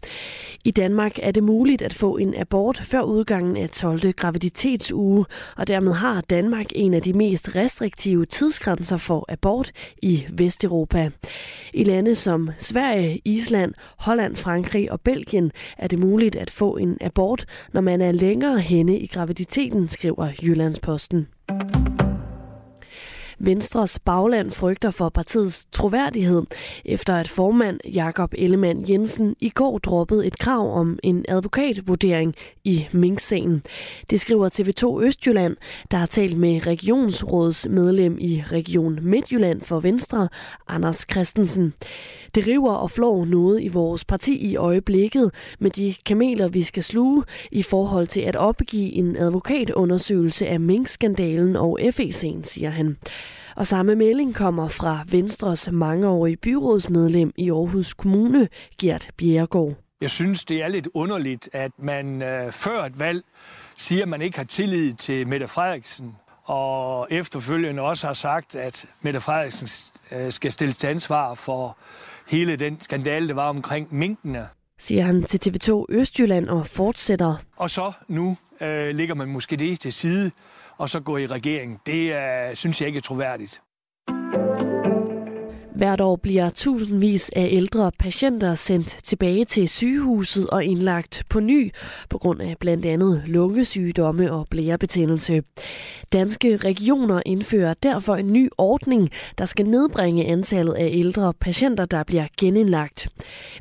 I 0.65 0.71
Danmark 0.71 1.02
Danmark 1.03 1.19
er 1.23 1.31
det 1.31 1.43
muligt 1.43 1.83
at 1.83 1.95
få 1.95 2.17
en 2.17 2.35
abort 2.35 2.79
før 2.85 3.01
udgangen 3.01 3.57
af 3.57 3.71
12. 3.71 4.13
graviditetsuge, 4.13 5.25
og 5.57 5.69
dermed 5.69 5.93
har 5.93 6.21
Danmark 6.21 6.67
en 6.75 6.95
af 6.95 7.03
de 7.03 7.13
mest 7.13 7.57
restriktive 7.57 8.27
tidsgrænser 8.27 8.97
for 8.97 9.25
abort 9.29 9.73
i 10.03 10.27
Vesteuropa. 10.33 11.11
I 11.75 11.85
lande 11.85 12.15
som 12.15 12.51
Sverige, 12.59 13.21
Island, 13.25 13.75
Holland, 13.99 14.37
Frankrig 14.37 14.93
og 14.93 15.01
Belgien 15.01 15.53
er 15.79 15.89
det 15.89 15.99
muligt 15.99 16.37
at 16.37 16.51
få 16.51 16.77
en 16.77 16.99
abort, 17.01 17.45
når 17.73 17.81
man 17.81 18.01
er 18.01 18.13
længere 18.13 18.61
henne 18.61 18.99
i 18.99 19.07
graviditeten, 19.07 19.89
skriver 19.89 20.29
Jyllandsposten. 20.43 21.27
Venstres 23.45 23.99
bagland 23.99 24.51
frygter 24.51 24.91
for 24.91 25.09
partiets 25.09 25.67
troværdighed, 25.73 26.43
efter 26.85 27.15
at 27.15 27.29
formand 27.29 27.81
Jakob 27.95 28.35
Ellemann 28.39 28.91
Jensen 28.91 29.37
i 29.41 29.49
går 29.49 29.79
droppede 29.79 30.27
et 30.27 30.39
krav 30.39 30.75
om 30.75 30.99
en 31.03 31.25
advokatvurdering 31.29 32.35
i 32.65 32.87
Mink-sagen. 32.93 33.63
Det 34.11 34.21
skriver 34.21 34.49
TV2 34.49 35.05
Østjylland, 35.05 35.57
der 35.91 35.97
har 35.97 36.07
talt 36.07 36.39
med 36.39 36.67
regionsrådsmedlem 36.67 38.19
i 38.21 38.45
Region 38.53 38.99
Midtjylland 39.03 39.63
for 39.63 39.81
Venstre, 39.81 40.29
Anders 40.69 41.07
Christensen. 41.11 41.75
Det 42.35 42.47
river 42.47 42.73
og 42.73 42.91
flår 42.91 43.25
noget 43.25 43.63
i 43.63 43.69
vores 43.69 44.05
parti 44.05 44.37
i 44.37 44.57
øjeblikket 44.57 45.31
med 45.59 45.71
de 45.71 45.95
kameler, 46.07 46.49
vi 46.49 46.63
skal 46.63 46.83
sluge 46.83 47.23
i 47.53 47.63
forhold 47.63 48.07
til 48.07 48.21
at 48.21 48.37
opgive 48.37 48.93
en 48.93 49.17
advokatundersøgelse 49.17 50.47
af 50.47 50.61
Mink-skandalen 50.61 51.57
og 51.57 51.81
FEC'en, 51.81 52.43
siger 52.43 52.71
han. 52.71 52.97
Og 53.57 53.67
samme 53.67 53.95
melding 53.95 54.35
kommer 54.35 54.69
fra 54.69 55.05
Venstres 55.11 55.69
mangeårige 55.73 56.37
byrådsmedlem 56.37 57.33
i 57.37 57.51
Aarhus 57.51 57.95
Kommune, 57.95 58.49
Gert 58.81 59.11
Bjergård. 59.17 59.75
Jeg 60.01 60.11
synes, 60.11 60.45
det 60.45 60.63
er 60.63 60.69
lidt 60.69 60.89
underligt, 60.95 61.49
at 61.53 61.71
man 61.79 62.23
øh, 62.23 62.53
før 62.53 62.85
et 62.85 62.99
valg 62.99 63.25
siger, 63.79 64.03
at 64.03 64.09
man 64.09 64.23
ikke 64.23 64.37
har 64.37 64.45
tillid 64.45 64.95
til 64.95 65.27
Mette 65.29 65.49
Frederiksen, 65.49 66.17
og 66.45 67.07
efterfølgende 67.11 67.83
også 67.83 68.07
har 68.07 68.15
sagt, 68.15 68.57
at 68.57 68.87
Mette 69.03 69.21
Frederiksen 69.21 69.69
øh, 70.13 70.33
skal 70.33 70.53
stilles 70.53 70.77
til 70.77 70.87
ansvar 70.87 71.35
for 71.35 71.77
hele 72.29 72.57
den 72.57 72.81
skandale, 72.81 73.29
der 73.29 73.35
var 73.35 73.49
omkring 73.49 73.95
minkene. 73.95 74.49
Siger 74.79 75.03
han 75.05 75.25
til 75.25 75.41
TV2 75.49 75.85
Østjylland 75.89 76.49
og 76.49 76.67
fortsætter. 76.67 77.37
Og 77.57 77.71
så 77.71 77.93
nu 78.09 78.37
øh, 78.61 78.95
ligger 78.95 79.15
man 79.15 79.29
måske 79.29 79.57
det 79.57 79.81
til 79.81 79.93
side, 79.93 80.31
og 80.83 80.91
så 80.91 81.01
gå 81.01 81.17
i 81.17 81.27
regering. 81.27 81.81
Det 81.87 82.15
øh, 82.15 82.55
synes 82.55 82.81
jeg 82.81 82.87
ikke 82.87 82.97
er 82.97 83.01
troværdigt. 83.03 83.61
Hvert 85.83 86.01
år 86.01 86.17
bliver 86.17 86.51
tusindvis 86.51 87.31
af 87.37 87.49
ældre 87.53 87.91
patienter 87.99 88.55
sendt 88.55 88.89
tilbage 88.89 89.45
til 89.45 89.69
sygehuset 89.69 90.51
og 90.51 90.65
indlagt 90.65 91.23
på 91.29 91.41
ny 91.41 91.73
på 92.11 92.19
grund 92.19 92.43
af 92.43 92.57
blandt 92.61 92.87
andet 92.87 93.23
lungesygdomme 93.27 94.33
og 94.33 94.47
blærebetændelse. 94.51 95.43
Danske 96.13 96.57
regioner 96.57 97.23
indfører 97.27 97.75
derfor 97.75 98.17
en 98.17 98.33
ny 98.33 98.49
ordning, 98.59 99.11
der 99.39 99.45
skal 99.45 99.67
nedbringe 99.67 100.25
antallet 100.27 100.75
af 100.75 100.89
ældre 100.93 101.33
patienter, 101.41 101.85
der 101.85 102.03
bliver 102.03 102.27
genindlagt. 102.39 103.09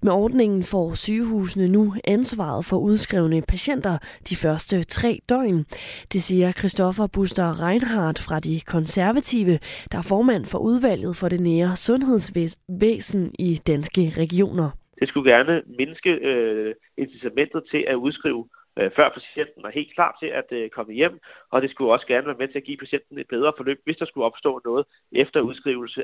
Med 0.03 0.11
ordningen 0.11 0.63
får 0.63 0.93
sygehusene 0.93 1.67
nu 1.67 1.95
ansvaret 2.03 2.65
for 2.65 2.77
udskrevne 2.77 3.41
patienter 3.41 3.97
de 4.29 4.35
første 4.35 4.83
tre 4.83 5.19
døgn. 5.29 5.65
Det 6.13 6.23
siger 6.23 6.51
Christoffer 6.51 7.07
Buster 7.07 7.67
Reinhardt 7.67 8.19
fra 8.19 8.39
de 8.39 8.61
konservative, 8.65 9.59
der 9.91 9.97
er 9.97 10.01
formand 10.01 10.45
for 10.45 10.57
udvalget 10.57 11.15
for 11.15 11.29
det 11.29 11.39
nære 11.39 11.77
sundhed 11.77 12.10
sundhedsvæsen 12.19 13.35
i 13.39 13.59
danske 13.67 14.13
regioner. 14.17 14.69
Det 14.99 15.07
skulle 15.07 15.31
gerne 15.31 15.61
mindske 15.77 16.09
øh, 16.09 16.75
incitamentet 16.97 17.63
til 17.71 17.85
at 17.87 17.95
udskrive 17.95 18.47
øh, 18.79 18.91
før 18.95 19.09
patienten 19.17 19.65
er 19.65 19.71
helt 19.79 19.93
klar 19.95 20.17
til 20.21 20.29
at 20.39 20.49
øh, 20.51 20.69
komme 20.69 20.93
hjem, 20.93 21.19
og 21.51 21.61
det 21.61 21.71
skulle 21.71 21.91
også 21.91 22.07
gerne 22.07 22.27
være 22.27 22.39
med 22.39 22.47
til 22.47 22.57
at 22.57 22.63
give 22.63 22.77
patienten 22.77 23.17
et 23.17 23.27
bedre 23.29 23.53
forløb, 23.57 23.79
hvis 23.83 23.97
der 23.97 24.05
skulle 24.05 24.25
opstå 24.25 24.61
noget 24.65 24.85
efter 25.11 25.39
udskrivelse. 25.41 26.03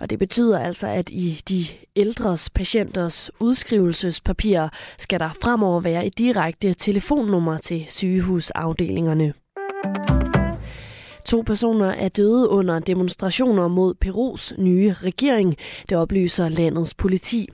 Og 0.00 0.10
det 0.10 0.18
betyder 0.18 0.58
altså, 0.58 0.88
at 0.88 1.10
i 1.10 1.28
de 1.50 1.60
ældres 1.96 2.50
patienters 2.50 3.30
udskrivelsespapirer 3.40 4.68
skal 4.98 5.20
der 5.20 5.30
fremover 5.42 5.80
være 5.80 6.06
et 6.06 6.18
direkte 6.18 6.74
telefonnummer 6.74 7.58
til 7.58 7.84
sygehusafdelingerne. 7.88 9.34
To 11.26 11.42
personer 11.42 11.86
er 11.86 12.08
døde 12.08 12.48
under 12.48 12.78
demonstrationer 12.78 13.68
mod 13.68 13.94
Perus 13.94 14.52
nye 14.58 14.94
regering, 15.02 15.56
det 15.88 15.98
oplyser 15.98 16.48
landets 16.48 16.94
politi. 16.94 17.48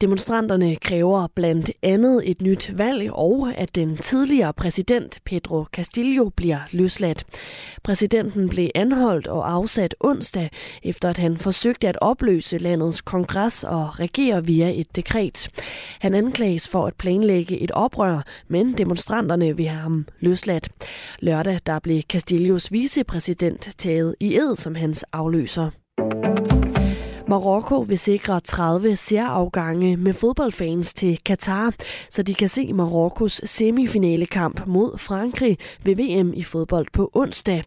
Demonstranterne 0.00 0.76
kræver 0.76 1.26
blandt 1.34 1.70
andet 1.82 2.30
et 2.30 2.42
nyt 2.42 2.78
valg 2.78 3.12
og 3.12 3.52
at 3.56 3.74
den 3.74 3.96
tidligere 3.96 4.52
præsident 4.52 5.18
Pedro 5.24 5.64
Castillo 5.64 6.28
bliver 6.28 6.58
løsladt. 6.72 7.24
Præsidenten 7.82 8.48
blev 8.48 8.70
anholdt 8.74 9.26
og 9.26 9.52
afsat 9.52 9.94
onsdag, 10.00 10.50
efter 10.82 11.10
at 11.10 11.18
han 11.18 11.36
forsøgte 11.36 11.88
at 11.88 11.98
opløse 12.00 12.58
landets 12.58 13.00
kongres 13.00 13.64
og 13.64 14.00
regere 14.00 14.46
via 14.46 14.80
et 14.80 14.96
dekret. 14.96 15.48
Han 16.00 16.14
anklages 16.14 16.68
for 16.68 16.86
at 16.86 16.94
planlægge 16.94 17.58
et 17.58 17.70
oprør, 17.70 18.24
men 18.48 18.72
demonstranterne 18.78 19.56
vil 19.56 19.68
have 19.68 19.80
ham 19.80 20.06
løsladt. 20.20 20.68
Lørdag 21.20 21.58
der 21.66 21.78
blev 21.78 22.02
Castillos 22.02 22.72
vicepræsident 23.02 23.74
taget 23.78 24.14
i 24.20 24.36
ed 24.36 24.56
som 24.56 24.74
hans 24.74 25.04
afløser. 25.12 25.70
Marokko 27.28 27.80
vil 27.80 27.98
sikre 27.98 28.40
30 28.40 28.96
særafgange 28.96 29.96
med 29.96 30.12
fodboldfans 30.14 30.94
til 30.94 31.18
Katar, 31.24 31.74
så 32.10 32.22
de 32.22 32.34
kan 32.34 32.48
se 32.48 32.72
Marokkos 32.72 33.40
semifinalekamp 33.44 34.66
mod 34.66 34.98
Frankrig 34.98 35.58
ved 35.84 35.96
VM 35.96 36.32
i 36.34 36.42
fodbold 36.42 36.86
på 36.92 37.10
onsdag. 37.14 37.64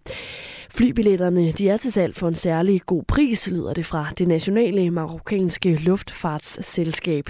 Flybilletterne 0.69 1.51
de 1.51 1.69
er 1.69 1.77
til 1.77 1.91
salg 1.91 2.15
for 2.15 2.27
en 2.27 2.35
særlig 2.35 2.81
god 2.85 3.03
pris, 3.03 3.47
lyder 3.47 3.73
det 3.73 3.85
fra 3.85 4.07
det 4.17 4.27
nationale 4.27 4.91
marokkanske 4.91 5.75
luftfartsselskab. 5.75 7.29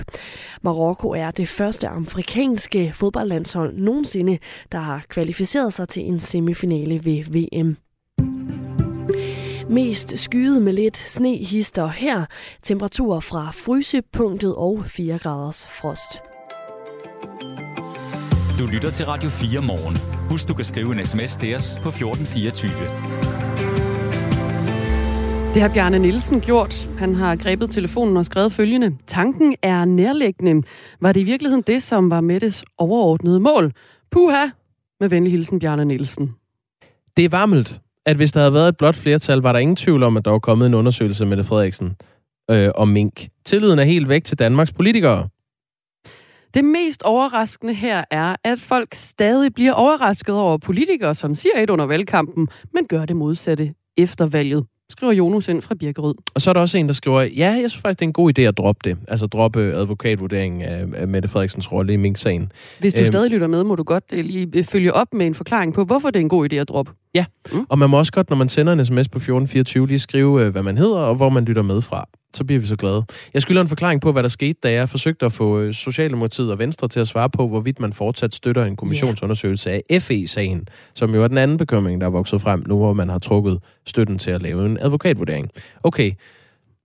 Marokko 0.62 1.10
er 1.10 1.32
det 1.32 1.48
første 1.48 1.88
afrikanske 1.88 2.92
fodboldlandshold 2.94 3.78
nogensinde, 3.78 4.38
der 4.72 4.80
har 4.80 5.06
kvalificeret 5.10 5.74
sig 5.74 5.90
til 5.90 6.04
en 6.04 6.20
semifinale 6.20 7.06
ved 7.06 7.24
VM. 7.24 7.85
Mest 9.70 10.20
skyet 10.20 10.62
med 10.62 10.74
lidt 10.74 10.98
sne 10.98 11.38
hister 11.38 11.88
her. 11.88 12.26
Temperaturer 12.64 13.20
fra 13.20 13.52
frysepunktet 13.52 14.56
og 14.56 14.84
4 14.86 15.20
graders 15.20 15.68
frost. 15.68 16.22
Du 18.60 18.66
lytter 18.74 18.92
til 18.92 19.06
Radio 19.06 19.30
4 19.30 19.62
morgen. 19.62 19.98
Husk, 20.30 20.48
du 20.48 20.54
kan 20.54 20.66
skrive 20.66 20.92
en 20.92 21.08
sms 21.08 21.36
til 21.36 21.56
os 21.56 21.80
på 21.84 21.90
1424. 21.90 22.72
Det 25.54 25.62
har 25.62 25.74
Bjarne 25.74 26.00
Nielsen 26.00 26.42
gjort. 26.42 26.90
Han 26.98 27.16
har 27.16 27.36
grebet 27.36 27.70
telefonen 27.70 28.18
og 28.18 28.26
skrevet 28.26 28.52
følgende. 28.52 28.98
Tanken 29.08 29.56
er 29.62 29.86
nærliggende. 29.86 30.68
Var 31.02 31.12
det 31.12 31.20
i 31.20 31.24
virkeligheden 31.24 31.64
det, 31.68 31.84
som 31.84 32.12
var 32.12 32.22
Mettes 32.22 32.64
overordnede 32.78 33.40
mål? 33.40 33.74
Puha, 34.12 34.48
Med 35.00 35.10
venlig 35.10 35.32
hilsen, 35.32 35.60
Bjarne 35.60 35.86
Nielsen. 35.86 36.36
Det 37.18 37.26
er 37.26 37.30
varmelt, 37.30 37.82
at 38.06 38.16
hvis 38.16 38.32
der 38.32 38.40
havde 38.40 38.54
været 38.54 38.68
et 38.68 38.78
blot 38.78 38.96
flertal, 38.96 39.38
var 39.38 39.52
der 39.52 39.60
ingen 39.60 39.76
tvivl 39.76 40.04
om, 40.04 40.18
at 40.18 40.26
der 40.26 40.32
var 40.32 40.40
kommet 40.40 40.66
en 40.66 40.74
undersøgelse 40.74 41.26
med 41.26 41.38
det 41.38 41.46
Frederiksen 41.46 41.96
øh, 42.52 42.72
om 42.76 42.88
mink. 42.88 43.28
Tilliden 43.46 43.80
er 43.80 43.84
helt 43.84 44.10
væk 44.10 44.24
til 44.24 44.40
Danmarks 44.40 44.74
politikere. 44.74 45.28
Det 46.54 46.66
mest 46.66 47.04
overraskende 47.04 47.74
her 47.74 48.04
er, 48.12 48.36
at 48.44 48.60
folk 48.60 48.94
stadig 48.94 49.54
bliver 49.54 49.74
overrasket 49.74 50.36
over 50.36 50.58
politikere, 50.58 51.16
som 51.16 51.36
siger 51.36 51.54
et 51.58 51.70
under 51.70 51.86
valgkampen, 51.86 52.48
men 52.74 52.88
gør 52.88 53.06
det 53.06 53.16
modsatte 53.16 53.74
efter 53.98 54.26
valget 54.26 54.66
skriver 54.90 55.14
Jonas 55.14 55.48
ind 55.48 55.62
fra 55.62 55.76
Birkerød. 55.76 56.16
Og 56.36 56.42
så 56.42 56.50
er 56.50 56.54
der 56.54 56.62
også 56.62 56.78
en, 56.78 56.88
der 56.88 56.94
skriver, 56.94 57.22
ja, 57.22 57.52
jeg 57.52 57.70
synes 57.70 57.82
faktisk, 57.82 58.00
det 58.00 58.06
er 58.06 58.10
en 58.10 58.14
god 58.14 58.40
idé 58.40 58.42
at 58.42 58.58
droppe 58.58 58.90
det. 58.90 58.98
Altså 59.08 59.28
droppe 59.28 59.60
advokatvurderingen 59.60 60.62
af 60.96 61.08
Mette 61.08 61.28
Frederiksens 61.28 61.72
rolle 61.72 61.94
i 61.94 61.98
Mink-sagen. 61.98 62.52
Hvis 62.80 62.94
du 62.94 63.00
æm... 63.00 63.04
Øhm, 63.04 63.12
stadig 63.12 63.32
lytter 63.32 63.48
med, 63.48 63.64
må 63.64 63.76
du 63.76 63.84
godt 63.84 64.04
øh, 64.12 64.26
lige 64.26 64.50
øh, 64.56 64.64
følge 64.64 64.94
op 64.94 65.14
med 65.14 65.26
en 65.26 65.36
forklaring 65.36 65.74
på, 65.74 65.84
hvorfor 65.84 66.10
det 66.10 66.20
er 66.20 66.24
en 66.24 66.30
god 66.30 66.54
idé 66.54 66.56
at 66.56 66.70
droppe. 66.70 66.92
Ja, 67.16 67.26
mm. 67.52 67.66
og 67.70 67.80
man 67.80 67.90
må 67.90 67.98
også 67.98 68.12
godt, 68.12 68.30
når 68.30 68.38
man 68.38 68.50
sender 68.50 68.74
en 68.74 68.86
sms 68.86 69.10
på 69.10 69.18
1424, 69.18 69.88
lige 69.88 70.00
skrive, 70.00 70.44
øh, 70.44 70.52
hvad 70.52 70.64
man 70.64 70.78
hedder 70.78 70.98
og 70.98 71.16
hvor 71.16 71.30
man 71.30 71.46
lytter 71.46 71.62
med 71.62 71.82
fra 71.82 72.08
så 72.36 72.44
bliver 72.44 72.60
vi 72.60 72.66
så 72.66 72.76
glade. 72.76 73.06
Jeg 73.34 73.42
skylder 73.42 73.62
en 73.62 73.68
forklaring 73.68 74.02
på, 74.02 74.12
hvad 74.12 74.24
der 74.24 74.30
skete, 74.30 74.60
da 74.64 74.72
jeg 74.72 74.90
forsøgte 74.90 75.26
at 75.26 75.32
få 75.32 75.60
øh, 75.60 75.74
Socialdemokratiet 75.74 76.52
og 76.52 76.60
Venstre 76.60 76.88
til 76.88 77.00
at 77.00 77.08
svare 77.08 77.30
på, 77.30 77.48
hvorvidt 77.48 77.80
man 77.80 77.94
fortsat 77.94 78.36
støtter 78.36 78.66
en 78.66 78.76
kommissionsundersøgelse 78.76 79.72
af 79.72 80.02
FE-sagen, 80.02 80.68
som 80.96 81.16
jo 81.16 81.24
er 81.24 81.28
den 81.28 81.38
anden 81.38 81.58
bekymring, 81.58 82.02
der 82.02 82.08
er 82.08 82.12
vokset 82.12 82.42
frem 82.42 82.64
nu, 82.68 82.78
hvor 82.78 82.94
man 82.94 83.10
har 83.10 83.20
trukket 83.20 83.60
støtten 83.86 84.18
til 84.18 84.32
at 84.32 84.42
lave 84.42 84.66
en 84.66 84.78
advokatvurdering. 84.82 85.50
Okay, 85.84 86.12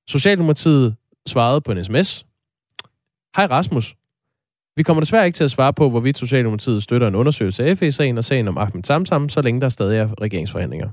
Socialdemokratiet 0.08 0.94
svarede 1.26 1.60
på 1.60 1.72
en 1.72 1.84
sms. 1.84 2.24
Hej 3.36 3.46
Rasmus. 3.46 3.94
Vi 4.80 4.84
kommer 4.84 5.00
desværre 5.00 5.26
ikke 5.26 5.36
til 5.36 5.44
at 5.44 5.50
svare 5.50 5.72
på, 5.72 5.90
hvorvidt 5.90 6.18
Socialdemokratiet 6.18 6.82
støtter 6.82 7.08
en 7.08 7.14
undersøgelse 7.14 7.64
af 7.64 7.78
FE-sagen 7.78 8.18
og 8.18 8.24
sagen 8.24 8.48
om 8.48 8.58
Ahmed 8.58 8.84
Samsam, 8.84 9.28
så 9.28 9.42
længe 9.42 9.60
der 9.60 9.68
stadig 9.68 9.98
er 9.98 10.08
regeringsforhandlinger. 10.20 10.88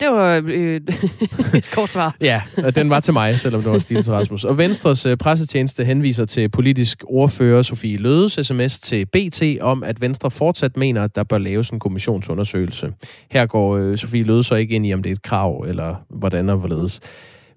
Det 0.00 0.08
var 0.08 0.42
øh, 0.46 0.80
et 1.58 1.70
kort 1.74 1.88
svar. 1.88 2.16
ja, 2.20 2.42
og 2.64 2.76
den 2.76 2.90
var 2.90 3.00
til 3.00 3.12
mig, 3.12 3.38
selvom 3.38 3.62
det 3.62 3.72
var 3.72 3.78
Stine 3.78 4.02
til 4.02 4.12
Rasmus. 4.12 4.44
Og 4.44 4.58
Venstres 4.58 5.06
øh, 5.06 5.16
pressetjeneste 5.16 5.84
henviser 5.84 6.24
til 6.24 6.48
politisk 6.48 7.04
ordfører 7.06 7.62
Sofie 7.62 7.96
Lødes 7.96 8.38
sms 8.42 8.80
til 8.80 9.06
BT 9.06 9.42
om, 9.60 9.82
at 9.84 10.00
Venstre 10.00 10.30
fortsat 10.30 10.76
mener, 10.76 11.02
at 11.04 11.16
der 11.16 11.22
bør 11.22 11.38
laves 11.38 11.70
en 11.70 11.78
kommissionsundersøgelse. 11.78 12.92
Her 13.30 13.46
går 13.46 13.76
øh, 13.76 13.96
Sofie 13.96 14.22
Lødes 14.22 14.46
så 14.46 14.54
ikke 14.54 14.74
ind 14.74 14.86
i, 14.86 14.94
om 14.94 15.02
det 15.02 15.10
er 15.10 15.14
et 15.14 15.22
krav, 15.22 15.64
eller 15.68 15.94
hvordan 16.08 16.48
og 16.48 16.56
hvorledes. 16.56 17.00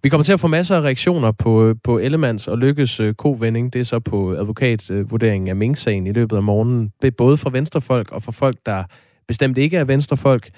Vi 0.03 0.09
kommer 0.09 0.23
til 0.23 0.33
at 0.33 0.39
få 0.39 0.47
masser 0.47 0.77
af 0.77 0.81
reaktioner 0.81 1.31
på, 1.31 1.65
øh, 1.65 1.75
på 1.83 1.99
Ellemands 1.99 2.47
og 2.47 2.57
Lykkes 2.57 2.99
øh, 2.99 3.13
kovending. 3.13 3.73
Det 3.73 3.79
er 3.79 3.83
så 3.83 3.99
på 3.99 4.33
advokatvurderingen 4.33 5.47
af 5.47 5.55
Mink-sagen 5.55 6.07
i 6.07 6.11
løbet 6.11 6.35
af 6.35 6.43
morgenen. 6.43 6.91
Både 7.17 7.37
fra 7.37 7.49
venstrefolk 7.49 8.11
og 8.11 8.23
fra 8.23 8.31
folk, 8.31 8.57
der 8.65 8.83
bestemt 9.27 9.57
ikke 9.57 9.77
er 9.77 9.83
venstrefolk. 9.83 10.49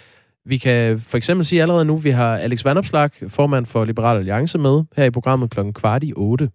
Vi 0.45 0.57
kan 0.57 0.99
for 0.99 1.17
eksempel 1.17 1.45
sige 1.45 1.61
allerede 1.61 1.85
nu, 1.85 1.95
at 1.95 2.03
vi 2.03 2.09
har 2.09 2.37
Alex 2.37 2.65
Vandopslag, 2.65 3.09
formand 3.27 3.65
for 3.65 3.85
Liberal 3.85 4.17
Alliance, 4.17 4.57
med 4.57 4.83
her 4.95 5.03
i 5.03 5.11
programmet 5.11 5.51
klokken 5.51 5.73
kvart 5.73 6.03
i 6.03 6.13
otte. 6.15 6.49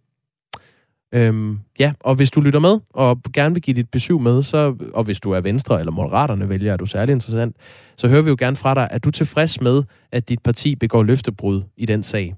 Øhm, 1.15 1.59
ja, 1.79 1.93
og 2.01 2.15
hvis 2.15 2.31
du 2.31 2.41
lytter 2.41 2.61
med, 2.61 2.79
og 2.95 3.21
gerne 3.35 3.55
vil 3.55 3.63
give 3.63 3.77
dit 3.77 3.91
besøg 3.91 4.21
med, 4.21 4.43
så, 4.43 4.75
og 4.95 5.05
hvis 5.05 5.21
du 5.21 5.33
er 5.33 5.41
Venstre 5.41 5.79
eller 5.79 5.93
Moderaterne 5.93 6.49
vælger, 6.49 6.73
er 6.73 6.77
du 6.77 6.87
særlig 6.87 7.13
interessant, 7.13 7.57
så 7.97 8.09
hører 8.09 8.23
vi 8.23 8.31
jo 8.31 8.37
gerne 8.39 8.57
fra 8.57 8.75
dig, 8.75 8.89
at 8.91 9.05
du 9.05 9.11
tilfreds 9.11 9.61
med, 9.61 9.83
at 10.13 10.29
dit 10.29 10.43
parti 10.43 10.75
begår 10.75 11.03
løftebrud 11.03 11.63
i 11.77 11.87
den 11.87 12.03
sag? 12.03 12.35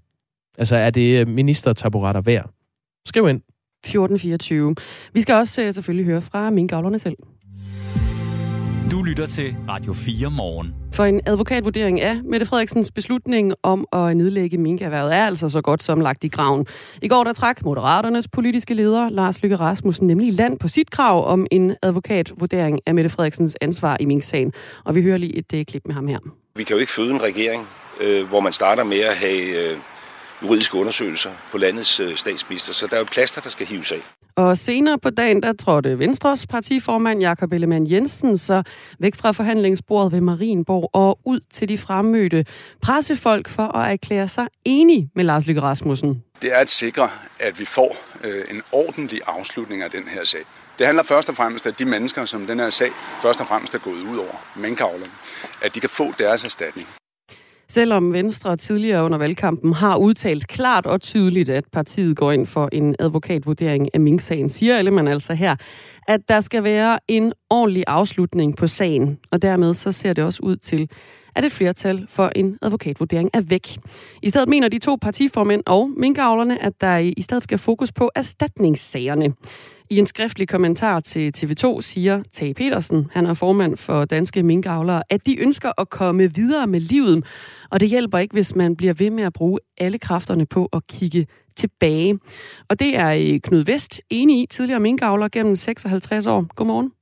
Altså, 0.58 0.76
er 0.76 0.90
det 0.90 1.28
ministertaburetter 1.28 2.20
værd? 2.20 2.50
Skriv 3.06 3.28
ind. 3.28 3.40
1424. 3.84 4.74
Vi 5.12 5.22
skal 5.22 5.34
også 5.34 5.66
uh, 5.66 5.74
selvfølgelig 5.74 6.06
høre 6.06 6.22
fra 6.22 6.50
minkavlerne 6.50 6.98
selv. 6.98 7.16
Du 8.90 9.02
lytter 9.02 9.26
til 9.26 9.56
Radio 9.68 9.92
4 9.92 10.30
morgen. 10.30 10.74
For 10.94 11.04
en 11.04 11.20
advokatvurdering 11.26 12.00
af 12.00 12.20
Mette 12.24 12.46
Frederiksens 12.46 12.90
beslutning 12.90 13.52
om 13.62 13.86
at 13.92 14.16
nedlægge 14.16 14.58
minkerhvervet 14.58 15.14
er 15.14 15.26
altså 15.26 15.48
så 15.48 15.60
godt 15.60 15.82
som 15.82 16.00
lagt 16.00 16.24
i 16.24 16.28
graven. 16.28 16.66
I 17.02 17.08
går 17.08 17.24
der 17.24 17.32
trak 17.32 17.64
Moderaternes 17.64 18.28
politiske 18.28 18.74
leder 18.74 19.10
Lars 19.10 19.42
Lykke 19.42 19.56
Rasmussen 19.56 20.06
nemlig 20.06 20.32
land 20.32 20.58
på 20.58 20.68
sit 20.68 20.90
krav 20.90 21.26
om 21.26 21.46
en 21.50 21.76
advokatvurdering 21.82 22.80
af 22.86 22.94
Mette 22.94 23.10
Frederiksens 23.10 23.56
ansvar 23.60 23.96
i 24.00 24.04
minksagen. 24.04 24.52
Og 24.84 24.94
vi 24.94 25.02
hører 25.02 25.18
lige 25.18 25.36
et 25.36 25.52
uh, 25.54 25.62
klip 25.62 25.82
med 25.86 25.94
ham 25.94 26.06
her. 26.06 26.18
Vi 26.56 26.64
kan 26.64 26.74
jo 26.74 26.80
ikke 26.80 26.92
føde 26.92 27.10
en 27.10 27.22
regering, 27.22 27.66
øh, 28.00 28.28
hvor 28.28 28.40
man 28.40 28.52
starter 28.52 28.84
med 28.84 29.00
at 29.00 29.16
have 29.16 29.70
øh, 29.70 29.76
juridiske 30.42 30.76
undersøgelser 30.78 31.30
på 31.52 31.58
landets 31.58 32.00
øh, 32.00 32.16
statsminister, 32.16 32.72
så 32.72 32.86
der 32.86 32.94
er 32.94 32.98
jo 32.98 33.04
plaster, 33.04 33.40
der 33.40 33.48
skal 33.48 33.66
hives 33.66 33.92
af. 33.92 34.00
Og 34.36 34.58
senere 34.58 34.98
på 34.98 35.10
dagen, 35.10 35.42
der 35.42 35.52
trådte 35.52 35.98
Venstres 35.98 36.46
partiformand 36.46 37.20
Jakob 37.20 37.52
Ellemann 37.52 37.90
Jensen 37.90 38.38
så 38.38 38.62
væk 38.98 39.14
fra 39.14 39.32
forhandlingsbordet 39.32 40.12
ved 40.12 40.20
Marienborg 40.20 40.90
og 40.92 41.18
ud 41.24 41.40
til 41.52 41.68
de 41.68 41.78
fremmødte 41.78 42.44
pressefolk 42.82 43.48
for 43.48 43.76
at 43.76 43.92
erklære 43.92 44.28
sig 44.28 44.46
enige 44.64 45.10
med 45.14 45.24
Lars 45.24 45.46
Lykke 45.46 45.62
Rasmussen. 45.62 46.22
Det 46.42 46.54
er 46.54 46.58
at 46.58 46.70
sikre, 46.70 47.10
at 47.38 47.60
vi 47.60 47.64
får 47.64 47.96
øh, 48.24 48.44
en 48.50 48.62
ordentlig 48.72 49.20
afslutning 49.26 49.82
af 49.82 49.90
den 49.90 50.04
her 50.08 50.24
sag. 50.24 50.40
Det 50.78 50.86
handler 50.86 51.04
først 51.04 51.28
og 51.28 51.36
fremmest 51.36 51.66
om 51.66 51.72
de 51.72 51.84
mennesker, 51.84 52.24
som 52.24 52.46
den 52.46 52.60
her 52.60 52.70
sag 52.70 52.90
først 53.22 53.40
og 53.40 53.46
fremmest 53.46 53.74
er 53.74 53.78
gået 53.78 54.02
ud 54.02 54.16
over, 54.16 54.44
minkavlerne, 54.56 55.12
at 55.62 55.74
de 55.74 55.80
kan 55.80 55.90
få 55.90 56.12
deres 56.18 56.44
erstatning. 56.44 56.88
Selvom 57.72 58.12
Venstre 58.12 58.56
tidligere 58.56 59.04
under 59.04 59.18
valgkampen 59.18 59.72
har 59.72 59.96
udtalt 59.96 60.48
klart 60.48 60.86
og 60.86 61.00
tydeligt, 61.00 61.48
at 61.48 61.64
partiet 61.72 62.16
går 62.16 62.32
ind 62.32 62.46
for 62.46 62.68
en 62.72 62.96
advokatvurdering 62.98 63.88
af 63.94 64.00
Mink-sagen, 64.00 64.48
siger 64.48 64.78
Ellemann 64.78 65.08
altså 65.08 65.34
her, 65.34 65.56
at 66.08 66.20
der 66.28 66.40
skal 66.40 66.64
være 66.64 66.98
en 67.08 67.32
ordentlig 67.50 67.84
afslutning 67.86 68.56
på 68.56 68.66
sagen. 68.66 69.18
Og 69.30 69.42
dermed 69.42 69.74
så 69.74 69.92
ser 69.92 70.12
det 70.12 70.24
også 70.24 70.42
ud 70.42 70.56
til, 70.56 70.90
at 71.34 71.44
et 71.44 71.52
flertal 71.52 72.06
for 72.08 72.30
en 72.36 72.58
advokatvurdering 72.62 73.30
er 73.32 73.40
væk. 73.40 73.78
I 74.22 74.30
stedet 74.30 74.48
mener 74.48 74.68
de 74.68 74.78
to 74.78 74.96
partiformænd 75.02 75.62
og 75.66 75.90
minkavlerne, 75.96 76.62
at 76.62 76.72
der 76.80 76.96
i 76.96 77.22
stedet 77.22 77.42
skal 77.42 77.58
fokus 77.58 77.92
på 77.92 78.10
erstatningssagerne. 78.14 79.32
I 79.92 79.98
en 79.98 80.06
skriftlig 80.06 80.48
kommentar 80.48 81.00
til 81.00 81.32
TV2 81.36 81.80
siger 81.80 82.22
Tage 82.32 82.54
Petersen, 82.54 83.10
han 83.14 83.26
er 83.26 83.34
formand 83.34 83.76
for 83.76 84.04
Danske 84.04 84.42
Minkavlere, 84.42 85.02
at 85.10 85.26
de 85.26 85.40
ønsker 85.40 85.72
at 85.80 85.90
komme 85.90 86.22
videre 86.34 86.66
med 86.66 86.80
livet, 86.80 87.18
og 87.72 87.80
det 87.80 87.88
hjælper 87.88 88.18
ikke, 88.18 88.34
hvis 88.34 88.56
man 88.56 88.76
bliver 88.76 88.94
ved 88.98 89.10
med 89.10 89.24
at 89.24 89.32
bruge 89.32 89.58
alle 89.80 89.98
kræfterne 89.98 90.46
på 90.46 90.68
at 90.72 90.82
kigge 90.94 91.26
tilbage. 91.56 92.18
Og 92.70 92.80
det 92.80 92.90
er 93.04 93.10
øh, 93.12 93.40
Knud 93.40 93.64
Vest 93.64 94.02
enig 94.10 94.42
i, 94.42 94.46
tidligere 94.46 94.80
minkavler 94.80 95.28
gennem 95.28 95.56
56 95.56 96.26
år. 96.26 96.46
Godmorgen. 96.56 96.92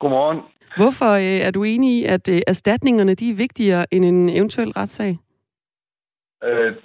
Godmorgen. 0.00 0.40
Hvorfor 0.76 1.10
øh, 1.12 1.46
er 1.46 1.50
du 1.50 1.62
enig 1.62 1.90
i, 1.98 2.04
at 2.04 2.28
øh, 2.28 2.40
erstatningerne 2.46 3.14
de 3.14 3.30
er 3.30 3.36
vigtigere 3.36 3.94
end 3.94 4.04
en 4.04 4.28
eventuel 4.28 4.70
retssag? 4.70 5.18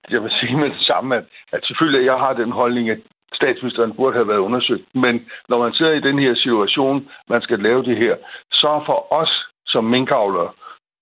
jeg 0.10 0.23
vil 0.23 0.32
sige 0.39 0.58
med 0.58 0.69
det 0.69 0.82
samme, 0.82 1.15
at, 1.15 1.26
at 1.52 1.62
selvfølgelig 1.67 2.06
jeg 2.06 2.17
har 2.23 2.34
den 2.34 2.52
holdning, 2.52 2.89
at 2.89 2.99
statsministeren 3.34 3.93
burde 3.93 4.13
have 4.13 4.28
været 4.28 4.38
undersøgt. 4.38 4.96
Men 4.96 5.26
når 5.50 5.58
man 5.60 5.74
sidder 5.74 5.91
i 5.91 6.00
den 6.00 6.19
her 6.19 6.36
situation, 6.36 7.10
man 7.30 7.41
skal 7.41 7.60
lave 7.60 7.84
det 7.84 7.98
her, 7.98 8.15
så 8.52 8.82
for 8.86 9.13
os 9.13 9.34
som 9.65 9.84
minkavlere, 9.84 10.50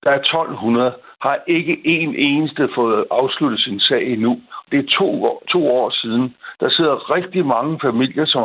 der 0.04 0.12
er 0.12 0.20
1200, 0.20 0.94
har 1.22 1.40
ikke 1.48 1.82
en 1.86 2.16
eneste 2.16 2.70
fået 2.76 3.06
afsluttet 3.12 3.60
sin 3.60 3.80
sag 3.80 4.14
endnu. 4.14 4.42
Det 4.72 4.80
er 4.80 4.98
to 5.00 5.24
år, 5.24 5.44
to 5.50 5.68
år 5.72 5.90
siden. 5.90 6.36
Der 6.60 6.70
sidder 6.70 7.16
rigtig 7.16 7.46
mange 7.46 7.80
familier, 7.80 8.26
som 8.26 8.44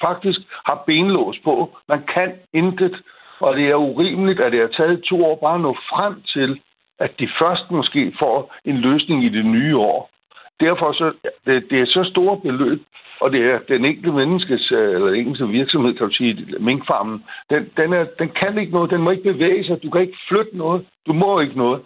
faktisk 0.00 0.40
har 0.66 0.82
benlås 0.86 1.38
på. 1.44 1.76
Man 1.88 2.02
kan 2.14 2.32
intet, 2.52 3.02
og 3.40 3.56
det 3.56 3.68
er 3.68 3.74
urimeligt, 3.74 4.40
at 4.40 4.52
det 4.52 4.60
har 4.60 4.68
taget 4.68 5.04
to 5.04 5.24
år 5.24 5.36
bare 5.36 5.54
at 5.54 5.60
nå 5.60 5.72
frem 5.74 6.22
til, 6.22 6.60
at 6.98 7.18
de 7.18 7.28
først 7.38 7.70
måske 7.70 8.14
får 8.18 8.54
en 8.64 8.76
løsning 8.76 9.24
i 9.24 9.28
det 9.28 9.46
nye 9.46 9.76
år. 9.76 10.10
Derfor 10.60 10.92
så, 10.92 11.12
det, 11.46 11.70
det 11.70 11.80
er 11.80 11.86
så 11.86 12.10
store 12.12 12.40
beløb, 12.40 12.82
og 13.20 13.32
det 13.32 13.40
er 13.52 13.58
den 13.68 13.84
enkelte 13.84 14.12
menneskes, 14.12 14.72
øh, 14.72 14.94
eller 14.94 15.06
den 15.06 15.14
enkelte 15.14 15.48
virksomhed, 15.48 15.94
kan 15.94 16.08
du 16.08 16.14
sige, 16.14 16.46
minkfarmen, 16.60 17.24
den, 17.50 17.68
den, 17.76 17.92
er, 17.92 18.04
den 18.18 18.28
kan 18.28 18.58
ikke 18.58 18.72
noget, 18.72 18.90
den 18.90 19.02
må 19.02 19.10
ikke 19.10 19.32
bevæge 19.32 19.64
sig, 19.64 19.82
du 19.82 19.90
kan 19.90 20.00
ikke 20.00 20.18
flytte 20.28 20.56
noget, 20.56 20.84
du 21.06 21.12
må 21.12 21.40
ikke 21.40 21.58
noget. 21.58 21.80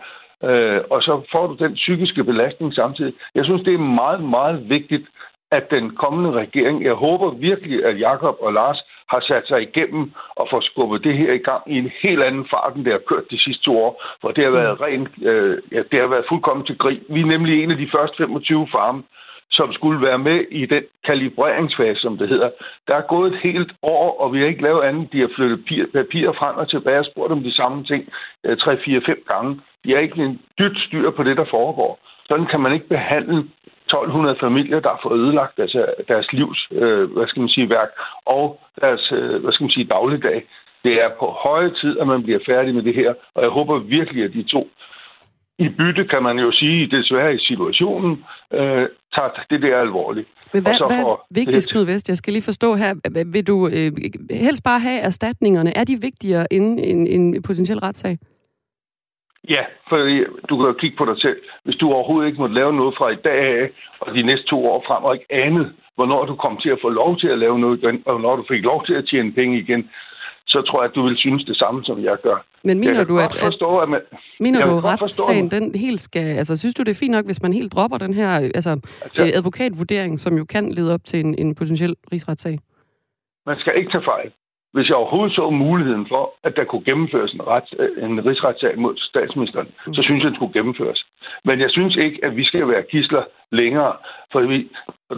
Øh, 0.44 0.80
og 0.90 1.02
så 1.02 1.22
får 1.32 1.46
du 1.46 1.54
den 1.64 1.74
psykiske 1.74 2.24
belastning 2.24 2.74
samtidig. 2.74 3.12
Jeg 3.34 3.44
synes, 3.44 3.62
det 3.62 3.74
er 3.74 3.78
meget, 3.78 4.24
meget 4.24 4.68
vigtigt, 4.68 5.06
at 5.50 5.70
den 5.70 5.96
kommende 5.96 6.30
regering, 6.30 6.84
jeg 6.84 6.94
håber 6.94 7.30
virkelig, 7.30 7.84
at 7.84 8.00
Jakob 8.00 8.36
og 8.40 8.52
Lars 8.52 8.78
har 9.08 9.20
sat 9.20 9.44
sig 9.48 9.62
igennem 9.62 10.12
og 10.36 10.48
får 10.50 10.60
skubbet 10.60 11.04
det 11.04 11.18
her 11.18 11.32
i 11.32 11.38
gang 11.48 11.62
i 11.66 11.78
en 11.78 11.90
helt 12.02 12.22
anden 12.22 12.46
fart, 12.50 12.76
end 12.76 12.84
det 12.84 12.92
har 12.92 13.08
kørt 13.08 13.30
de 13.30 13.42
sidste 13.42 13.64
to 13.64 13.78
år, 13.86 14.02
for 14.20 14.28
det 14.30 14.44
har 14.44 14.50
været, 14.50 14.80
rent, 14.80 15.08
øh, 15.22 15.58
ja, 15.72 15.82
det 15.90 16.00
har 16.00 16.06
været 16.06 16.28
fuldkommen 16.28 16.66
til 16.66 16.78
grin. 16.78 17.02
Vi 17.08 17.20
er 17.20 17.26
nemlig 17.26 17.62
en 17.62 17.70
af 17.70 17.76
de 17.76 17.88
første 17.96 18.16
25 18.16 18.68
farme, 18.72 19.02
som 19.50 19.72
skulle 19.72 20.06
være 20.06 20.18
med 20.18 20.40
i 20.50 20.66
den 20.66 20.82
kalibreringsfase, 21.04 22.00
som 22.00 22.18
det 22.18 22.28
hedder. 22.28 22.50
Der 22.88 22.94
er 22.94 23.10
gået 23.14 23.32
et 23.32 23.40
helt 23.42 23.72
år, 23.82 24.20
og 24.20 24.32
vi 24.32 24.38
har 24.38 24.46
ikke 24.46 24.62
lavet 24.62 24.82
andet. 24.82 25.12
De 25.12 25.20
har 25.20 25.30
flyttet 25.36 25.92
papirer 25.92 26.32
frem 26.32 26.56
og 26.56 26.70
tilbage 26.70 26.98
og 26.98 27.04
spurgt 27.04 27.32
om 27.32 27.42
de 27.42 27.54
samme 27.54 27.84
ting 27.84 28.08
3, 28.60 28.78
4, 28.84 29.00
5 29.06 29.22
gange. 29.28 29.60
De 29.84 29.92
har 29.92 29.98
ikke 29.98 30.22
en 30.22 30.40
dyt 30.58 30.78
styr 30.78 31.10
på 31.10 31.22
det, 31.22 31.36
der 31.36 31.44
foregår. 31.50 31.98
Sådan 32.28 32.46
kan 32.46 32.60
man 32.60 32.72
ikke 32.72 32.88
behandle 32.88 33.38
1200 33.88 34.36
familier, 34.40 34.80
der 34.80 34.88
har 34.88 35.00
fået 35.02 35.20
ødelagt 35.20 35.56
deres, 35.56 35.76
deres 36.08 36.32
livs, 36.32 36.68
øh, 36.72 37.12
hvad 37.12 37.26
skal 37.26 37.40
man 37.40 37.48
sige, 37.48 37.70
værk 37.70 37.90
og 38.26 38.60
deres, 38.80 39.12
øh, 39.12 39.42
hvad 39.42 39.52
skal 39.52 39.64
man 39.64 39.70
sige, 39.70 39.86
dagligdag. 39.86 40.44
Det 40.84 40.94
er 41.04 41.08
på 41.18 41.26
høje 41.26 41.70
tid, 41.80 41.98
at 41.98 42.06
man 42.06 42.22
bliver 42.22 42.38
færdig 42.46 42.74
med 42.74 42.82
det 42.82 42.94
her, 42.94 43.14
og 43.34 43.42
jeg 43.42 43.50
håber 43.50 43.78
virkelig, 43.78 44.24
at 44.24 44.32
de 44.32 44.42
to 44.42 44.70
i 45.58 45.68
bytte, 45.68 46.04
kan 46.04 46.22
man 46.22 46.38
jo 46.38 46.50
sige, 46.52 46.96
desværre 46.96 47.34
i 47.34 47.38
situationen, 47.38 48.24
øh, 48.52 48.86
tager 49.18 49.46
det 49.50 49.62
der 49.62 49.80
alvorligt. 49.80 50.28
Men 50.52 50.62
hvad, 50.62 50.74
hvad 50.90 51.02
er 51.04 51.26
vigtigst, 51.30 51.70
Knud 51.70 51.84
Vest? 51.84 52.08
Jeg 52.08 52.16
skal 52.16 52.32
lige 52.32 52.42
forstå 52.42 52.74
her. 52.74 52.90
Vil 53.34 53.46
du 53.46 53.56
øh, 53.76 53.90
helst 54.30 54.62
bare 54.64 54.80
have 54.80 55.00
erstatningerne? 55.00 55.70
Er 55.76 55.84
de 55.84 55.96
vigtigere 56.08 56.52
end 56.52 56.80
en, 56.92 57.06
en 57.06 57.42
potentiel 57.42 57.78
retssag? 57.78 58.18
Ja, 59.48 59.62
for 59.88 59.96
du 60.48 60.56
kan 60.56 60.66
jo 60.66 60.72
kigge 60.72 60.96
på 60.96 61.04
dig 61.04 61.20
selv. 61.20 61.38
Hvis 61.64 61.76
du 61.76 61.92
overhovedet 61.92 62.28
ikke 62.28 62.40
måtte 62.40 62.54
lave 62.54 62.72
noget 62.72 62.94
fra 62.98 63.08
i 63.10 63.20
dag 63.28 63.40
af, 63.60 63.70
og 64.00 64.14
de 64.14 64.22
næste 64.22 64.46
to 64.46 64.66
år 64.66 64.84
frem, 64.86 65.04
og 65.04 65.14
ikke 65.14 65.32
andet, 65.46 65.72
hvornår 65.94 66.24
du 66.24 66.34
kom 66.36 66.58
til 66.62 66.70
at 66.70 66.78
få 66.82 66.88
lov 66.88 67.18
til 67.18 67.28
at 67.28 67.38
lave 67.38 67.58
noget 67.58 67.78
igen, 67.78 68.02
og 68.06 68.12
hvornår 68.12 68.36
du 68.36 68.44
fik 68.48 68.62
lov 68.62 68.86
til 68.86 68.94
at 68.94 69.06
tjene 69.10 69.32
penge 69.32 69.58
igen, 69.58 69.90
så 70.46 70.62
tror 70.62 70.82
jeg, 70.82 70.88
at 70.88 70.94
du 70.94 71.02
vil 71.02 71.16
synes 71.16 71.44
det 71.44 71.56
samme, 71.56 71.84
som 71.84 72.04
jeg 72.04 72.16
gør. 72.22 72.38
Men 72.64 72.78
mener 72.78 73.04
du, 73.04 73.18
at, 73.18 73.32
forstå, 73.40 73.76
at 73.76 73.88
man, 73.88 74.00
mener 74.40 74.66
du, 74.66 74.78
at 74.78 74.84
retssagen, 74.84 75.50
den 75.50 75.74
helt 75.74 76.00
skal... 76.00 76.36
Altså, 76.36 76.56
synes 76.56 76.74
du, 76.74 76.82
det 76.82 76.90
er 76.90 76.94
fint 76.94 77.12
nok, 77.12 77.24
hvis 77.24 77.42
man 77.42 77.52
helt 77.52 77.72
dropper 77.72 77.98
den 77.98 78.14
her 78.14 78.28
altså, 78.28 78.80
altså, 79.02 79.22
øh, 79.22 79.28
advokatvurdering, 79.34 80.20
som 80.20 80.38
jo 80.38 80.44
kan 80.44 80.72
lede 80.72 80.94
op 80.94 81.04
til 81.04 81.20
en, 81.20 81.34
en 81.38 81.54
potentiel 81.54 81.96
rigsretssag? 82.12 82.58
Man 83.46 83.58
skal 83.58 83.78
ikke 83.78 83.90
tage 83.90 84.04
fejl. 84.04 84.32
Hvis 84.72 84.88
jeg 84.88 84.96
overhovedet 84.96 85.34
så 85.34 85.50
muligheden 85.50 86.06
for, 86.08 86.34
at 86.44 86.56
der 86.56 86.64
kunne 86.64 86.84
gennemføres 86.84 87.32
en, 87.32 87.46
ret, 87.46 87.68
øh, 87.78 88.04
en 88.04 88.26
rigsretssag 88.26 88.78
mod 88.78 88.94
statsministeren, 88.96 89.68
mm. 89.86 89.94
så 89.94 90.02
synes 90.02 90.22
jeg, 90.22 90.28
den 90.30 90.36
skulle 90.36 90.52
gennemføres. 90.52 91.04
Men 91.44 91.60
jeg 91.60 91.70
synes 91.70 91.96
ikke, 91.96 92.18
at 92.24 92.36
vi 92.36 92.44
skal 92.44 92.68
være 92.68 92.82
gisler 92.90 93.24
længere. 93.52 93.92
For 94.32 94.40
vi, 94.40 94.68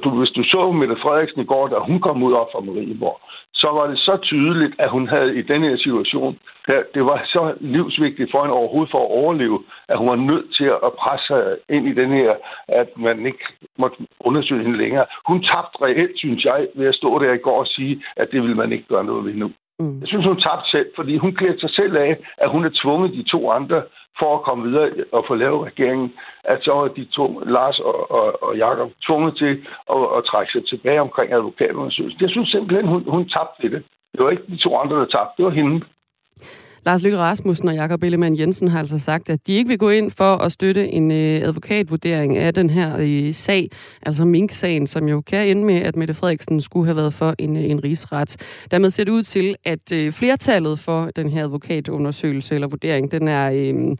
du, 0.04 0.10
hvis 0.18 0.30
du 0.30 0.42
så 0.42 0.72
Mette 0.72 0.96
Frederiksen 1.02 1.40
i 1.40 1.44
går, 1.44 1.68
da 1.68 1.78
hun 1.78 2.00
kom 2.00 2.22
ud 2.22 2.32
op 2.32 2.48
fra 2.52 2.60
Marieborg, 2.60 3.20
så 3.62 3.68
var 3.78 3.86
det 3.86 3.98
så 3.98 4.14
tydeligt, 4.22 4.74
at 4.78 4.90
hun 4.90 5.08
havde 5.08 5.38
i 5.38 5.42
den 5.42 5.62
her 5.62 5.76
situation, 5.76 6.38
der, 6.66 6.82
det 6.94 7.04
var 7.04 7.22
så 7.26 7.54
livsvigtigt 7.60 8.30
for 8.30 8.42
hende 8.42 8.54
overhovedet 8.60 8.90
for 8.90 9.02
at 9.04 9.10
overleve, 9.20 9.58
at 9.88 9.98
hun 9.98 10.08
var 10.08 10.16
nødt 10.16 10.54
til 10.58 10.68
at 10.86 10.92
presse 11.02 11.26
sig 11.26 11.42
ind 11.68 11.88
i 11.88 11.94
den 12.00 12.10
her, 12.10 12.32
at 12.68 12.88
man 12.96 13.26
ikke 13.26 13.44
måtte 13.78 13.96
undersøge 14.20 14.62
hende 14.64 14.78
længere. 14.78 15.06
Hun 15.26 15.42
tabte 15.42 15.82
reelt, 15.82 16.18
synes 16.18 16.44
jeg, 16.44 16.66
ved 16.74 16.86
at 16.86 16.94
stå 16.94 17.18
der 17.18 17.32
i 17.32 17.44
går 17.46 17.58
og 17.60 17.66
sige, 17.66 18.02
at 18.16 18.28
det 18.32 18.42
vil 18.42 18.56
man 18.56 18.72
ikke 18.72 18.88
gøre 18.88 19.04
noget 19.04 19.24
ved 19.24 19.34
nu. 19.34 19.50
Mm. 19.80 20.00
Jeg 20.00 20.08
synes, 20.08 20.26
hun 20.26 20.40
tabte 20.40 20.70
selv, 20.70 20.88
fordi 20.96 21.16
hun 21.16 21.34
klædte 21.34 21.60
sig 21.60 21.70
selv 21.70 21.96
af, 21.96 22.16
at 22.38 22.50
hun 22.50 22.64
er 22.64 22.70
tvunget 22.82 23.12
de 23.12 23.22
to 23.22 23.50
andre 23.50 23.82
for 24.20 24.30
at 24.36 24.42
komme 24.42 24.62
videre 24.68 24.90
og 25.12 25.24
få 25.28 25.34
lavet 25.34 25.66
regeringen, 25.66 26.12
at 26.44 26.58
så 26.62 26.72
er 26.72 26.88
de 26.88 27.04
to, 27.04 27.26
Lars 27.56 27.78
og, 27.78 28.10
og, 28.10 28.42
og 28.42 28.56
Jakob, 28.56 28.90
tvunget 29.06 29.36
til 29.36 29.52
at, 29.96 30.02
at 30.16 30.24
trække 30.30 30.52
sig 30.52 30.62
tilbage 30.68 31.00
omkring 31.00 31.32
advokatundersøgelsen. 31.32 32.20
Jeg 32.20 32.30
synes 32.30 32.50
simpelthen, 32.50 32.86
hun, 32.88 33.02
hun 33.14 33.28
tabte 33.28 33.70
det. 33.74 33.82
Det 34.12 34.24
var 34.24 34.30
ikke 34.30 34.52
de 34.54 34.56
to 34.56 34.70
andre, 34.76 34.96
der 35.00 35.06
tabte. 35.06 35.36
Det 35.36 35.44
var 35.44 35.50
hende. 35.60 35.80
Lars 36.86 37.02
Lykke 37.02 37.18
Rasmussen 37.18 37.68
og 37.68 37.74
Jakob 37.74 38.02
Ellemann 38.02 38.38
Jensen 38.38 38.68
har 38.68 38.78
altså 38.78 38.98
sagt, 38.98 39.30
at 39.30 39.46
de 39.46 39.52
ikke 39.52 39.68
vil 39.68 39.78
gå 39.78 39.88
ind 39.90 40.10
for 40.10 40.36
at 40.36 40.52
støtte 40.52 40.88
en 40.88 41.10
øh, 41.10 41.42
advokatvurdering 41.42 42.36
af 42.36 42.54
den 42.54 42.70
her 42.70 42.96
øh, 42.98 43.34
sag, 43.34 43.68
altså 44.02 44.24
Mink-sagen, 44.24 44.86
som 44.86 45.08
jo 45.08 45.20
kan 45.20 45.48
ende 45.48 45.64
med, 45.64 45.82
at 45.82 45.96
Mette 45.96 46.14
Frederiksen 46.14 46.60
skulle 46.60 46.86
have 46.86 46.96
været 46.96 47.14
for 47.14 47.34
en, 47.38 47.56
øh, 47.56 47.70
en 47.70 47.84
rigsret. 47.84 48.36
Dermed 48.70 48.90
ser 48.90 49.04
det 49.04 49.12
ud 49.12 49.22
til, 49.22 49.56
at 49.64 49.92
øh, 49.92 50.12
flertallet 50.12 50.78
for 50.78 51.10
den 51.16 51.28
her 51.28 51.44
advokatundersøgelse 51.44 52.54
eller 52.54 52.68
vurdering, 52.68 53.10
den 53.12 53.28
er... 53.28 53.50
Øh, 53.54 53.96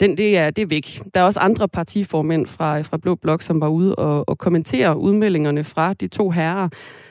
den, 0.00 0.16
det, 0.16 0.38
er, 0.38 0.50
det 0.50 0.62
er 0.62 0.66
væk. 0.66 1.00
Der 1.14 1.20
er 1.20 1.24
også 1.24 1.40
andre 1.40 1.68
partiformænd 1.68 2.46
fra, 2.46 2.80
fra 2.80 2.96
Blå 2.96 3.14
Blok, 3.14 3.42
som 3.42 3.60
var 3.60 3.68
ude 3.68 3.94
og, 3.94 4.28
og 4.28 4.38
kommentere 4.38 4.98
udmeldingerne 4.98 5.64
fra 5.64 5.94
de 5.94 6.08
to 6.08 6.30
herrer. 6.30 6.68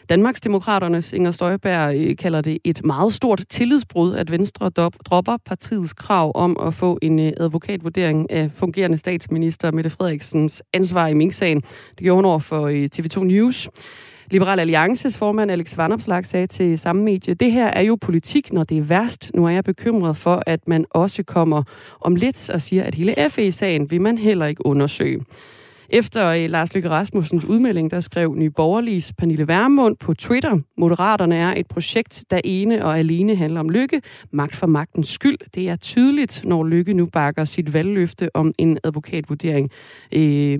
Danmarksdemokraternes 0.10 1.14
Inger 1.14 1.32
Støjberg 1.32 1.96
øh, 1.96 2.18
kalder 2.18 2.42
det 2.42 2.58
et 2.64 2.86
meget 2.86 3.14
stort 3.14 3.44
tillidsbrud, 3.50 4.16
at 4.16 4.32
Venstre 4.32 4.70
dropper 5.06 5.38
partiets 5.46 5.94
krav 5.94 6.32
om 6.36 6.58
at 6.62 6.74
få 6.74 7.00
en 7.02 7.20
øh, 7.20 7.32
advokatvurdering 7.38 8.32
af 8.32 8.52
fungerende 8.56 8.98
statsminister 8.98 9.72
Mette 9.72 9.90
Frederiksens 9.90 10.64
ansvar 10.74 11.08
i 11.08 11.14
Mink-sagen. 11.14 11.62
Det 11.90 12.00
gjorde 12.00 12.16
hun 12.16 12.26
over 12.26 12.40
for 12.40 12.68
øh, 12.68 12.90
TV2 12.96 13.24
News. 13.24 13.70
Liberal 14.32 14.60
Alliances 14.60 15.18
formand 15.18 15.52
Alex 15.52 15.78
Vanopslag 15.78 16.26
sagde 16.26 16.48
til 16.48 16.80
samme 16.80 17.04
medie, 17.04 17.34
det 17.34 17.52
her 17.52 17.68
er 17.68 17.82
jo 17.82 17.98
politik, 18.02 18.54
når 18.54 18.64
det 18.64 18.78
er 18.78 18.82
værst. 18.82 19.32
Nu 19.34 19.46
er 19.46 19.50
jeg 19.50 19.64
bekymret 19.64 20.18
for, 20.18 20.44
at 20.46 20.68
man 20.68 20.86
også 20.90 21.24
kommer 21.24 21.64
om 22.02 22.16
lidt 22.16 22.50
og 22.50 22.62
siger, 22.62 22.84
at 22.84 22.96
hele 22.96 23.16
FE-sagen 23.30 23.92
vil 23.92 24.02
man 24.02 24.18
heller 24.18 24.46
ikke 24.46 24.66
undersøge. 24.66 25.26
Efter 25.96 26.28
øh, 26.28 26.50
Lars 26.50 26.74
Løkke 26.74 26.90
Rasmussens 26.90 27.46
udmelding, 27.46 27.92
der 27.92 28.00
skrev 28.00 28.36
Nye 28.36 28.50
Borgerliges 28.50 29.14
Pernille 29.18 29.48
Værmund 29.48 29.98
på 29.98 30.14
Twitter, 30.14 30.60
Moderaterne 30.78 31.36
er 31.36 31.54
et 31.58 31.68
projekt, 31.68 32.26
der 32.30 32.42
ene 32.44 32.86
og 32.86 33.00
alene 33.00 33.36
handler 33.36 33.60
om 33.60 33.70
lykke, 33.70 34.02
magt 34.32 34.56
for 34.56 34.68
magtens 34.68 35.08
skyld. 35.08 35.38
Det 35.56 35.70
er 35.70 35.76
tydeligt, 35.76 36.42
når 36.46 36.64
Lykke 36.64 36.94
nu 36.94 37.06
bakker 37.06 37.46
sit 37.46 37.74
valgløfte 37.74 38.36
om 38.36 38.52
en 38.58 38.78
advokatvurdering, 38.84 39.72
øh, 40.12 40.60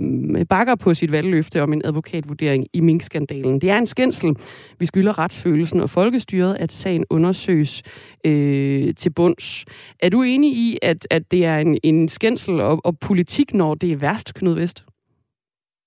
bakker 0.50 0.76
på 0.76 0.94
sit 0.94 1.12
valgløfte 1.12 1.64
om 1.64 1.74
en 1.74 1.82
advokatvurdering 1.86 2.68
i 2.74 2.80
Mink-skandalen. 2.80 3.62
Det 3.62 3.70
er 3.70 3.78
en 3.78 3.88
skændsel. 3.88 4.36
Vi 4.80 4.86
skylder 4.86 5.20
retsfølelsen 5.20 5.80
og 5.80 5.90
folkestyret, 5.90 6.56
at 6.60 6.72
sagen 6.72 7.06
undersøges 7.10 7.84
øh, 8.26 8.94
til 8.98 9.10
bunds. 9.10 9.66
Er 10.00 10.10
du 10.10 10.22
enig 10.22 10.52
i, 10.54 10.78
at, 10.82 11.08
at 11.10 11.32
det 11.32 11.46
er 11.46 11.58
en, 11.58 11.78
en 11.84 12.08
skændsel 12.08 12.60
og, 12.62 12.82
og 12.86 13.00
politik, 13.00 13.54
når 13.54 13.76
det 13.76 13.92
er 13.92 13.98
værst, 13.98 14.34
Knud 14.34 14.54
Vest? 14.54 14.86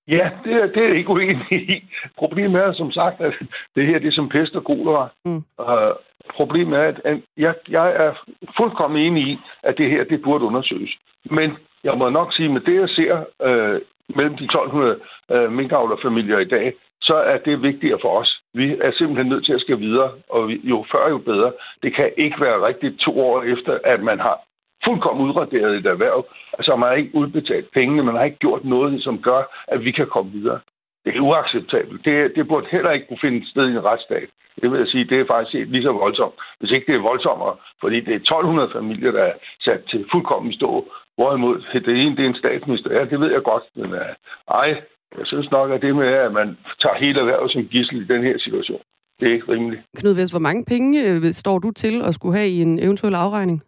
Ja, 0.09 0.29
det 0.43 0.53
er, 0.53 0.67
det 0.67 0.83
er 0.83 0.93
ikke 0.93 1.09
uenig 1.09 1.51
i. 1.51 1.83
Problemet 2.17 2.61
er 2.61 2.73
som 2.73 2.91
sagt, 2.91 3.21
at 3.21 3.33
det 3.75 3.85
her 3.85 3.99
det 3.99 4.07
er 4.07 4.11
som 4.11 4.29
pest 4.29 4.55
og 4.55 4.63
kolera. 4.63 5.07
Mm. 5.25 5.43
Uh, 5.59 5.93
problemet 6.35 6.79
er, 6.79 6.93
at 7.05 7.17
jeg, 7.37 7.53
jeg 7.69 7.95
er 7.95 8.11
fuldkommen 8.57 9.01
enig 9.01 9.23
i, 9.27 9.37
at 9.63 9.77
det 9.77 9.89
her 9.89 10.03
det 10.03 10.21
burde 10.21 10.45
undersøges. 10.45 10.97
Men 11.25 11.57
jeg 11.83 11.97
må 11.97 12.09
nok 12.09 12.33
sige, 12.33 12.49
med 12.49 12.61
det 12.61 12.75
jeg 12.75 12.89
ser 12.89 13.13
uh, 13.17 13.81
mellem 14.17 14.35
de 14.37 14.43
1200 14.43 14.99
uh, 15.33 15.51
minkavlerfamilier 15.51 16.39
i 16.39 16.45
dag, 16.45 16.73
så 17.01 17.15
er 17.15 17.37
det 17.37 17.61
vigtigere 17.61 17.99
for 18.01 18.19
os. 18.19 18.41
Vi 18.53 18.77
er 18.81 18.91
simpelthen 18.91 19.27
nødt 19.27 19.45
til 19.45 19.53
at 19.53 19.61
skal 19.61 19.79
videre, 19.79 20.11
og 20.29 20.51
jo 20.51 20.85
før 20.91 21.09
jo 21.09 21.17
bedre. 21.17 21.51
Det 21.83 21.95
kan 21.95 22.11
ikke 22.17 22.41
være 22.41 22.67
rigtigt 22.67 22.99
to 22.99 23.19
år 23.19 23.43
efter, 23.43 23.79
at 23.83 24.03
man 24.03 24.19
har 24.19 24.41
fuldkommen 24.85 25.25
udraderet 25.27 25.77
et 25.77 25.85
erhverv. 25.85 26.25
Altså, 26.57 26.75
man 26.75 26.89
har 26.89 26.95
ikke 26.95 27.15
udbetalt 27.15 27.71
pengene, 27.73 28.03
man 28.03 28.15
har 28.15 28.23
ikke 28.23 28.43
gjort 28.45 28.65
noget, 28.65 29.03
som 29.03 29.21
gør, 29.21 29.41
at 29.67 29.79
vi 29.85 29.91
kan 29.91 30.07
komme 30.07 30.31
videre. 30.31 30.59
Det 31.05 31.15
er 31.15 31.21
uacceptabelt. 31.21 32.05
Det, 32.05 32.31
det 32.35 32.47
burde 32.47 32.67
heller 32.71 32.91
ikke 32.91 33.07
kunne 33.07 33.25
finde 33.25 33.49
sted 33.49 33.65
i 33.67 33.71
en 33.71 33.85
retsstat. 33.85 34.29
Det 34.61 34.71
vil 34.71 34.79
jeg 34.79 34.87
sige, 34.87 35.09
det 35.11 35.19
er 35.19 35.25
faktisk 35.33 35.71
lige 35.73 35.83
så 35.83 35.91
voldsomt. 35.91 36.33
Hvis 36.59 36.71
ikke 36.71 36.87
det 36.91 36.95
er 36.95 37.09
voldsommere, 37.11 37.55
fordi 37.81 37.99
det 37.99 38.13
er 38.13 38.19
1200 38.19 38.69
familier, 38.75 39.11
der 39.11 39.23
er 39.23 39.33
sat 39.65 39.81
til 39.91 40.05
fuldkommen 40.11 40.53
stå. 40.53 40.91
Hvorimod 41.17 41.57
det 41.73 41.95
ene, 42.01 42.15
det 42.15 42.23
er 42.25 42.29
en 42.29 42.41
statsminister. 42.43 42.93
Ja, 42.93 43.05
det 43.05 43.19
ved 43.19 43.31
jeg 43.31 43.43
godt. 43.43 43.63
Men 43.75 43.91
uh, 43.93 44.13
ej, 44.61 44.69
jeg 45.17 45.25
synes 45.25 45.51
nok, 45.51 45.71
at 45.71 45.81
det 45.81 45.95
med, 45.95 46.07
at 46.07 46.33
man 46.33 46.57
tager 46.81 46.95
hele 46.95 47.19
erhvervet 47.19 47.51
som 47.51 47.67
gissel 47.71 48.01
i 48.01 48.07
den 48.13 48.23
her 48.23 48.37
situation, 48.39 48.81
det 49.19 49.29
er 49.29 49.33
ikke 49.33 49.51
rimeligt. 49.51 49.81
Knud 49.97 50.15
Vest, 50.15 50.33
hvor 50.33 50.39
mange 50.47 50.65
penge 50.65 51.03
øh, 51.09 51.33
står 51.33 51.59
du 51.59 51.71
til 51.71 52.01
at 52.01 52.13
skulle 52.13 52.37
have 52.37 52.49
i 52.49 52.61
en 52.61 52.79
eventuel 52.79 53.15
afregning? 53.15 53.61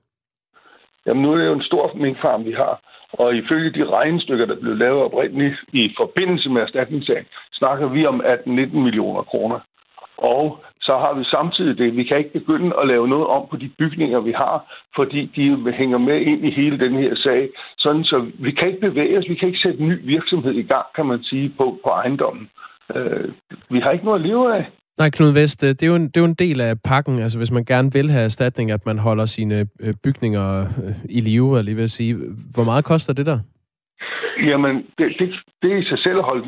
Jamen 1.05 1.23
nu 1.23 1.31
er 1.31 1.37
det 1.37 1.45
jo 1.45 1.53
en 1.53 1.69
stor 1.71 1.91
minkfarm, 1.95 2.45
vi 2.45 2.51
har. 2.51 2.79
Og 3.13 3.35
ifølge 3.35 3.71
de 3.71 3.89
regnestykker, 3.89 4.45
der 4.45 4.55
blev 4.55 4.75
lavet 4.75 5.03
oprindeligt 5.03 5.55
i 5.73 5.93
forbindelse 5.97 6.49
med 6.49 6.61
erstatningssagen, 6.61 7.25
snakker 7.53 7.87
vi 7.87 8.05
om 8.05 8.21
18-19 8.21 8.51
millioner 8.77 9.21
kroner. 9.21 9.59
Og 10.17 10.63
så 10.81 10.97
har 10.97 11.13
vi 11.13 11.23
samtidig 11.23 11.77
det, 11.77 11.97
vi 11.97 12.03
kan 12.03 12.17
ikke 12.17 12.39
begynde 12.39 12.79
at 12.81 12.87
lave 12.87 13.07
noget 13.07 13.27
om 13.27 13.47
på 13.49 13.57
de 13.57 13.69
bygninger, 13.79 14.19
vi 14.19 14.31
har, 14.31 14.85
fordi 14.95 15.25
de 15.35 15.71
hænger 15.73 15.97
med 15.97 16.21
ind 16.21 16.45
i 16.45 16.51
hele 16.51 16.79
den 16.79 16.93
her 16.95 17.15
sag. 17.15 17.49
Sådan 17.77 18.03
så 18.03 18.31
vi 18.39 18.51
kan 18.51 18.67
ikke 18.67 18.89
bevæge 18.89 19.17
os, 19.17 19.29
vi 19.29 19.35
kan 19.35 19.47
ikke 19.47 19.59
sætte 19.59 19.83
ny 19.83 20.05
virksomhed 20.05 20.53
i 20.53 20.63
gang, 20.63 20.85
kan 20.95 21.05
man 21.05 21.23
sige, 21.23 21.53
på, 21.57 21.79
på 21.83 21.89
ejendommen. 21.89 22.49
Øh, 22.95 23.29
vi 23.69 23.79
har 23.79 23.91
ikke 23.91 24.05
noget 24.05 24.19
at 24.19 24.27
leve 24.27 24.55
af. 24.55 24.65
Nej, 24.97 25.09
Knud 25.09 25.33
Vest, 25.33 25.63
øh, 25.63 25.69
det 25.69 25.83
er, 25.83 25.87
jo 25.87 25.95
en, 25.95 26.07
det 26.07 26.17
er 26.17 26.21
jo 26.21 26.25
en 26.25 26.33
del 26.45 26.61
af 26.61 26.73
pakken, 26.85 27.19
altså 27.19 27.37
hvis 27.37 27.51
man 27.51 27.65
gerne 27.65 27.93
vil 27.93 28.09
have 28.11 28.23
erstatning, 28.23 28.71
at 28.71 28.85
man 28.85 28.97
holder 28.97 29.25
sine 29.25 29.67
øh, 29.83 29.93
bygninger 30.03 30.59
øh, 30.61 30.95
i 31.09 31.19
live, 31.19 31.49
eller 31.49 31.61
lige 31.61 31.75
vil 31.75 31.89
sige. 31.89 32.15
Hvor 32.55 32.63
meget 32.63 32.85
koster 32.85 33.13
det 33.13 33.25
der? 33.25 33.39
Jamen, 34.49 34.75
det, 34.97 35.07
det, 35.19 35.29
det 35.61 35.79
i 35.81 35.89
sig 35.89 35.99
selv 35.99 36.17
at 36.17 36.23
holde 36.23 36.43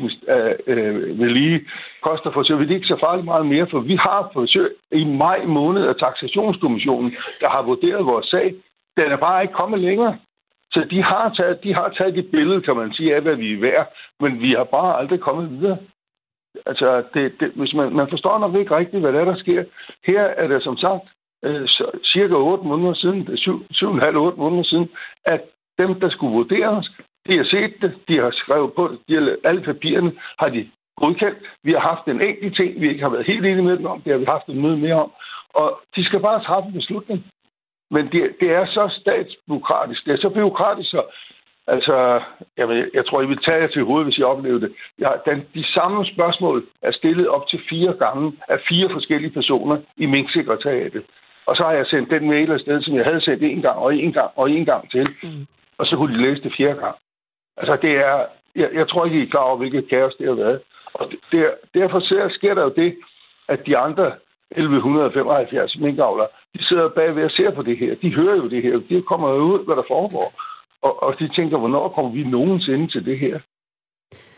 øh, 0.66 1.18
ved 1.20 1.28
lige 1.28 1.60
koster 2.02 2.30
for 2.32 2.42
så 2.42 2.56
vidt 2.56 2.70
ikke 2.70 2.86
så 2.86 2.96
farligt 3.00 3.24
meget 3.24 3.46
mere, 3.46 3.66
for 3.70 3.80
vi 3.80 3.96
har 3.96 4.30
forsøgt 4.32 4.74
i 4.92 5.04
maj 5.04 5.44
måned 5.44 5.82
af 5.86 5.94
taxationskommissionen, 5.94 7.10
der 7.40 7.48
har 7.48 7.62
vurderet 7.62 8.06
vores 8.06 8.26
sag. 8.26 8.54
Den 8.96 9.12
er 9.12 9.16
bare 9.16 9.42
ikke 9.42 9.54
kommet 9.54 9.80
længere. 9.80 10.16
Så 10.72 10.86
de 10.90 11.02
har 11.02 11.34
taget, 11.36 11.64
de 11.64 11.74
har 11.74 11.88
taget 11.98 12.18
et 12.18 12.30
billede, 12.30 12.60
kan 12.60 12.76
man 12.76 12.92
sige, 12.92 13.14
af, 13.14 13.22
hvad 13.22 13.36
vi 13.36 13.52
er 13.52 13.60
værd, 13.60 13.86
men 14.20 14.40
vi 14.40 14.50
har 14.58 14.64
bare 14.64 14.98
aldrig 15.00 15.20
kommet 15.20 15.50
videre. 15.50 15.78
Altså, 16.66 17.04
det, 17.14 17.40
det, 17.40 17.52
hvis 17.54 17.74
man, 17.74 17.92
man 17.92 18.08
forstår 18.10 18.38
nok 18.38 18.54
ikke 18.54 18.76
rigtigt, 18.76 19.00
hvad 19.00 19.12
der, 19.12 19.20
er, 19.20 19.24
der 19.24 19.36
sker. 19.36 19.64
Her 20.04 20.22
er 20.22 20.46
det 20.46 20.62
som 20.62 20.76
sagt 20.76 21.04
øh, 21.44 21.68
cirka 22.12 22.34
8 22.34 22.64
måneder 22.64 22.94
siden, 22.94 23.28
7,5-8 23.28 24.36
måneder 24.36 24.62
siden, 24.62 24.88
at 25.24 25.42
dem, 25.78 26.00
der 26.00 26.10
skulle 26.10 26.34
vurderes, 26.34 26.90
de 27.26 27.36
har 27.36 27.44
set 27.44 27.74
det, 27.80 27.92
de 28.08 28.16
har 28.18 28.30
skrevet 28.30 28.72
på 28.72 28.88
det, 28.88 28.98
de 29.08 29.14
har, 29.14 29.36
alle 29.44 29.62
papirerne 29.62 30.12
har 30.38 30.48
de 30.48 30.70
godkendt. 30.96 31.38
Vi 31.62 31.72
har 31.72 31.80
haft 31.80 32.08
en 32.08 32.20
enkelt 32.20 32.56
ting, 32.56 32.80
vi 32.80 32.88
ikke 32.88 33.02
har 33.02 33.08
været 33.08 33.26
helt 33.26 33.46
enige 33.46 33.62
med 33.62 33.76
dem 33.76 33.86
om, 33.86 34.00
det 34.00 34.12
har 34.12 34.18
vi 34.18 34.24
haft 34.24 34.48
et 34.48 34.56
møde 34.56 34.76
mere 34.76 35.02
om. 35.02 35.12
Og 35.54 35.80
de 35.96 36.04
skal 36.04 36.20
bare 36.20 36.44
træffe 36.44 36.66
en 36.66 36.72
beslutning. 36.74 37.24
Men 37.90 38.04
det, 38.12 38.36
det 38.40 38.50
er 38.50 38.66
så 38.66 38.84
statsbyråkratisk, 39.00 40.04
det 40.04 40.12
er 40.12 40.16
så 40.16 40.30
byråkratisk, 40.30 40.90
så 40.90 41.02
Altså, 41.66 42.20
jeg, 42.56 42.86
jeg 42.94 43.06
tror, 43.06 43.22
I 43.22 43.26
vil 43.26 43.44
tage 43.44 43.60
jer 43.62 43.66
til 43.66 43.84
hovedet, 43.84 44.06
hvis 44.06 44.18
I 44.18 44.22
oplever 44.22 44.58
det. 44.58 44.72
Ja, 44.98 45.10
den, 45.26 45.46
de 45.54 45.64
samme 45.72 46.06
spørgsmål 46.06 46.66
er 46.82 46.92
stillet 46.92 47.28
op 47.28 47.48
til 47.48 47.60
fire 47.68 47.92
gange 47.98 48.32
af 48.48 48.58
fire 48.68 48.88
forskellige 48.92 49.30
personer 49.30 49.76
i 49.96 50.06
Mink-sekretariatet. 50.06 51.04
Og 51.46 51.56
så 51.56 51.62
har 51.62 51.72
jeg 51.72 51.86
sendt 51.86 52.10
den 52.10 52.28
mail 52.28 52.52
afsted, 52.52 52.82
som 52.82 52.94
jeg 52.94 53.04
havde 53.04 53.20
sendt 53.20 53.42
en 53.42 53.62
gang 53.62 53.78
og 53.78 53.96
en 53.96 54.12
gang 54.12 54.30
og 54.36 54.50
en 54.50 54.64
gang 54.64 54.90
til. 54.90 55.06
Mm. 55.22 55.46
Og 55.78 55.86
så 55.86 55.96
kunne 55.96 56.14
de 56.14 56.22
læse 56.22 56.42
det 56.42 56.54
fjerde 56.56 56.80
gang. 56.80 56.96
Altså, 57.56 57.76
det 57.82 57.90
er... 57.90 58.26
Jeg, 58.56 58.70
jeg 58.74 58.88
tror 58.88 59.04
ikke, 59.04 59.18
I 59.18 59.22
er 59.22 59.30
klar 59.30 59.40
over, 59.40 59.56
hvilket 59.56 59.88
kaos 59.88 60.14
det 60.14 60.26
har 60.26 60.34
været. 60.34 60.60
Og 60.94 61.12
der, 61.32 61.50
derfor 61.74 62.28
sker 62.28 62.54
der 62.54 62.62
jo 62.62 62.72
det, 62.76 62.96
at 63.48 63.66
de 63.66 63.76
andre 63.76 64.12
1175 64.50 65.78
minkavlere, 65.78 66.28
de 66.54 66.64
sidder 66.64 66.88
bagved 66.88 67.24
og 67.24 67.30
ser 67.30 67.50
på 67.50 67.62
det 67.62 67.78
her. 67.78 67.94
De 67.94 68.14
hører 68.14 68.36
jo 68.36 68.48
det 68.48 68.62
her. 68.62 68.80
De 68.88 69.02
kommer 69.02 69.28
jo 69.28 69.36
ud, 69.36 69.64
hvad 69.64 69.76
der 69.76 69.82
foregår. 69.88 70.28
Og, 70.86 71.02
og 71.02 71.14
de 71.18 71.28
tænker, 71.36 71.58
hvornår 71.58 71.88
kommer 71.88 72.10
vi 72.12 72.22
nogensinde 72.24 72.86
til 72.88 73.04
det 73.04 73.18
her? 73.18 73.38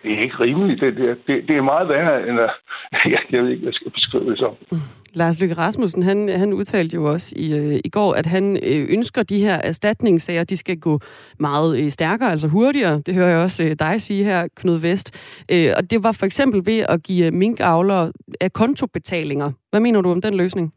Det 0.02 0.12
er 0.12 0.22
ikke 0.22 0.40
rimeligt, 0.40 0.80
det 0.80 0.96
der. 0.96 1.14
Det, 1.26 1.48
det 1.48 1.56
er 1.56 1.62
meget 1.62 1.88
værre, 1.88 2.28
end 2.28 2.40
at... 2.40 2.50
Jeg, 3.12 3.20
jeg 3.30 3.42
ved 3.42 3.50
ikke, 3.50 3.62
hvad 3.62 3.72
jeg 3.72 3.74
skal 3.74 3.90
beskrive 3.90 4.30
det 4.30 4.38
som. 4.38 4.54
Mm. 4.72 4.78
Lars 5.14 5.40
Lykke 5.40 5.54
Rasmussen, 5.54 6.02
han, 6.02 6.28
han 6.28 6.52
udtalte 6.52 6.94
jo 6.94 7.04
også 7.12 7.34
i, 7.38 7.54
øh, 7.58 7.80
i 7.84 7.88
går, 7.88 8.14
at 8.14 8.26
han 8.26 8.56
øh, 8.56 8.86
ønsker 8.96 9.22
de 9.22 9.38
her 9.38 9.54
erstatningssager, 9.54 10.44
de 10.44 10.56
skal 10.56 10.80
gå 10.80 11.00
meget 11.40 11.80
øh, 11.80 11.90
stærkere, 11.90 12.30
altså 12.30 12.48
hurtigere. 12.48 13.00
Det 13.06 13.14
hører 13.14 13.28
jeg 13.28 13.38
også 13.38 13.62
øh, 13.64 13.70
dig 13.78 14.00
sige 14.02 14.24
her, 14.24 14.48
Knud 14.56 14.78
Vest. 14.78 15.08
Øh, 15.52 15.68
og 15.78 15.90
det 15.90 16.04
var 16.04 16.16
for 16.20 16.26
eksempel 16.26 16.66
ved 16.66 16.80
at 16.88 17.02
give 17.02 17.30
minkavlere 17.30 18.12
af 18.40 18.52
kontobetalinger. 18.52 19.52
Hvad 19.70 19.80
mener 19.80 20.00
du 20.00 20.10
om 20.10 20.20
den 20.22 20.36
løsning? 20.36 20.72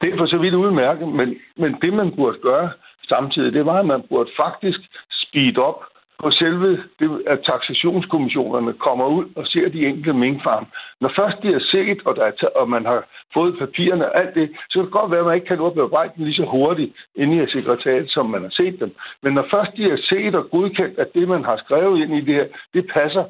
Det 0.00 0.12
er 0.12 0.16
for 0.18 0.26
så 0.26 0.38
vidt 0.38 0.54
udmærket, 0.54 1.08
men, 1.08 1.28
men 1.56 1.70
det 1.82 1.92
man 1.92 2.12
burde 2.16 2.38
gøre, 2.42 2.70
samtidig, 3.08 3.52
det 3.52 3.66
var, 3.66 3.78
at 3.78 3.86
man 3.86 4.02
burde 4.10 4.30
faktisk 4.36 4.80
speed 5.10 5.58
op 5.58 5.84
på 6.18 6.30
selve, 6.30 6.82
det, 6.98 7.22
at 7.26 7.40
taxationskommissionerne 7.44 8.72
kommer 8.72 9.06
ud 9.06 9.24
og 9.36 9.46
ser 9.46 9.68
de 9.68 9.86
enkelte 9.86 10.12
minkfarm. 10.12 10.66
Når 11.00 11.12
først 11.16 11.42
de 11.42 11.52
har 11.52 11.64
set, 11.72 11.98
og, 12.04 12.16
der 12.16 12.24
er, 12.24 12.32
og 12.54 12.68
man 12.68 12.86
har 12.86 13.04
fået 13.34 13.58
papirerne 13.58 14.06
og 14.06 14.18
alt 14.20 14.34
det, 14.34 14.50
så 14.70 14.78
kan 14.78 14.84
det 14.84 14.92
godt 14.92 15.10
være, 15.10 15.20
at 15.20 15.26
man 15.26 15.34
ikke 15.34 15.46
kan 15.46 15.58
nå 15.58 15.66
at 15.66 15.74
bearbejde 15.74 16.12
dem 16.16 16.24
lige 16.24 16.34
så 16.36 16.44
hurtigt 16.44 16.92
inde 17.16 17.42
i 17.42 17.46
sekretariat, 17.46 18.10
som 18.10 18.26
man 18.26 18.42
har 18.42 18.50
set 18.50 18.80
dem. 18.80 18.94
Men 19.22 19.32
når 19.32 19.46
først 19.50 19.76
de 19.76 19.90
har 19.90 20.00
set 20.02 20.34
og 20.34 20.50
godkendt, 20.50 20.98
at 20.98 21.14
det, 21.14 21.28
man 21.28 21.44
har 21.44 21.56
skrevet 21.56 22.02
ind 22.02 22.14
i 22.14 22.20
det 22.20 22.34
her, 22.34 22.46
det 22.74 22.86
passer, 22.94 23.24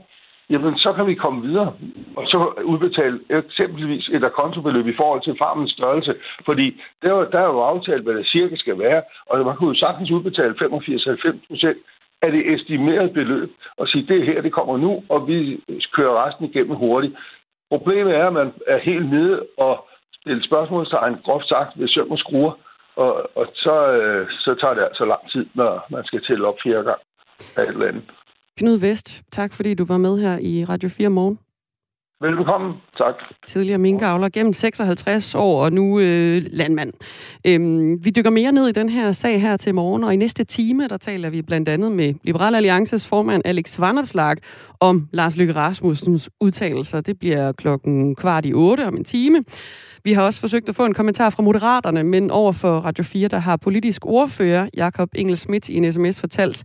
jamen 0.50 0.78
så 0.78 0.92
kan 0.92 1.06
vi 1.06 1.14
komme 1.14 1.42
videre. 1.48 1.72
Og 2.16 2.24
så 2.26 2.38
udbetale 2.64 3.20
eksempelvis 3.30 4.08
et 4.08 4.24
akontobeløb 4.24 4.86
i 4.86 4.96
forhold 4.96 5.22
til 5.22 5.38
farmens 5.38 5.72
størrelse. 5.72 6.14
Fordi 6.44 6.82
der, 7.02 7.30
der 7.32 7.40
er 7.40 7.50
jo 7.54 7.60
aftalt, 7.60 8.02
hvad 8.02 8.14
det 8.14 8.28
cirka 8.28 8.56
skal 8.56 8.78
være, 8.78 9.02
og 9.26 9.46
man 9.46 9.56
kunne 9.56 9.68
jo 9.68 9.80
sagtens 9.86 10.10
udbetale 10.10 10.54
85-90 10.62 11.46
procent 11.48 11.78
af 12.22 12.32
det 12.32 12.52
estimerede 12.54 13.12
beløb, 13.12 13.50
og 13.76 13.88
sige, 13.88 14.06
det 14.06 14.26
her, 14.26 14.40
det 14.42 14.52
kommer 14.52 14.76
nu, 14.76 15.04
og 15.08 15.28
vi 15.28 15.60
kører 15.92 16.26
resten 16.26 16.44
igennem 16.44 16.76
hurtigt. 16.76 17.14
Problemet 17.70 18.14
er, 18.14 18.26
at 18.26 18.32
man 18.32 18.52
er 18.66 18.78
helt 18.78 19.10
nede 19.10 19.46
og 19.58 19.88
stiller 20.20 20.44
spørgsmålstegn, 20.44 21.16
groft 21.24 21.48
sagt, 21.48 21.80
ved 21.80 21.88
søm 21.88 22.10
og 22.10 22.18
skruer, 22.18 22.52
og, 22.96 23.30
og 23.36 23.46
så, 23.54 23.92
øh, 23.92 24.28
så 24.30 24.54
tager 24.60 24.74
det 24.74 24.82
altså 24.82 25.04
lang 25.04 25.30
tid, 25.30 25.46
når 25.54 25.86
man 25.90 26.04
skal 26.04 26.24
tælle 26.24 26.46
op 26.48 26.58
fire 26.62 26.76
gange 26.76 27.04
af 27.56 27.62
et 27.62 27.68
eller 27.68 27.88
andet. 27.88 28.04
Knud 28.58 28.78
Vest, 28.78 29.22
tak 29.32 29.54
fordi 29.54 29.74
du 29.74 29.84
var 29.84 29.96
med 29.98 30.18
her 30.18 30.38
i 30.38 30.64
Radio 30.64 30.88
4 30.88 31.08
morgen. 31.08 31.38
Velkommen. 32.20 32.72
Tak. 32.98 33.14
Tidligere 33.46 33.78
minkavler 33.78 34.28
gennem 34.28 34.52
56 34.52 35.34
år, 35.34 35.64
og 35.64 35.72
nu 35.72 36.00
øh, 36.00 36.42
landmand. 36.52 36.92
Øhm, 37.46 38.04
vi 38.04 38.10
dykker 38.10 38.30
mere 38.30 38.52
ned 38.52 38.68
i 38.68 38.72
den 38.72 38.88
her 38.88 39.12
sag 39.12 39.40
her 39.40 39.56
til 39.56 39.74
morgen, 39.74 40.04
og 40.04 40.14
i 40.14 40.16
næste 40.16 40.44
time, 40.44 40.88
der 40.88 40.96
taler 40.96 41.30
vi 41.30 41.42
blandt 41.42 41.68
andet 41.68 41.92
med 41.92 42.14
Liberal 42.22 42.54
Alliances 42.54 43.06
formand 43.06 43.42
Alex 43.44 43.80
Vanderslag 43.80 44.36
om 44.80 45.08
Lars 45.12 45.36
Løkke 45.36 45.54
Rasmussens 45.54 46.30
udtalelser. 46.40 47.00
Det 47.00 47.18
bliver 47.18 47.52
klokken 47.52 48.14
kvart 48.14 48.46
i 48.46 48.52
otte 48.52 48.86
om 48.86 48.96
en 48.96 49.04
time. 49.04 49.44
Vi 50.06 50.12
har 50.12 50.22
også 50.22 50.40
forsøgt 50.40 50.68
at 50.68 50.74
få 50.74 50.84
en 50.86 50.94
kommentar 50.94 51.30
fra 51.30 51.42
Moderaterne, 51.42 52.04
men 52.04 52.30
over 52.30 52.52
for 52.52 52.80
Radio 52.80 53.04
4, 53.04 53.28
der 53.28 53.38
har 53.38 53.56
politisk 53.56 54.06
ordfører 54.06 54.68
Jakob 54.76 55.08
Engel 55.14 55.36
Schmidt 55.36 55.68
i 55.68 55.74
en 55.74 55.92
sms 55.92 56.20
fortalt, 56.20 56.64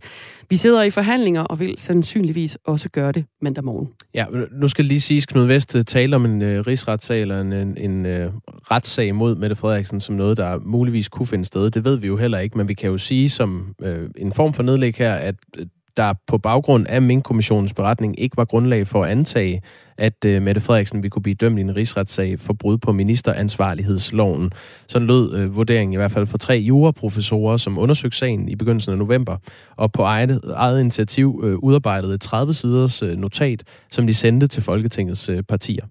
vi 0.50 0.56
sidder 0.56 0.82
i 0.82 0.90
forhandlinger 0.90 1.42
og 1.42 1.60
vil 1.60 1.74
sandsynligvis 1.78 2.58
også 2.64 2.88
gøre 2.88 3.12
det 3.12 3.24
mandag 3.40 3.64
morgen. 3.64 3.88
Ja, 4.14 4.26
nu 4.52 4.68
skal 4.68 4.84
lige 4.84 5.00
sige, 5.00 5.22
Knud 5.28 5.46
Vest 5.46 5.76
øh, 5.76 5.84
taler 5.84 6.16
om 6.16 6.24
en 6.24 6.42
øh, 6.42 6.66
rigsretssag 6.66 7.20
eller 7.20 7.40
en, 7.40 7.52
en, 7.52 7.76
en 7.76 8.06
øh, 8.06 8.32
retssag 8.46 9.14
mod 9.14 9.34
Mette 9.36 9.56
Frederiksen 9.56 10.00
som 10.00 10.14
noget, 10.14 10.36
der 10.36 10.58
muligvis 10.58 11.08
kunne 11.08 11.26
finde 11.26 11.44
sted. 11.44 11.70
Det 11.70 11.84
ved 11.84 11.96
vi 11.96 12.06
jo 12.06 12.16
heller 12.16 12.38
ikke, 12.38 12.58
men 12.58 12.68
vi 12.68 12.74
kan 12.74 12.90
jo 12.90 12.98
sige 12.98 13.28
som 13.28 13.74
øh, 13.82 14.10
en 14.16 14.32
form 14.32 14.54
for 14.54 14.62
nedlæg 14.62 14.94
her, 14.98 15.14
at 15.14 15.34
øh, 15.58 15.66
der 15.96 16.14
på 16.26 16.38
baggrund 16.38 16.86
af 16.86 17.02
Mink-kommissionens 17.02 17.74
beretning 17.74 18.20
ikke 18.20 18.36
var 18.36 18.44
grundlag 18.44 18.86
for 18.86 19.04
at 19.04 19.10
antage, 19.10 19.62
at 19.98 20.24
øh, 20.24 20.42
Mette 20.42 20.60
Frederiksen 20.60 21.02
ville 21.02 21.10
kunne 21.10 21.22
blive 21.22 21.34
dømt 21.34 21.58
i 21.58 21.60
en 21.60 21.76
rigsretssag 21.76 22.40
for 22.40 22.52
brud 22.52 22.78
på 22.78 22.92
ministeransvarlighedsloven. 22.92 24.50
Sådan 24.86 25.08
lød 25.08 25.34
øh, 25.34 25.56
vurderingen 25.56 25.92
i 25.92 25.96
hvert 25.96 26.10
fald 26.10 26.26
for 26.26 26.38
tre 26.38 26.54
juraprofessorer, 26.54 27.56
som 27.56 27.78
undersøgte 27.78 28.18
sagen 28.18 28.48
i 28.48 28.56
begyndelsen 28.56 28.92
af 28.92 28.98
november, 28.98 29.36
og 29.76 29.92
på 29.92 30.02
eget, 30.02 30.40
eget 30.54 30.80
initiativ 30.80 31.40
øh, 31.44 31.58
udarbejdede 31.58 32.18
30 32.18 32.52
siders 32.52 33.02
øh, 33.02 33.16
notat, 33.16 33.64
som 33.90 34.06
de 34.06 34.14
sendte 34.14 34.46
til 34.46 34.62
Folketingets 34.62 35.28
øh, 35.28 35.42
partier. 35.42 35.84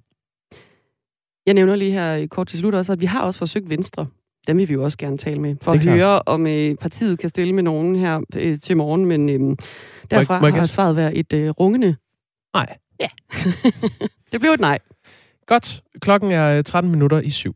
Jeg 1.45 1.53
nævner 1.53 1.75
lige 1.75 1.91
her 1.91 2.27
kort 2.27 2.47
til 2.47 2.59
slut 2.59 2.75
også, 2.75 2.91
at 2.91 3.01
vi 3.01 3.05
har 3.05 3.21
også 3.21 3.37
forsøgt 3.37 3.69
Venstre 3.69 4.07
dem 4.47 4.57
vil 4.57 4.69
vi 4.69 4.73
jo 4.73 4.83
også 4.83 4.97
gerne 4.97 5.17
tale 5.17 5.39
med, 5.39 5.55
for 5.61 5.71
at 5.71 5.83
høre, 5.83 6.21
om 6.25 6.47
øh, 6.47 6.75
partiet 6.75 7.19
kan 7.19 7.29
stille 7.29 7.53
med 7.53 7.63
nogen 7.63 7.95
her 7.95 8.21
øh, 8.35 8.59
til 8.59 8.77
morgen, 8.77 9.05
men 9.05 9.29
øh, 9.29 9.57
derfra 10.11 10.39
må 10.39 10.47
jeg, 10.47 10.53
må 10.53 10.59
har 10.59 10.65
svaret 10.65 10.95
været 10.95 11.19
et 11.19 11.33
øh, 11.33 11.49
rungende... 11.49 11.95
Nej. 12.53 12.77
Ja. 12.99 13.07
det 14.31 14.39
blev 14.39 14.51
et 14.51 14.59
nej. 14.59 14.79
Godt. 15.45 15.81
Klokken 15.99 16.31
er 16.31 16.61
13 16.61 16.87
øh, 16.89 16.91
minutter 16.91 17.19
i 17.19 17.29
syv. 17.29 17.55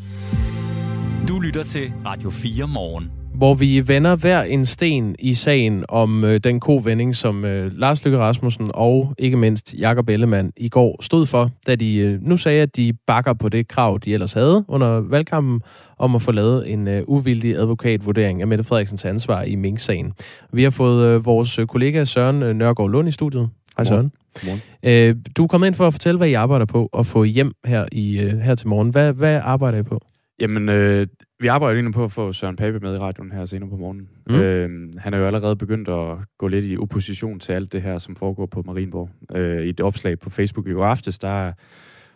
Du 1.31 1.39
lytter 1.39 1.63
til 1.63 1.93
Radio 2.05 2.29
4 2.29 2.67
morgen 2.67 3.11
hvor 3.35 3.53
vi 3.53 3.87
vender 3.87 4.15
hver 4.15 4.41
en 4.41 4.65
sten 4.65 5.15
i 5.19 5.33
sagen 5.33 5.85
om 5.89 6.23
øh, 6.23 6.39
den 6.39 6.59
kovending, 6.59 7.15
som 7.15 7.45
øh, 7.45 7.71
Lars 7.77 8.05
Lykke 8.05 8.17
Rasmussen 8.17 8.71
og 8.73 9.13
ikke 9.17 9.37
mindst 9.37 9.75
Jakob 9.77 10.09
Ellemann 10.09 10.51
i 10.57 10.69
går 10.69 11.03
stod 11.03 11.25
for, 11.25 11.49
da 11.67 11.75
de 11.75 11.95
øh, 11.95 12.21
nu 12.21 12.37
sagde, 12.37 12.61
at 12.61 12.75
de 12.75 12.93
bakker 13.07 13.33
på 13.33 13.49
det 13.49 13.67
krav, 13.67 13.99
de 14.05 14.13
ellers 14.13 14.33
havde 14.33 14.65
under 14.67 14.99
valgkampen, 14.99 15.61
om 15.97 16.15
at 16.15 16.21
få 16.21 16.31
lavet 16.31 16.71
en 16.71 16.87
øh, 16.87 17.03
uvildig 17.07 17.55
advokatvurdering 17.55 18.41
af 18.41 18.47
Mette 18.47 18.63
Frederiksens 18.63 19.05
ansvar 19.05 19.43
i 19.43 19.55
Mink-sagen. 19.55 20.13
Vi 20.53 20.63
har 20.63 20.69
fået 20.69 21.05
øh, 21.05 21.25
vores 21.25 21.59
kollega 21.67 22.03
Søren 22.03 22.43
øh, 22.43 22.55
Nørgaard 22.55 22.89
Lund 22.89 23.07
i 23.07 23.11
studiet. 23.11 23.49
Hej 23.77 23.83
Søren. 23.83 24.11
Godmorgen. 24.33 24.61
Øh, 24.83 25.15
du 25.37 25.43
er 25.43 25.47
kommet 25.47 25.67
ind 25.67 25.75
for 25.75 25.87
at 25.87 25.93
fortælle, 25.93 26.17
hvad 26.17 26.27
I 26.27 26.33
arbejder 26.33 26.65
på, 26.65 26.89
og 26.93 27.05
få 27.05 27.23
hjem 27.23 27.51
her, 27.65 27.85
i, 27.91 28.19
øh, 28.19 28.39
her 28.39 28.55
til 28.55 28.67
morgen. 28.67 28.89
Hvad, 28.89 29.13
hvad 29.13 29.39
arbejder 29.43 29.77
I 29.77 29.83
på? 29.83 30.01
Jamen, 30.41 30.69
øh, 30.69 31.07
vi 31.39 31.47
arbejder 31.47 31.81
lige 31.81 31.93
på 31.93 32.03
at 32.03 32.11
få 32.11 32.33
Søren 32.33 32.55
Pape 32.55 32.79
med 32.79 32.93
i 32.93 32.97
radioen 32.97 33.31
her 33.31 33.45
senere 33.45 33.69
på 33.69 33.75
morgenen. 33.75 34.09
Mm. 34.27 34.35
Øh, 34.35 34.93
han 34.97 35.13
er 35.13 35.17
jo 35.17 35.25
allerede 35.25 35.55
begyndt 35.55 35.89
at 35.89 36.17
gå 36.37 36.47
lidt 36.47 36.65
i 36.65 36.77
opposition 36.77 37.39
til 37.39 37.53
alt 37.53 37.73
det 37.73 37.81
her, 37.81 37.97
som 37.97 38.15
foregår 38.15 38.45
på 38.45 38.63
Marienborg. 38.65 39.09
Øh, 39.35 39.65
I 39.65 39.69
et 39.69 39.79
opslag 39.79 40.19
på 40.19 40.29
Facebook 40.29 40.67
i 40.67 40.71
går 40.71 40.85
aftes, 40.85 41.19
der 41.19 41.53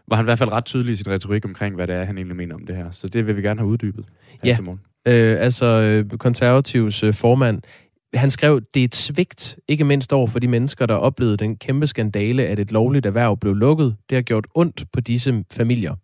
var 0.07 0.15
han 0.15 0.25
i 0.25 0.27
hvert 0.27 0.39
fald 0.39 0.51
ret 0.51 0.65
tydelig 0.65 0.91
i 0.91 0.95
sin 0.95 1.11
retorik 1.11 1.45
omkring, 1.45 1.75
hvad 1.75 1.87
det 1.87 1.95
er, 1.95 2.03
han 2.03 2.17
egentlig 2.17 2.35
mener 2.35 2.55
om 2.55 2.65
det 2.65 2.75
her. 2.75 2.91
Så 2.91 3.07
det 3.07 3.27
vil 3.27 3.37
vi 3.37 3.41
gerne 3.41 3.59
have 3.59 3.69
uddybet 3.69 4.05
her 4.43 4.49
ja. 4.49 4.55
til 4.55 4.63
morgen. 4.63 4.79
Øh, 5.07 5.35
altså, 5.39 5.65
øh, 5.65 6.17
konservativs 6.17 7.03
øh, 7.03 7.13
formand, 7.13 7.61
han 8.13 8.29
skrev, 8.29 8.61
det 8.73 8.79
er 8.79 8.83
et 8.83 8.95
svigt, 8.95 9.59
ikke 9.67 9.83
mindst 9.83 10.13
over 10.13 10.27
for 10.27 10.39
de 10.39 10.47
mennesker, 10.47 10.85
der 10.85 10.95
oplevede 10.95 11.37
den 11.37 11.57
kæmpe 11.57 11.87
skandale, 11.87 12.45
at 12.45 12.59
et 12.59 12.71
lovligt 12.71 13.05
erhverv 13.05 13.37
blev 13.37 13.53
lukket. 13.53 13.95
Det 14.09 14.15
har 14.15 14.21
gjort 14.21 14.47
ondt 14.55 14.85
på 14.93 14.99
disse 14.99 15.43
familier, 15.51 15.95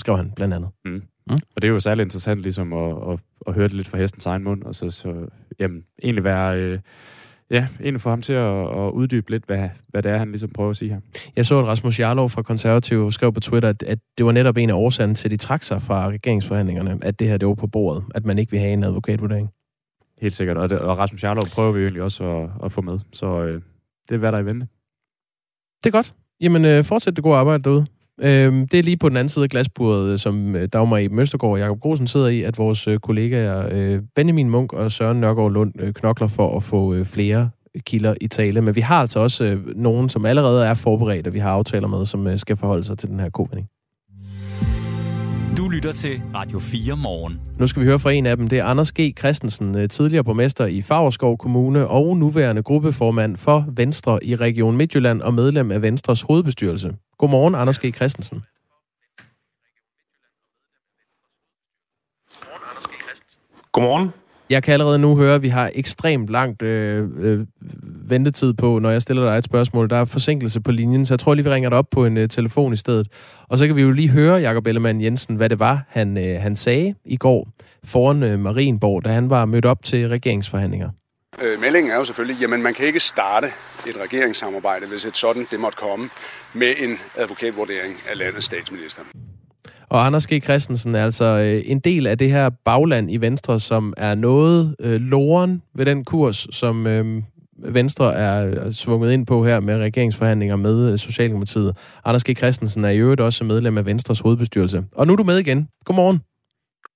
skrev 0.00 0.16
han 0.16 0.32
blandt 0.36 0.54
andet. 0.54 0.70
Mm. 0.84 1.02
Mm. 1.30 1.38
Og 1.56 1.62
det 1.62 1.68
er 1.68 1.72
jo 1.72 1.80
særlig 1.80 2.02
interessant 2.02 2.40
ligesom 2.40 2.72
at, 2.72 3.12
at, 3.12 3.18
at 3.46 3.54
høre 3.54 3.68
det 3.68 3.72
lidt 3.72 3.88
fra 3.88 3.98
hestens 3.98 4.26
egen 4.26 4.44
mund, 4.44 4.62
og 4.62 4.74
så, 4.74 4.90
så 4.90 5.26
jamen, 5.58 5.84
egentlig 6.02 6.24
være, 6.24 6.60
øh, 6.60 6.78
ja, 7.50 7.68
egentlig 7.80 8.00
få 8.00 8.10
ham 8.10 8.22
til 8.22 8.32
at, 8.32 8.60
at 8.60 8.90
uddybe 8.90 9.30
lidt, 9.30 9.44
hvad, 9.46 9.68
hvad 9.88 10.02
det 10.02 10.12
er, 10.12 10.18
han 10.18 10.28
ligesom 10.28 10.50
prøver 10.50 10.70
at 10.70 10.76
sige 10.76 10.90
her. 10.90 11.00
Jeg 11.36 11.46
så, 11.46 11.58
at 11.58 11.66
Rasmus 11.66 12.00
Jarlov 12.00 12.30
fra 12.30 12.42
Konservativ 12.42 13.12
skrev 13.12 13.32
på 13.32 13.40
Twitter, 13.40 13.68
at, 13.68 13.82
at 13.82 13.98
det 14.18 14.26
var 14.26 14.32
netop 14.32 14.56
en 14.56 14.70
af 14.70 14.74
årsagerne 14.74 15.14
til, 15.14 15.28
at 15.28 15.30
de 15.30 15.36
trak 15.36 15.62
sig 15.62 15.82
fra 15.82 16.08
regeringsforhandlingerne, 16.08 16.98
at 17.02 17.18
det 17.18 17.28
her 17.28 17.36
det 17.36 17.48
var 17.48 17.54
på 17.54 17.66
bordet, 17.66 18.04
at 18.14 18.24
man 18.24 18.38
ikke 18.38 18.50
vil 18.50 18.60
have 18.60 18.72
en 18.72 18.84
advokatvurdering. 18.84 19.50
Helt 20.20 20.34
sikkert, 20.34 20.56
og, 20.56 20.70
det, 20.70 20.78
og 20.78 20.98
Rasmus 20.98 21.24
Jarlov 21.24 21.44
prøver 21.54 21.72
vi 21.72 21.80
egentlig 21.80 22.02
også 22.02 22.24
at, 22.24 22.50
at 22.64 22.72
få 22.72 22.80
med, 22.80 22.98
så 23.12 23.42
øh, 23.42 23.62
det 24.08 24.14
er 24.14 24.18
hvad 24.18 24.32
der 24.32 24.38
er 24.38 24.42
i 24.42 24.46
vente. 24.46 24.66
Det 25.84 25.90
er 25.90 25.98
godt. 25.98 26.14
Jamen, 26.40 26.64
øh, 26.64 26.84
fortsæt 26.84 27.16
det 27.16 27.24
gode 27.24 27.36
arbejde 27.36 27.62
derude. 27.62 27.86
Øhm, 28.20 28.68
det 28.68 28.78
er 28.78 28.82
lige 28.82 28.96
på 28.96 29.08
den 29.08 29.16
anden 29.16 29.28
side 29.28 29.42
af 29.42 29.48
glasbordet, 29.48 30.12
øh, 30.12 30.18
som 30.18 30.56
øh, 30.56 30.68
Dagmar 30.72 30.96
i 30.96 31.08
Møstergaard 31.08 31.52
og 31.52 31.58
Jacob 31.58 31.80
Grosen 31.80 32.06
sidder 32.06 32.28
i, 32.28 32.42
at 32.42 32.58
vores 32.58 32.88
øh, 32.88 32.98
kollegaer 32.98 34.00
Benjamin 34.16 34.50
Munk 34.50 34.72
og 34.72 34.92
Søren 34.92 35.20
Nørgaard 35.20 35.52
Lund 35.52 35.94
knokler 35.94 36.28
for 36.28 36.56
at 36.56 36.62
få 36.62 37.04
flere 37.04 37.50
kilder 37.86 38.14
i 38.20 38.28
tale. 38.28 38.60
Men 38.60 38.76
vi 38.76 38.80
har 38.80 39.00
altså 39.00 39.20
også 39.20 39.58
nogen, 39.76 40.08
som 40.08 40.24
allerede 40.24 40.66
er 40.66 40.74
forberedt, 40.74 41.26
og 41.26 41.34
vi 41.34 41.38
har 41.38 41.50
aftaler 41.50 41.88
med, 41.88 42.04
som 42.04 42.36
skal 42.36 42.56
forholde 42.56 42.82
sig 42.82 42.98
til 42.98 43.08
den 43.08 43.20
her 43.20 43.30
kovending. 43.30 43.68
Du 45.56 45.68
lytter 45.68 45.92
til 45.92 46.20
Radio 46.34 46.58
4 46.58 46.96
morgen. 46.96 47.40
Nu 47.58 47.66
skal 47.66 47.82
vi 47.82 47.86
høre 47.86 47.98
fra 47.98 48.12
en 48.12 48.26
af 48.26 48.36
dem. 48.36 48.48
Det 48.48 48.58
er 48.58 48.64
Anders 48.64 48.92
G. 48.92 49.18
Christensen, 49.18 49.88
tidligere 49.88 50.24
borgmester 50.24 50.66
i 50.66 50.82
Fagerskov 50.82 51.38
Kommune 51.38 51.88
og 51.88 52.16
nuværende 52.16 52.62
gruppeformand 52.62 53.36
for 53.36 53.64
Venstre 53.76 54.24
i 54.24 54.36
Region 54.36 54.76
Midtjylland 54.76 55.22
og 55.22 55.34
medlem 55.34 55.70
af 55.70 55.82
Venstres 55.82 56.22
hovedbestyrelse. 56.22 56.92
Godmorgen, 57.18 57.54
Anders 57.54 57.78
G. 57.78 57.94
Christensen. 57.94 58.42
Godmorgen. 63.72 64.10
Jeg 64.50 64.62
kan 64.62 64.72
allerede 64.72 64.98
nu 64.98 65.16
høre, 65.16 65.34
at 65.34 65.42
vi 65.42 65.48
har 65.48 65.70
ekstremt 65.74 66.28
langt 66.28 66.62
øh, 66.62 67.08
øh, 67.18 67.46
ventetid 68.10 68.52
på, 68.52 68.78
når 68.78 68.90
jeg 68.90 69.02
stiller 69.02 69.24
dig 69.30 69.38
et 69.38 69.44
spørgsmål. 69.44 69.90
Der 69.90 69.96
er 69.96 70.04
forsinkelse 70.04 70.60
på 70.60 70.72
linjen, 70.72 71.04
så 71.04 71.14
jeg 71.14 71.18
tror 71.18 71.34
lige, 71.34 71.44
vi 71.44 71.50
ringer 71.50 71.70
dig 71.70 71.78
op 71.78 71.90
på 71.90 72.06
en 72.06 72.16
øh, 72.16 72.28
telefon 72.28 72.72
i 72.72 72.76
stedet. 72.76 73.08
Og 73.48 73.58
så 73.58 73.66
kan 73.66 73.76
vi 73.76 73.82
jo 73.82 73.90
lige 73.90 74.08
høre 74.08 74.36
Jakob 74.36 74.66
Ellemann 74.66 75.00
Jensen, 75.00 75.36
hvad 75.36 75.48
det 75.48 75.58
var, 75.58 75.84
han, 75.88 76.18
øh, 76.18 76.42
han 76.42 76.56
sagde 76.56 76.94
i 77.04 77.16
går 77.16 77.48
foran 77.84 78.22
øh, 78.22 78.38
Marienborg, 78.38 79.04
da 79.04 79.12
han 79.12 79.30
var 79.30 79.44
mødt 79.44 79.66
op 79.66 79.84
til 79.84 80.08
regeringsforhandlinger. 80.08 80.90
Øh, 81.42 81.60
meldingen 81.60 81.92
er 81.92 81.96
jo 81.96 82.04
selvfølgelig, 82.04 82.40
jamen 82.40 82.62
man 82.62 82.74
kan 82.74 82.86
ikke 82.86 83.00
starte 83.00 83.46
et 83.86 84.00
regeringssamarbejde, 84.00 84.86
hvis 84.86 85.04
et 85.04 85.16
sådan 85.16 85.46
det 85.50 85.60
måtte 85.60 85.78
komme, 85.78 86.08
med 86.52 86.74
en 86.78 86.98
advokatvurdering 87.16 87.94
af 88.10 88.18
landets 88.18 88.46
statsminister. 88.46 89.02
Og 89.88 90.06
Anders 90.06 90.26
G. 90.26 90.42
Christensen 90.42 90.94
er 90.94 91.04
altså 91.04 91.24
øh, 91.24 91.62
en 91.64 91.80
del 91.80 92.06
af 92.06 92.18
det 92.18 92.30
her 92.30 92.50
bagland 92.64 93.10
i 93.10 93.16
Venstre, 93.16 93.58
som 93.58 93.94
er 93.96 94.14
noget 94.14 94.76
øh, 94.80 95.00
loren 95.00 95.62
ved 95.74 95.86
den 95.86 96.04
kurs, 96.04 96.46
som 96.50 96.86
øh, 96.86 97.22
Venstre 97.58 98.14
er 98.14 98.70
svunget 98.70 99.12
ind 99.12 99.26
på 99.26 99.44
her 99.44 99.60
med 99.60 99.78
regeringsforhandlinger 99.78 100.56
med 100.56 100.92
øh, 100.92 100.98
Socialdemokratiet. 100.98 101.76
Anders 102.04 102.24
G. 102.24 102.36
Christensen 102.36 102.84
er 102.84 102.88
i 102.88 102.98
øvrigt 102.98 103.20
også 103.20 103.44
medlem 103.44 103.78
af 103.78 103.86
Venstres 103.86 104.20
hovedbestyrelse. 104.20 104.84
Og 104.92 105.06
nu 105.06 105.12
er 105.12 105.16
du 105.16 105.24
med 105.24 105.38
igen. 105.38 105.68
Godmorgen. 105.84 106.20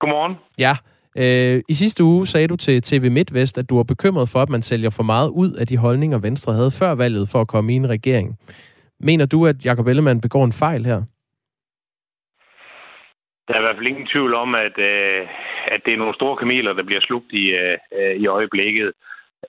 Godmorgen. 0.00 0.34
Ja, 0.58 0.76
Øh, 1.22 1.62
I 1.68 1.74
sidste 1.74 2.04
uge 2.04 2.26
sagde 2.26 2.48
du 2.48 2.56
til 2.56 2.82
TV 2.82 3.10
MidtVest, 3.10 3.58
at 3.58 3.70
du 3.70 3.76
var 3.76 3.82
bekymret 3.82 4.28
for, 4.32 4.38
at 4.38 4.48
man 4.48 4.62
sælger 4.62 4.90
for 4.90 5.02
meget 5.02 5.28
ud 5.28 5.52
af 5.52 5.66
de 5.66 5.76
holdninger, 5.76 6.18
Venstre 6.18 6.52
havde 6.52 6.70
før 6.80 6.94
valget 6.94 7.28
for 7.32 7.40
at 7.40 7.48
komme 7.48 7.72
i 7.72 7.76
en 7.76 7.88
regering. 7.88 8.38
Mener 9.00 9.26
du, 9.26 9.46
at 9.46 9.64
Jacob 9.64 9.86
Ellemann 9.86 10.20
begår 10.20 10.44
en 10.44 10.52
fejl 10.52 10.84
her? 10.84 11.00
Der 13.48 13.54
er 13.54 13.60
i 13.60 13.66
hvert 13.66 13.76
fald 13.76 13.88
ingen 13.88 14.06
tvivl 14.06 14.34
om, 14.34 14.54
at, 14.54 14.76
øh, 14.78 15.26
at 15.74 15.80
det 15.84 15.92
er 15.92 16.02
nogle 16.02 16.14
store 16.14 16.36
kameler, 16.36 16.72
der 16.72 16.82
bliver 16.82 17.00
slugt 17.00 17.32
i, 17.32 17.44
øh, 18.00 18.16
i 18.16 18.26
øjeblikket. 18.26 18.92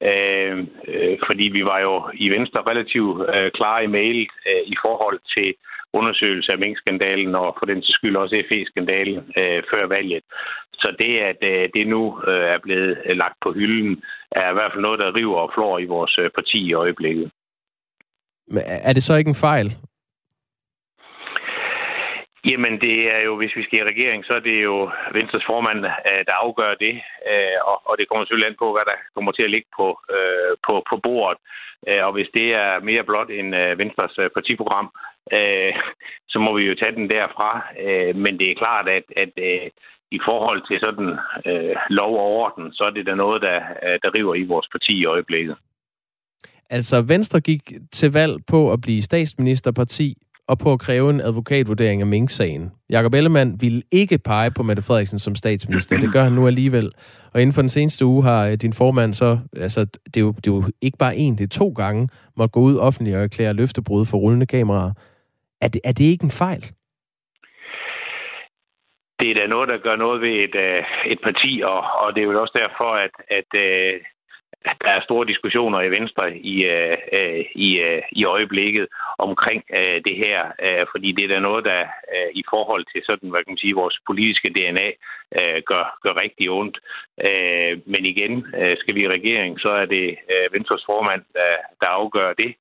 Øh, 0.01 0.57
øh, 0.87 1.17
fordi 1.27 1.45
vi 1.57 1.63
var 1.71 1.79
jo 1.79 1.95
i 2.13 2.29
Venstre 2.29 2.61
relativt 2.71 3.29
øh, 3.35 3.51
klare 3.51 3.83
i 3.83 3.87
mail 3.87 4.27
øh, 4.49 4.63
i 4.65 4.75
forhold 4.85 5.19
til 5.37 5.53
undersøgelse 5.93 6.51
af 6.51 6.59
minkskandalen 6.59 7.35
og 7.35 7.55
for 7.59 7.65
den 7.65 7.81
til 7.81 7.93
skyld 7.93 8.15
også 8.15 8.43
FE-skandalen 8.49 9.17
øh, 9.37 9.63
før 9.71 9.87
valget. 9.87 10.23
Så 10.81 10.95
det, 10.99 11.13
at 11.19 11.37
øh, 11.41 11.69
det 11.73 11.87
nu 11.87 12.21
øh, 12.27 12.45
er 12.53 12.59
blevet 12.63 12.97
øh, 13.05 13.17
lagt 13.17 13.37
på 13.41 13.51
hylden, 13.51 14.03
er 14.31 14.49
i 14.49 14.53
hvert 14.53 14.71
fald 14.71 14.83
noget, 14.83 14.99
der 14.99 15.15
river 15.15 15.39
og 15.39 15.51
flår 15.53 15.79
i 15.79 15.85
vores 15.85 16.19
parti 16.35 16.59
i 16.69 16.73
øjeblikket. 16.73 17.31
Men 18.47 18.63
er 18.65 18.93
det 18.93 19.03
så 19.03 19.15
ikke 19.15 19.29
en 19.29 19.45
fejl? 19.49 19.75
Jamen, 22.49 22.81
det 22.81 23.15
er 23.15 23.21
jo, 23.27 23.37
hvis 23.37 23.55
vi 23.55 23.63
skal 23.63 23.79
i 23.79 23.89
regering, 23.91 24.25
så 24.25 24.33
er 24.33 24.39
det 24.39 24.63
jo 24.63 24.91
Venstres 25.13 25.43
formand, 25.45 25.81
der 26.27 26.43
afgør 26.45 26.73
det. 26.73 27.01
Og 27.87 27.97
det 27.97 28.07
kommer 28.07 28.25
selvfølgelig 28.25 28.49
an 28.49 28.55
på, 28.59 28.71
hvad 28.71 28.85
der 28.85 28.97
kommer 29.15 29.31
til 29.31 29.43
at 29.43 29.49
ligge 29.49 29.69
på, 29.77 29.99
på, 30.67 30.83
på 30.89 30.97
bordet. 31.03 31.39
Og 31.87 32.11
hvis 32.13 32.29
det 32.33 32.47
er 32.53 32.79
mere 32.79 33.03
blot 33.03 33.29
end 33.29 33.49
Venstres 33.81 34.15
partiprogram, 34.33 34.89
så 36.31 36.39
må 36.39 36.57
vi 36.57 36.63
jo 36.63 36.75
tage 36.75 36.95
den 36.95 37.09
derfra. 37.09 37.51
Men 38.23 38.39
det 38.39 38.51
er 38.51 38.61
klart, 38.63 38.89
at, 38.89 39.03
at 39.23 39.33
i 40.11 40.19
forhold 40.25 40.61
til 40.67 40.77
sådan 40.79 41.09
øh, 41.45 41.75
lov 41.89 42.13
og 42.15 42.27
orden, 42.41 42.73
så 42.73 42.83
er 42.83 42.89
det 42.89 43.05
da 43.05 43.15
noget, 43.15 43.41
der, 43.41 43.57
øh, 43.85 43.99
der 44.03 44.15
river 44.17 44.35
i 44.35 44.43
vores 44.43 44.67
parti 44.71 44.93
i 44.93 45.05
øjeblikket. 45.05 45.55
Altså, 46.69 47.01
Venstre 47.01 47.39
gik 47.41 47.61
til 47.91 48.13
valg 48.13 48.45
på 48.47 48.71
at 48.71 48.81
blive 48.81 49.01
statsministerparti 49.01 50.17
og 50.47 50.59
på 50.59 50.73
at 50.73 50.79
kræve 50.79 51.09
en 51.09 51.21
advokatvurdering 51.21 52.01
af 52.01 52.07
Mink-sagen. 52.07 52.71
Jakob 52.89 53.13
Ellemann 53.13 53.61
ville 53.61 53.81
ikke 53.91 54.17
pege 54.17 54.51
på 54.51 54.63
Mette 54.63 54.81
Frederiksen 54.81 55.19
som 55.19 55.35
statsminister. 55.35 55.99
Det 55.99 56.13
gør 56.13 56.23
han 56.23 56.33
nu 56.33 56.47
alligevel. 56.47 56.91
Og 57.33 57.41
inden 57.41 57.53
for 57.53 57.61
den 57.61 57.69
seneste 57.69 58.05
uge 58.05 58.23
har 58.23 58.45
øh, 58.47 58.53
din 58.53 58.73
formand 58.73 59.13
så, 59.13 59.39
altså 59.57 59.85
det 60.05 60.17
er 60.17 60.21
jo, 60.21 60.31
det 60.31 60.47
er 60.47 60.51
jo 60.51 60.63
ikke 60.81 60.97
bare 60.97 61.17
en, 61.17 61.37
det 61.37 61.43
er 61.43 61.47
to 61.47 61.69
gange, 61.69 62.09
måtte 62.37 62.51
gå 62.51 62.59
ud 62.59 62.77
offentligt 62.77 63.17
og 63.17 63.23
erklære 63.23 63.53
løftebrud 63.53 64.05
for 64.05 64.17
rullende 64.17 64.45
kameraer. 64.45 64.91
Er 65.61 65.67
det, 65.67 65.81
er 65.83 65.91
det 65.91 66.05
ikke 66.05 66.23
en 66.23 66.31
fejl? 66.31 66.65
Det 69.19 69.31
er 69.31 69.35
da 69.35 69.47
noget, 69.47 69.69
der 69.69 69.77
gør 69.77 69.95
noget 69.95 70.21
ved 70.21 70.35
et, 70.45 70.55
øh, 70.55 70.83
et 71.05 71.19
parti, 71.27 71.61
og, 71.65 71.81
og 72.01 72.15
det 72.15 72.21
er 72.21 72.27
jo 72.27 72.41
også 72.41 72.57
derfor, 72.63 72.89
at, 73.05 73.15
at 73.39 73.49
øh, 73.65 73.93
der 74.83 74.91
er 74.97 75.01
store 75.01 75.25
diskussioner 75.27 75.79
i 75.83 75.93
Venstre 75.97 76.37
i, 76.37 76.55
øh, 76.65 76.97
i, 77.55 77.69
i 78.11 78.25
øjeblikket 78.25 78.87
omkring 79.17 79.63
det 80.07 80.15
her, 80.25 80.39
fordi 80.91 81.11
det 81.11 81.23
er 81.23 81.33
da 81.33 81.39
noget, 81.39 81.65
der 81.65 81.81
i 82.33 82.43
forhold 82.49 82.85
til 82.93 83.01
sådan, 83.05 83.29
hvad 83.29 83.43
kan 83.43 83.51
man 83.51 83.57
sige, 83.57 83.81
vores 83.83 83.97
politiske 84.07 84.49
DNA 84.49 84.89
gør, 85.69 85.85
gør 86.03 86.21
rigtig 86.23 86.49
ondt. 86.49 86.77
Men 87.93 88.05
igen, 88.05 88.45
skal 88.81 88.95
vi 88.95 89.01
i 89.03 89.13
regering, 89.17 89.59
så 89.59 89.69
er 89.69 89.85
det 89.85 90.17
Venstres 90.51 90.83
formand, 90.85 91.21
der, 91.33 91.53
der 91.81 91.87
afgør 91.87 92.33
det. 92.33 92.51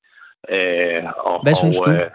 Og, 1.29 1.43
hvad 1.43 1.53
synes 1.53 1.79
og, 1.79 1.85
du? 1.85 1.91
Øh, 1.91 2.09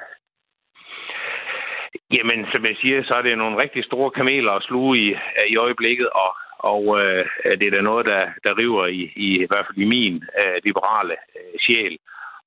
Jamen, 2.17 2.47
som 2.53 2.65
jeg 2.65 2.77
siger, 2.81 3.03
så 3.03 3.15
er 3.15 3.23
det 3.23 3.39
nogle 3.39 3.63
rigtig 3.63 3.85
store 3.85 4.11
kameler 4.11 4.53
at 4.53 4.63
sluge 4.63 4.99
i, 4.99 5.09
øh, 5.11 5.47
i 5.53 5.57
øjeblikket, 5.57 6.09
og 6.09 6.31
og 6.73 6.83
øh, 7.01 7.25
det 7.59 7.67
er 7.67 7.75
da 7.77 7.81
noget, 7.81 8.07
der, 8.07 8.23
der 8.45 8.59
river 8.59 8.87
i, 8.87 9.03
i, 9.27 9.29
i 9.45 9.47
hvert 9.51 9.67
fald 9.67 9.79
i 9.85 9.93
min 9.97 10.15
øh, 10.41 10.57
liberale 10.65 11.17
øh, 11.37 11.55
sjæl. 11.65 11.99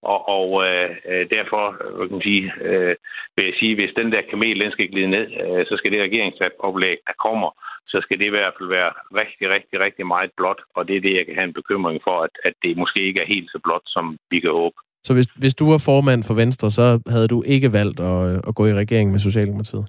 Og, 0.01 0.19
og 0.37 0.47
øh, 0.67 0.89
derfor 1.35 1.59
derfor 1.81 2.07
kan 2.07 2.11
man 2.17 2.27
sige, 2.29 2.53
øh, 2.61 2.95
vil 3.35 3.45
jeg 3.45 3.55
sige, 3.59 3.75
hvis 3.75 3.97
den 3.99 4.11
der 4.11 4.21
kamel 4.29 4.61
den 4.61 4.71
skal 4.71 4.91
glide 4.91 5.07
ned, 5.17 5.27
øh, 5.43 5.65
så 5.69 5.73
skal 5.77 5.91
det 5.91 6.01
regeringsoplæg, 6.01 6.97
der 7.07 7.13
kommer, 7.25 7.49
så 7.87 7.97
skal 8.01 8.19
det 8.19 8.25
i 8.25 8.35
hvert 8.35 8.53
fald 8.57 8.69
være 8.69 8.91
rigtig, 9.21 9.49
rigtig, 9.55 9.79
rigtig 9.79 10.05
meget 10.07 10.31
blot. 10.37 10.61
Og 10.75 10.87
det 10.87 10.95
er 10.95 11.01
det, 11.01 11.15
jeg 11.17 11.25
kan 11.25 11.35
have 11.35 11.47
en 11.47 11.59
bekymring 11.59 11.99
for, 12.07 12.17
at, 12.27 12.33
at 12.43 12.53
det 12.63 12.77
måske 12.77 12.99
ikke 13.07 13.21
er 13.21 13.33
helt 13.35 13.49
så 13.51 13.59
blot, 13.63 13.85
som 13.85 14.17
vi 14.31 14.39
kan 14.39 14.51
håbe. 14.51 14.75
Så 15.07 15.13
hvis, 15.13 15.27
hvis 15.43 15.55
du 15.55 15.65
var 15.73 15.81
formand 15.89 16.21
for 16.23 16.35
Venstre, 16.43 16.67
så 16.77 16.85
havde 17.13 17.27
du 17.27 17.43
ikke 17.55 17.73
valgt 17.79 17.99
at, 17.99 18.47
at 18.47 18.55
gå 18.55 18.63
i 18.67 18.79
regering 18.83 19.11
med 19.11 19.19
Socialdemokratiet? 19.19 19.85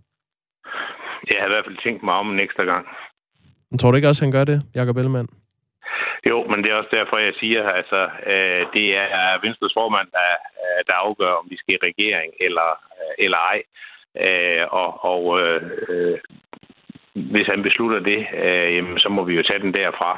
Jeg 1.31 1.39
har 1.41 1.49
i 1.49 1.55
hvert 1.55 1.67
fald 1.69 1.85
tænkt 1.85 2.03
mig 2.03 2.15
om 2.15 2.29
en 2.35 2.41
ekstra 2.47 2.65
gang. 2.73 2.85
Men 3.71 3.79
tror 3.79 3.91
du 3.91 3.97
ikke 3.97 4.09
også, 4.09 4.25
han 4.25 4.37
gør 4.37 4.45
det, 4.45 4.59
Jacob 4.75 4.97
Ellemann? 4.97 5.29
Jo, 6.31 6.39
men 6.51 6.59
det 6.63 6.69
er 6.71 6.81
også 6.81 6.95
derfor, 6.99 7.17
jeg 7.19 7.35
siger, 7.41 7.63
altså, 7.81 8.01
øh, 8.33 8.63
det 8.77 8.87
er 8.97 9.41
Venstres 9.45 9.77
formand, 9.79 10.09
der, 10.19 10.31
øh, 10.63 10.81
der 10.89 10.95
afgør, 11.07 11.33
om 11.41 11.47
vi 11.51 11.57
skal 11.57 11.75
i 11.75 11.87
regering 11.89 12.31
eller, 12.47 12.69
øh, 12.99 13.15
eller 13.25 13.39
ej. 13.53 13.59
Øh, 14.25 14.65
og 14.81 14.91
og 15.13 15.23
øh, 15.41 16.19
hvis 17.15 17.47
han 17.53 17.63
beslutter 17.63 18.01
det, 18.11 18.21
øh, 18.45 18.69
jamen, 18.77 18.99
så 18.99 19.09
må 19.09 19.25
vi 19.25 19.35
jo 19.37 19.43
tage 19.43 19.65
den 19.65 19.75
derfra. 19.75 20.11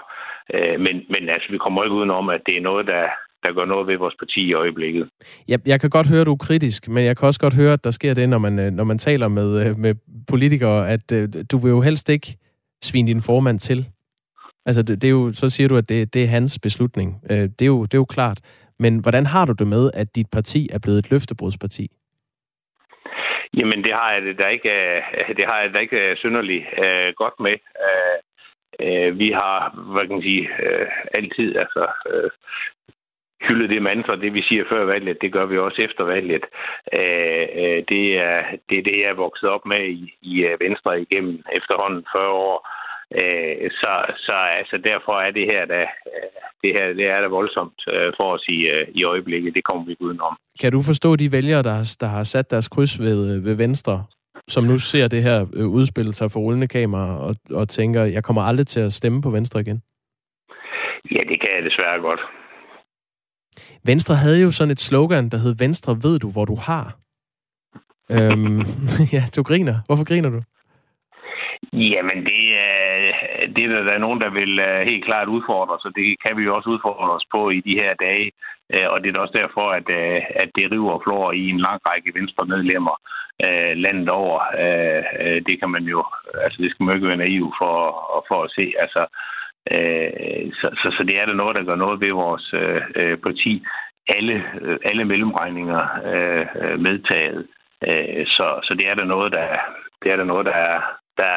Øh, 0.54 0.80
men, 0.84 0.94
men 1.12 1.22
altså, 1.34 1.48
vi 1.50 1.58
kommer 1.58 1.84
ikke 1.84 1.98
udenom, 2.00 2.28
at 2.28 2.42
det 2.46 2.56
er 2.56 2.68
noget, 2.70 2.86
der, 2.86 3.06
der 3.42 3.52
gør 3.52 3.64
noget 3.64 3.86
ved 3.86 3.96
vores 3.96 4.14
parti 4.18 4.40
i 4.40 4.54
øjeblikket. 4.54 5.08
Jeg, 5.48 5.58
jeg 5.66 5.80
kan 5.80 5.90
godt 5.90 6.08
høre, 6.08 6.20
at 6.20 6.26
du 6.26 6.32
er 6.32 6.46
kritisk, 6.46 6.88
men 6.88 7.04
jeg 7.04 7.16
kan 7.16 7.26
også 7.26 7.40
godt 7.40 7.54
høre, 7.54 7.72
at 7.72 7.84
der 7.84 7.90
sker 7.90 8.14
det, 8.14 8.28
når 8.28 8.38
man, 8.38 8.58
øh, 8.58 8.70
når 8.72 8.84
man 8.84 8.98
taler 8.98 9.28
med, 9.28 9.74
med 9.74 9.94
politikere, 10.28 10.90
at 10.90 11.10
du 11.50 11.58
vil 11.58 11.70
jo 11.70 11.80
helst 11.80 12.08
ikke 12.08 12.36
svine 12.82 13.08
din 13.08 13.22
formand 13.22 13.58
til. 13.58 13.86
Altså, 14.66 14.82
det, 14.82 15.02
det 15.02 15.08
er 15.08 15.12
jo, 15.12 15.32
så 15.32 15.48
siger 15.48 15.68
du, 15.68 15.76
at 15.76 15.88
det, 15.88 16.14
det 16.14 16.24
er 16.24 16.26
hans 16.26 16.58
beslutning. 16.62 17.20
Øh, 17.30 17.36
det, 17.36 17.62
er 17.62 17.66
jo, 17.66 17.82
det 17.82 17.94
er 17.94 17.98
jo 17.98 18.04
klart. 18.04 18.40
Men 18.78 18.98
hvordan 18.98 19.26
har 19.26 19.44
du 19.44 19.52
det 19.52 19.66
med, 19.66 19.90
at 19.94 20.16
dit 20.16 20.26
parti 20.32 20.68
er 20.72 20.78
blevet 20.78 20.98
et 20.98 21.10
løftebrudsparti? 21.10 21.90
Jamen, 23.56 23.84
det 23.84 23.92
har 23.92 24.12
jeg 24.12 24.22
det 24.22 24.38
der 24.38 24.48
ikke, 24.48 24.70
øh, 24.70 25.02
det 25.38 25.44
har 25.48 25.60
jeg 25.60 25.72
da 25.74 25.78
ikke 25.78 26.16
synderligt 26.16 26.64
uh, 26.84 27.08
godt 27.22 27.36
med. 27.46 27.56
Uh, 28.84 29.18
vi 29.18 29.28
har, 29.30 29.56
hvad 29.92 30.02
kan 30.06 30.16
man 30.16 30.22
sige, 30.22 30.48
uh, 30.66 30.86
altid 31.14 31.56
altså, 31.56 31.82
uh, 32.14 32.30
hylde 33.48 33.68
det 33.74 33.82
mantra, 33.82 34.16
det 34.16 34.34
vi 34.34 34.42
siger 34.42 34.64
før 34.72 34.84
valget, 34.84 35.22
det 35.22 35.32
gør 35.32 35.46
vi 35.46 35.58
også 35.58 35.82
efter 35.82 36.04
valget. 36.04 36.44
Øh, 36.98 37.46
øh, 37.62 37.80
det, 37.92 38.04
er, 38.28 38.38
det 38.68 38.76
er 38.78 38.84
det, 38.88 38.96
jeg 39.02 39.10
er 39.10 39.22
vokset 39.26 39.48
op 39.48 39.64
med 39.66 39.82
i, 40.02 40.14
i 40.22 40.34
øh, 40.48 40.60
Venstre 40.60 41.00
igennem 41.00 41.36
efterhånden 41.58 42.04
40 42.16 42.28
år. 42.28 42.56
Øh, 43.20 43.70
så, 43.80 43.92
så 44.26 44.36
altså, 44.60 44.76
derfor 44.90 45.14
er 45.26 45.30
det 45.30 45.46
her, 45.52 45.64
der, 45.64 45.84
det 46.62 46.70
her 46.76 46.86
det 46.92 47.06
er 47.06 47.20
da 47.20 47.26
voldsomt 47.26 47.80
for 48.16 48.26
os 48.34 48.44
i, 48.48 48.58
i 49.00 49.04
øjeblikket. 49.04 49.54
Det 49.54 49.64
kommer 49.64 49.84
vi 49.84 49.90
ikke 49.90 50.04
udenom. 50.04 50.36
Kan 50.60 50.72
du 50.72 50.80
forstå 50.82 51.16
de 51.16 51.32
vælgere, 51.32 51.62
der 51.62 51.70
har, 51.70 51.96
der 52.00 52.06
har 52.06 52.22
sat 52.22 52.50
deres 52.50 52.68
kryds 52.68 53.00
ved, 53.00 53.40
ved 53.42 53.54
Venstre, 53.54 54.04
som 54.48 54.64
nu 54.64 54.76
ser 54.78 55.08
det 55.08 55.22
her 55.22 55.46
udspille 55.78 56.12
sig 56.12 56.30
for 56.30 56.40
rullende 56.40 56.68
kamera 56.68 57.18
og, 57.26 57.34
og 57.50 57.68
tænker, 57.68 58.02
jeg 58.04 58.24
kommer 58.24 58.42
aldrig 58.42 58.66
til 58.66 58.80
at 58.80 58.92
stemme 58.92 59.22
på 59.22 59.30
Venstre 59.30 59.60
igen? 59.60 59.82
Ja, 61.14 61.20
det 61.30 61.40
kan 61.40 61.50
jeg 61.56 61.62
desværre 61.64 62.00
godt. 62.00 62.20
Venstre 63.84 64.14
havde 64.14 64.42
jo 64.42 64.50
sådan 64.50 64.70
et 64.70 64.80
slogan, 64.80 65.28
der 65.28 65.38
hed 65.38 65.54
Venstre 65.58 65.96
ved 66.02 66.18
du, 66.18 66.30
hvor 66.30 66.44
du 66.44 66.54
har. 66.54 66.96
øhm, 68.10 68.62
ja, 69.14 69.22
du 69.36 69.42
griner. 69.42 69.76
Hvorfor 69.86 70.04
griner 70.04 70.30
du? 70.30 70.40
Jamen, 71.72 72.18
det, 72.30 72.42
er, 72.58 73.12
det 73.54 73.64
er 73.64 73.82
der 73.90 73.98
nogen, 73.98 74.20
der 74.20 74.30
vil 74.30 74.58
øh, 74.58 74.80
helt 74.90 75.04
klart 75.04 75.28
udfordre 75.28 75.78
så 75.80 75.92
det 75.96 76.16
kan 76.24 76.36
vi 76.36 76.42
jo 76.44 76.56
også 76.56 76.70
udfordre 76.70 77.10
os 77.16 77.26
på 77.34 77.50
i 77.50 77.60
de 77.60 77.78
her 77.82 77.94
dage. 77.94 78.30
Øh, 78.74 78.88
og 78.92 78.96
det 78.98 79.08
er 79.08 79.20
også 79.20 79.38
derfor, 79.42 79.66
at, 79.78 79.88
at 80.42 80.50
det 80.56 80.72
river 80.72 80.92
og 80.92 81.02
flår 81.04 81.32
i 81.32 81.44
en 81.54 81.60
lang 81.60 81.80
række 81.86 82.12
venstre 82.14 82.44
medlemmer 82.46 82.96
landet 83.84 84.08
over. 84.08 84.38
Det 85.46 85.60
kan 85.60 85.70
man 85.70 85.84
jo, 85.84 86.04
altså 86.44 86.62
det 86.62 86.70
skal 86.70 86.84
man 86.84 86.94
ikke 86.94 87.08
være 87.08 87.24
naiv 87.26 87.52
for, 87.60 87.76
for 88.28 88.38
at 88.44 88.50
se. 88.50 88.72
Altså, 88.84 89.02
Øh, 89.76 90.52
så, 90.60 90.68
så, 90.80 90.88
så 90.96 91.02
det 91.08 91.16
er 91.20 91.26
der 91.26 91.34
noget, 91.34 91.56
der 91.56 91.64
gør 91.64 91.76
noget 91.84 92.00
ved 92.00 92.12
vores 92.12 92.54
øh, 92.96 93.18
parti. 93.26 93.62
Alle, 94.16 94.44
øh, 94.60 94.78
alle 94.84 95.04
mellemregninger 95.04 95.82
øh, 96.12 96.46
øh, 96.62 96.80
medtaget. 96.80 97.46
Øh, 97.88 98.26
så, 98.26 98.46
så 98.66 98.74
det 98.78 98.86
er 98.90 98.94
der 98.94 99.04
noget, 99.04 99.32
der, 99.32 99.46
det 100.02 100.12
er 100.12 100.16
der 100.16 100.24
noget, 100.24 100.46
der 100.46 100.52
er, 100.52 100.80
der, 101.16 101.34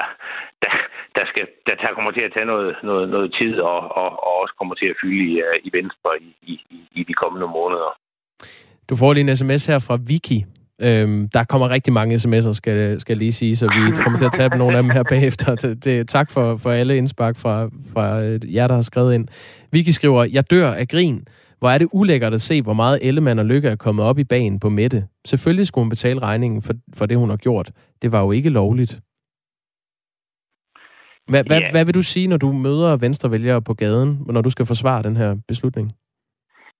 der, 0.63 0.71
der, 1.15 1.25
skal, 1.25 1.47
der, 1.67 1.75
tager, 1.75 1.93
kommer 1.93 2.11
til 2.11 2.23
at 2.27 2.33
tage 2.35 2.45
noget, 2.45 2.75
noget, 2.83 3.09
noget 3.09 3.35
tid 3.39 3.59
og, 3.59 3.79
og, 4.01 4.09
og 4.27 4.33
også 4.41 4.53
kommer 4.57 4.75
til 4.75 4.85
at 4.85 4.95
fylde 5.01 5.23
i, 5.31 5.41
i 5.67 5.69
Venstre 5.77 6.09
i, 6.21 6.31
i, 6.53 6.55
i 6.91 7.03
de 7.03 7.13
kommende 7.13 7.47
måneder. 7.47 7.91
Du 8.89 8.95
får 8.95 9.13
lige 9.13 9.29
en 9.29 9.35
sms 9.35 9.65
her 9.65 9.79
fra 9.87 9.97
Vicky. 10.09 10.39
Øhm, 10.81 11.29
der 11.29 11.43
kommer 11.43 11.69
rigtig 11.69 11.93
mange 11.93 12.15
sms'er, 12.15 12.53
skal, 12.53 12.99
skal 12.99 13.17
lige 13.17 13.31
sige, 13.31 13.55
så 13.55 13.65
vi 13.65 13.91
kommer 14.03 14.19
til 14.19 14.25
at 14.25 14.33
tage 14.33 14.57
nogle 14.57 14.77
af 14.77 14.83
dem 14.83 14.89
her 14.89 15.03
bagefter. 15.03 15.55
Det, 15.55 15.85
det, 15.85 16.09
tak 16.09 16.31
for, 16.31 16.57
for 16.57 16.71
alle 16.71 16.97
indspark 16.97 17.35
fra, 17.35 17.69
fra 17.93 18.03
jer, 18.53 18.67
der 18.67 18.75
har 18.75 18.81
skrevet 18.81 19.13
ind. 19.13 19.27
Vicky 19.71 19.89
skriver, 19.89 20.23
jeg 20.23 20.51
dør 20.51 20.71
af 20.71 20.87
grin. 20.87 21.27
Hvor 21.59 21.69
er 21.69 21.77
det 21.77 21.87
ulækkert 21.91 22.33
at 22.33 22.41
se, 22.41 22.61
hvor 22.61 22.73
meget 22.73 22.99
Ellemann 23.01 23.39
og 23.39 23.45
Lykke 23.45 23.69
er 23.69 23.75
kommet 23.75 24.05
op 24.05 24.19
i 24.19 24.23
banen 24.23 24.59
på 24.59 24.69
Mette. 24.69 25.07
Selvfølgelig 25.25 25.67
skulle 25.67 25.83
hun 25.83 25.89
betale 25.89 26.19
regningen 26.19 26.61
for, 26.61 26.73
for 26.93 27.05
det, 27.05 27.17
hun 27.17 27.29
har 27.29 27.37
gjort. 27.37 27.71
Det 28.01 28.11
var 28.11 28.21
jo 28.21 28.31
ikke 28.31 28.49
lovligt. 28.49 29.01
Hvad, 31.27 31.43
hvad, 31.43 31.61
yeah. 31.61 31.71
hvad 31.71 31.85
vil 31.85 31.93
du 31.93 32.01
sige, 32.01 32.27
når 32.27 32.37
du 32.37 32.51
møder 32.51 32.97
venstrevælgere 32.97 33.61
på 33.61 33.73
gaden, 33.73 34.21
når 34.27 34.41
du 34.41 34.49
skal 34.49 34.65
forsvare 34.65 35.03
den 35.03 35.15
her 35.17 35.35
beslutning? 35.47 35.93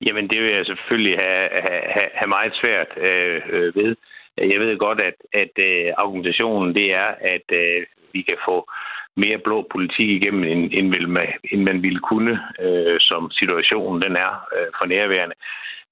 Jamen, 0.06 0.28
det 0.28 0.42
vil 0.42 0.52
jeg 0.54 0.66
selvfølgelig 0.66 1.18
have, 1.20 1.50
have, 1.96 2.10
have 2.14 2.30
meget 2.38 2.54
svært 2.62 2.92
øh, 2.98 3.42
øh, 3.50 3.76
ved. 3.76 3.96
Jeg 4.38 4.60
ved 4.60 4.78
godt, 4.78 5.02
at, 5.02 5.18
at 5.34 5.54
øh, 5.68 5.94
argumentationen 5.98 6.76
det 6.76 6.94
er, 6.94 7.10
at 7.34 7.48
øh, 7.52 7.86
vi 8.14 8.22
kan 8.22 8.38
få 8.48 8.72
mere 9.16 9.38
blå 9.38 9.68
politik 9.72 10.10
igennem, 10.10 10.44
end, 10.44 10.70
end, 10.74 11.08
man, 11.08 11.28
end 11.52 11.62
man 11.64 11.84
ville 11.84 12.00
kunne, 12.00 12.40
øh, 12.60 12.98
som 13.00 13.32
situationen 13.32 14.02
den 14.02 14.16
er 14.16 14.34
øh, 14.56 14.68
for 14.78 14.86
nærværende. 14.86 15.36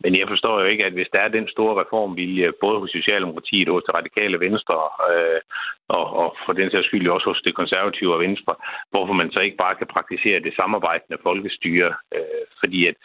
Men 0.04 0.12
jeg 0.20 0.28
forstår 0.28 0.56
jo 0.62 0.66
ikke, 0.66 0.86
at 0.86 0.94
hvis 0.94 1.14
der 1.14 1.20
er 1.20 1.28
den 1.38 1.48
store 1.48 1.82
reformvilje, 1.82 2.52
både 2.62 2.80
hos 2.80 2.90
Socialdemokratiet 2.90 3.70
og 3.70 3.74
hos 3.76 3.84
det 3.88 3.96
radikale 3.96 4.40
Venstre, 4.40 4.78
øh, 5.12 5.42
og, 5.88 6.06
og 6.22 6.36
for 6.46 6.54
den 6.54 6.72
sags 6.72 6.88
skyld 6.88 7.08
også 7.10 7.30
hos 7.30 7.42
det 7.46 7.56
konservative 7.56 8.14
og 8.14 8.20
Venstre, 8.20 8.54
hvorfor 8.92 9.14
man 9.14 9.32
så 9.32 9.40
ikke 9.40 9.58
bare 9.58 9.76
kan 9.76 9.94
praktisere 9.96 10.40
det 10.40 10.54
samarbejdende 10.56 11.24
folkestyre. 11.24 11.94
Øh, 12.16 12.44
fordi 12.60 12.88
at 12.88 12.96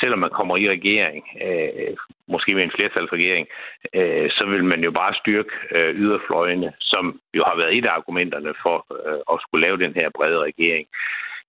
selvom 0.00 0.18
man 0.18 0.36
kommer 0.38 0.56
i 0.56 0.68
regering, 0.68 1.24
øh, 1.46 1.96
måske 2.28 2.54
med 2.54 2.62
en 2.64 2.76
flertalsregering, 2.76 3.46
øh, 3.94 4.30
så 4.30 4.46
vil 4.46 4.64
man 4.64 4.80
jo 4.84 4.90
bare 4.90 5.14
styrke 5.14 5.54
øh, 5.76 5.94
yderfløjene, 5.94 6.72
som 6.80 7.20
jo 7.34 7.42
har 7.46 7.56
været 7.56 7.76
et 7.78 7.86
af 7.86 7.92
argumenterne 7.98 8.52
for 8.62 8.76
øh, 9.08 9.20
at 9.32 9.40
skulle 9.40 9.66
lave 9.66 9.82
den 9.84 9.94
her 10.00 10.08
brede 10.16 10.38
regering. 10.38 10.86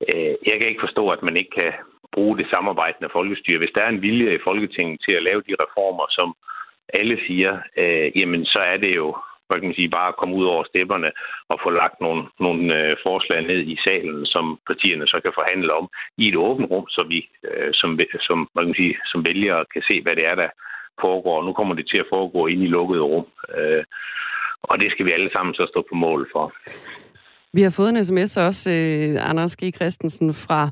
Øh, 0.10 0.34
jeg 0.48 0.56
kan 0.58 0.70
ikke 0.70 0.86
forstå, 0.86 1.10
at 1.10 1.24
man 1.24 1.38
ikke 1.38 1.54
kan 1.60 1.74
bruge 2.12 2.38
det 2.38 2.48
samarbejdende 2.50 3.10
folkestyre. 3.14 3.58
Hvis 3.58 3.76
der 3.76 3.82
er 3.82 3.90
en 3.90 4.02
vilje 4.02 4.36
i 4.36 4.44
Folketinget 4.44 5.02
til 5.06 5.14
at 5.16 5.24
lave 5.24 5.42
de 5.48 5.56
reformer, 5.64 6.06
som 6.10 6.36
alle 6.94 7.18
siger, 7.28 7.54
øh, 7.78 8.12
jamen 8.18 8.46
så 8.46 8.60
er 8.60 8.78
det 8.78 8.96
jo 8.96 9.08
hvad 9.48 9.58
kan 9.60 9.68
man 9.70 9.80
sige, 9.80 9.98
bare 10.00 10.18
komme 10.20 10.36
ud 10.40 10.46
over 10.54 10.64
stepperne 10.64 11.12
og 11.52 11.58
få 11.64 11.70
lagt 11.82 11.98
nogle, 12.06 12.24
nogle 12.46 12.64
øh, 12.80 12.96
forslag 13.06 13.42
ned 13.42 13.60
i 13.74 13.78
salen, 13.88 14.26
som 14.26 14.46
partierne 14.70 15.08
så 15.08 15.18
kan 15.24 15.38
forhandle 15.40 15.74
om 15.80 15.86
i 16.18 16.28
et 16.30 16.38
åbent 16.48 16.72
rum, 16.72 16.88
så 16.96 17.02
vi 17.14 17.20
øh, 17.50 17.70
som, 17.80 17.90
som, 18.28 18.38
hvad 18.54 18.64
kan 18.64 18.72
man 18.72 18.82
sige, 18.82 18.96
som 19.12 19.26
vælgere 19.30 19.66
kan 19.74 19.84
se, 19.90 19.96
hvad 20.02 20.16
det 20.16 20.26
er, 20.32 20.36
der 20.36 20.50
foregår. 21.02 21.44
Nu 21.44 21.54
kommer 21.54 21.74
det 21.76 21.88
til 21.88 22.00
at 22.04 22.12
foregå 22.14 22.48
ind 22.48 22.62
i 22.64 22.74
lukkede 22.76 23.04
rum, 23.12 23.26
øh, 23.58 23.84
og 24.64 24.80
det 24.82 24.92
skal 24.92 25.06
vi 25.06 25.12
alle 25.12 25.32
sammen 25.36 25.54
så 25.54 25.66
stå 25.72 25.80
på 25.90 25.96
mål 25.96 26.30
for. 26.34 26.46
Vi 27.54 27.62
har 27.62 27.74
fået 27.78 27.90
en 27.90 28.06
sms 28.06 28.38
også, 28.38 28.70
øh, 28.72 29.30
Anders 29.30 29.56
G. 29.56 29.64
Christensen, 29.76 30.34
fra 30.34 30.70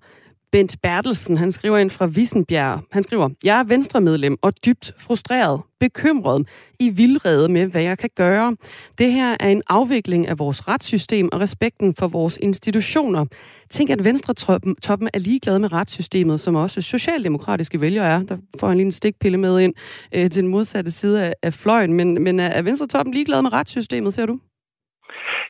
Bent 0.56 0.82
Bertelsen, 0.82 1.38
han 1.38 1.52
skriver 1.52 1.78
ind 1.78 1.90
fra 1.90 2.06
Vissenbjerg. 2.06 2.82
Han 2.92 3.04
skriver, 3.04 3.30
jeg 3.44 3.60
er 3.60 3.64
venstremedlem 3.64 4.38
og 4.42 4.54
dybt 4.66 4.94
frustreret, 4.98 5.62
bekymret, 5.80 6.48
i 6.80 6.90
vildrede 6.90 7.50
med, 7.50 7.68
hvad 7.68 7.82
jeg 7.82 7.98
kan 7.98 8.10
gøre. 8.16 8.56
Det 8.98 9.12
her 9.12 9.38
er 9.40 9.50
en 9.50 9.62
afvikling 9.68 10.28
af 10.28 10.40
vores 10.40 10.68
retssystem 10.68 11.30
og 11.32 11.42
respekten 11.42 11.96
for 11.96 12.08
vores 12.08 12.38
institutioner. 12.42 13.26
Tænk, 13.70 13.90
at 13.90 14.04
Venstre-toppen 14.04 15.10
er 15.14 15.20
ligeglad 15.20 15.60
med 15.60 15.74
retssystemet, 15.74 16.40
som 16.40 16.56
også 16.56 16.82
socialdemokratiske 16.82 17.82
vælgere 17.82 18.08
er. 18.08 18.24
Der 18.24 18.38
får 18.60 18.68
han 18.68 18.78
lige 18.78 18.86
en 18.86 18.92
stikpille 18.92 19.38
med 19.38 19.60
ind 19.60 19.74
øh, 20.16 20.30
til 20.30 20.42
den 20.44 20.52
modsatte 20.52 20.92
side 20.92 21.24
af, 21.24 21.34
af 21.44 21.54
fløjen. 21.54 21.94
Men, 21.94 22.24
men 22.24 22.40
er 22.40 22.62
Venstre-toppen 22.62 23.14
ligeglad 23.14 23.42
med 23.42 23.54
retssystemet, 23.54 24.14
ser 24.14 24.26
du? 24.26 24.40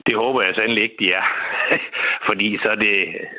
Det 0.08 0.16
håber 0.16 0.42
jeg 0.42 0.56
sandelig 0.56 0.84
ikke, 0.84 1.00
de 1.00 1.12
er. 1.20 1.26
Fordi 2.28 2.58
så 2.64 2.70
er, 2.76 2.80
det, 2.86 2.96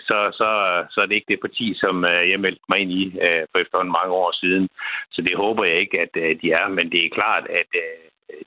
så, 0.08 0.18
så, 0.38 0.48
så 0.90 1.00
er 1.00 1.06
det 1.06 1.14
ikke 1.14 1.32
det 1.32 1.40
parti, 1.40 1.66
som 1.82 2.04
øh, 2.04 2.30
jeg 2.30 2.40
meldte 2.40 2.64
mig 2.68 2.78
ind 2.78 2.92
i 2.92 3.04
uh, 3.06 3.42
for 3.50 3.58
efterhånden 3.58 3.96
mange 4.00 4.14
år 4.22 4.32
siden. 4.42 4.68
Så 5.14 5.22
det 5.26 5.36
håber 5.36 5.64
jeg 5.64 5.76
ikke, 5.76 6.00
at 6.00 6.12
uh, 6.16 6.30
de 6.42 6.46
er. 6.60 6.68
Men 6.68 6.86
det 6.92 7.00
er 7.04 7.16
klart, 7.18 7.44
at 7.60 7.70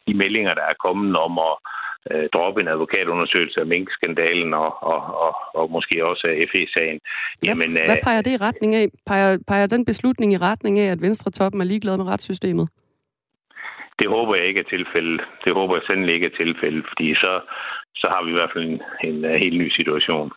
de 0.07 0.13
meldinger, 0.13 0.53
der 0.53 0.65
er 0.71 0.83
kommet 0.85 1.15
om 1.17 1.39
at 1.49 1.55
droppe 2.33 2.61
en 2.61 2.67
advokatundersøgelse 2.67 3.59
af 3.59 3.65
minkskandalen 3.65 4.53
og, 4.53 4.83
og, 4.83 5.01
og, 5.25 5.35
og 5.53 5.71
måske 5.71 6.05
også 6.05 6.27
af 6.27 6.47
FE-sagen. 6.51 6.99
Jamen, 7.45 7.71
Hvad 7.71 8.03
peger 8.03 8.21
det 8.21 8.31
i 8.31 8.43
retning 8.47 8.75
af? 8.75 8.87
Peger, 9.07 9.37
peger 9.47 9.67
den 9.67 9.85
beslutning 9.85 10.33
i 10.33 10.37
retning 10.37 10.79
af, 10.79 10.91
at 10.91 11.01
Venstre-toppen 11.01 11.61
er 11.61 11.65
ligeglad 11.65 11.97
med 11.97 12.05
retssystemet? 12.05 12.69
Det 13.99 14.09
håber 14.09 14.35
jeg 14.35 14.45
ikke 14.47 14.59
er 14.59 14.69
tilfældet. 14.75 15.21
Det 15.45 15.53
håber 15.53 15.75
jeg 15.75 15.83
sandelig 15.87 16.13
ikke 16.15 16.25
er 16.31 16.37
tilfældet, 16.43 16.85
fordi 16.89 17.15
så, 17.15 17.33
så 17.95 18.07
har 18.13 18.23
vi 18.25 18.29
i 18.29 18.33
hvert 18.33 18.51
fald 18.53 18.65
en, 18.65 18.81
en, 19.03 19.25
en 19.25 19.39
helt 19.39 19.57
ny 19.57 19.69
situation. 19.69 20.31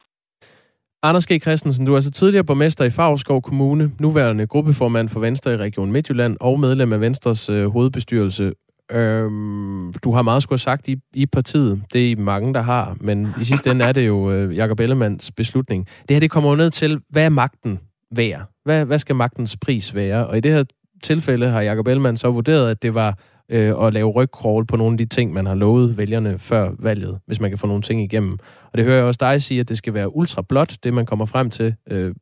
Anders 1.03 1.27
G. 1.27 1.41
Christensen, 1.41 1.87
du 1.87 1.93
er 1.93 1.97
altså 1.97 2.11
tidligere 2.11 2.45
borgmester 2.45 2.85
i 2.85 2.91
Favskov 2.91 3.43
Kommune, 3.43 3.91
nuværende 4.01 4.47
gruppeformand 4.47 5.09
for 5.09 5.21
Venstre 5.21 5.55
i 5.55 5.57
Region 5.57 5.93
Midtjylland 5.93 6.37
og 6.41 6.61
medlem 6.61 6.93
af 6.93 7.01
Venstres 7.01 7.51
øh, 7.51 7.67
hovedbestyrelse. 7.67 8.53
Øhm, 8.91 9.93
du 9.93 10.13
har 10.13 10.23
meget 10.23 10.43
skulle 10.43 10.53
have 10.53 10.59
sagt 10.59 10.89
i, 10.89 10.97
i 11.15 11.27
partiet. 11.27 11.83
Det 11.93 12.13
er 12.13 12.17
mange, 12.17 12.55
der 12.55 12.63
har, 12.63 12.97
men 13.01 13.29
i 13.41 13.45
sidste 13.45 13.71
ende 13.71 13.85
er 13.85 13.93
det 13.93 14.07
jo 14.07 14.33
øh, 14.33 14.57
Jakob 14.57 14.81
Ellemands 14.81 15.33
beslutning. 15.33 15.87
Det 16.09 16.15
her 16.15 16.21
det 16.21 16.31
kommer 16.31 16.51
jo 16.51 16.57
ned 16.57 16.71
til, 16.71 17.01
hvad 17.11 17.25
er 17.25 17.29
magten 17.29 17.81
værd? 18.17 18.43
Hvad, 18.65 18.85
hvad 18.85 18.99
skal 18.99 19.17
magtens 19.17 19.57
pris 19.57 19.95
være? 19.95 20.27
Og 20.27 20.37
i 20.37 20.41
det 20.41 20.53
her 20.53 20.65
tilfælde 21.03 21.49
har 21.49 21.61
Jakob 21.61 21.87
Ellemann 21.87 22.17
så 22.17 22.31
vurderet, 22.31 22.71
at 22.71 22.83
det 22.83 22.95
var 22.95 23.19
øh, 23.53 23.77
og 23.77 23.93
lave 23.93 24.11
rygcrawl 24.11 24.67
på 24.67 24.77
nogle 24.77 24.95
af 24.95 24.99
de 24.99 25.05
ting, 25.05 25.33
man 25.33 25.47
har 25.47 25.55
lovet 25.55 25.97
vælgerne 25.97 26.39
før 26.39 26.71
valget, 26.79 27.19
hvis 27.27 27.41
man 27.41 27.51
kan 27.51 27.59
få 27.59 27.67
nogle 27.67 27.83
ting 27.83 28.03
igennem. 28.03 28.39
Og 28.73 28.79
det 28.79 28.85
hører 28.85 28.97
jeg 28.97 29.05
også 29.05 29.19
dig 29.21 29.43
sige, 29.43 29.61
at 29.61 29.69
det 29.69 29.79
skal 29.79 29.95
være 29.95 30.17
ultra 30.17 30.43
blot, 30.43 30.77
det 30.85 30.95
man 30.95 31.07
kommer 31.07 31.25
frem 31.25 31.51
til 31.51 31.75
øh, 31.91 32.15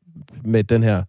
med 0.43 0.63
den 0.63 0.83
her 0.83 1.03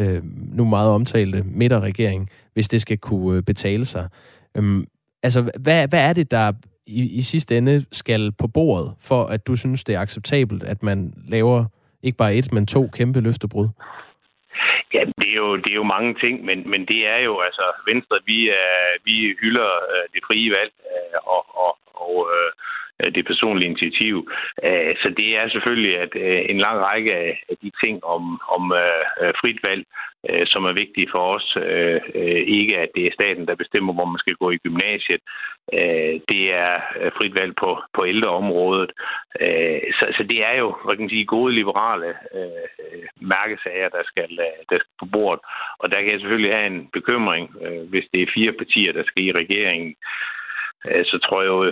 øh, 0.00 0.22
nu 0.52 0.64
meget 0.64 0.90
omtalte 0.90 1.42
midterregering, 1.42 2.28
hvis 2.52 2.68
det 2.68 2.80
skal 2.80 2.98
kunne 2.98 3.36
øh, 3.36 3.42
betale 3.42 3.84
sig. 3.84 4.08
Øhm, 4.54 4.86
altså, 5.22 5.50
hvad, 5.60 5.88
hvad 5.88 6.00
er 6.00 6.12
det, 6.12 6.30
der 6.30 6.52
i, 6.86 7.02
i 7.02 7.20
sidste 7.20 7.58
ende 7.58 7.84
skal 7.92 8.32
på 8.32 8.46
bordet, 8.46 8.92
for 8.98 9.24
at 9.24 9.46
du 9.46 9.56
synes, 9.56 9.84
det 9.84 9.94
er 9.94 10.00
acceptabelt, 10.00 10.62
at 10.62 10.82
man 10.82 11.14
laver 11.28 11.64
ikke 12.02 12.16
bare 12.16 12.34
et, 12.34 12.52
men 12.52 12.66
to 12.66 12.88
kæmpe 12.92 13.20
løftebrud? 13.20 13.68
Ja, 14.94 15.02
det 15.20 15.28
er 15.30 15.36
jo, 15.44 15.56
det 15.56 15.70
er 15.70 15.80
jo 15.82 15.92
mange 15.96 16.14
ting, 16.14 16.44
men, 16.44 16.70
men 16.70 16.86
det 16.86 17.06
er 17.06 17.18
jo, 17.28 17.40
altså, 17.40 17.64
Venstre, 17.86 18.18
vi, 18.26 18.48
er, 18.48 18.98
vi 19.04 19.36
hylder 19.40 19.70
øh, 19.92 20.04
det 20.14 20.22
frie 20.26 20.50
valg 20.50 20.72
øh, 20.92 21.18
og, 21.34 21.42
og, 21.64 21.72
og 21.94 22.14
øh, 22.34 22.52
Øh, 23.04 23.14
det 23.14 23.26
personlige 23.26 23.70
initiativ. 23.70 24.30
Øh, 24.64 24.94
så 25.02 25.08
det 25.20 25.28
er 25.38 25.48
selvfølgelig, 25.48 25.98
at 25.98 26.12
øh, 26.14 26.40
en 26.48 26.58
lang 26.58 26.78
række 26.80 27.14
af 27.14 27.56
de 27.62 27.70
ting 27.84 28.04
om, 28.04 28.40
om 28.56 28.72
frit 29.40 29.60
valg 29.68 29.84
som 30.46 30.64
er 30.64 30.72
vigtige 30.72 31.08
for 31.14 31.24
os. 31.36 31.56
Ikke 32.58 32.78
at 32.78 32.88
det 32.94 33.04
er 33.06 33.16
staten, 33.18 33.46
der 33.48 33.54
bestemmer, 33.54 33.92
hvor 33.94 34.04
man 34.04 34.18
skal 34.18 34.34
gå 34.34 34.50
i 34.50 34.56
gymnasiet. 34.56 35.20
Det 36.32 36.42
er 36.64 36.74
frit 37.18 37.34
valg 37.40 37.52
på, 37.56 37.82
på 37.94 38.06
ældreområdet. 38.06 38.92
Så, 39.98 40.04
så 40.16 40.22
det 40.30 40.44
er 40.50 40.56
jo, 40.58 40.76
hvad 40.84 40.94
kan 40.96 41.04
man 41.04 41.10
sige, 41.10 41.24
gode 41.24 41.54
liberale 41.54 42.14
mærkesager, 43.20 43.88
der 43.88 44.02
skal, 44.04 44.30
der 44.70 44.76
skal 44.78 44.94
på 45.00 45.06
bordet. 45.12 45.40
Og 45.78 45.90
der 45.90 46.00
kan 46.00 46.12
jeg 46.12 46.20
selvfølgelig 46.20 46.54
have 46.54 46.66
en 46.66 46.88
bekymring, 46.92 47.50
hvis 47.90 48.04
det 48.12 48.22
er 48.22 48.34
fire 48.34 48.52
partier, 48.52 48.92
der 48.92 49.04
skal 49.06 49.24
i 49.24 49.32
regeringen. 49.32 49.94
Øh, 50.86 51.04
så 51.04 51.16
tror 51.24 51.42
jeg 51.42 51.48
jo, 51.48 51.64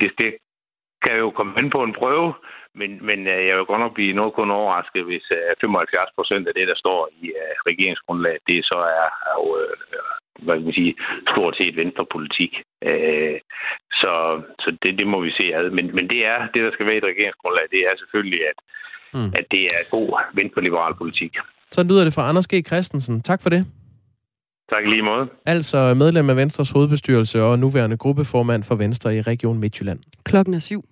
det, 0.00 0.10
det 0.18 0.30
kan 1.04 1.16
jo 1.18 1.30
komme 1.30 1.52
hen 1.56 1.70
på 1.70 1.82
en 1.82 1.94
prøve, 2.00 2.34
men, 2.74 2.90
men 3.08 3.18
øh, 3.34 3.46
jeg 3.48 3.56
vil 3.56 3.70
godt 3.70 3.80
nok 3.84 3.94
blive 3.94 4.18
noget 4.18 4.34
kun 4.34 4.50
overrasket, 4.50 5.04
hvis 5.04 5.26
75 5.60 6.02
øh, 6.02 6.14
procent 6.18 6.48
af 6.48 6.54
det, 6.54 6.68
der 6.68 6.76
står 6.84 7.00
i 7.22 7.32
regeringsgrundlaget, 7.70 8.42
det 8.48 8.64
så 8.64 8.78
er, 9.00 9.08
er 9.28 9.34
jo, 9.40 9.46
hvad 10.44 10.54
kan 10.54 10.64
man 10.64 10.78
sige, 10.80 10.94
stort 11.32 11.54
set 11.56 11.76
venstrepolitik. 11.76 12.52
Så 14.00 14.12
så 14.62 14.68
det, 14.82 14.98
det 14.98 15.06
må 15.06 15.20
vi 15.20 15.30
se 15.30 15.54
ad. 15.54 15.70
Men, 15.70 15.86
men 15.96 16.04
det 16.12 16.20
er 16.26 16.38
det, 16.54 16.62
der 16.62 16.72
skal 16.72 16.86
være 16.86 16.94
i 16.94 17.02
et 17.02 17.10
regeringsgrundlag, 17.12 17.66
det 17.70 17.80
er 17.88 17.94
selvfølgelig, 17.98 18.40
at, 18.50 18.58
mm. 19.16 19.30
at 19.38 19.44
det 19.50 19.62
er 19.74 19.90
god 19.90 20.08
venstreliberal 20.34 20.94
politik. 20.94 21.32
Så 21.70 21.82
lyder 21.82 22.04
det 22.04 22.14
fra 22.14 22.28
Anders 22.28 22.48
G. 22.48 22.54
Christensen. 22.66 23.22
Tak 23.22 23.42
for 23.42 23.50
det. 23.50 23.66
Tak 24.70 24.84
lige 24.86 25.02
måde. 25.02 25.28
Altså 25.46 25.94
medlem 25.94 26.30
af 26.30 26.36
Venstres 26.36 26.70
hovedbestyrelse 26.70 27.42
og 27.42 27.58
nuværende 27.58 27.96
gruppeformand 27.96 28.62
for 28.62 28.74
Venstre 28.74 29.16
i 29.16 29.20
Region 29.20 29.58
Midtjylland. 29.58 29.98
Klokken 30.24 30.54
er 30.54 30.58
syv. 30.58 30.84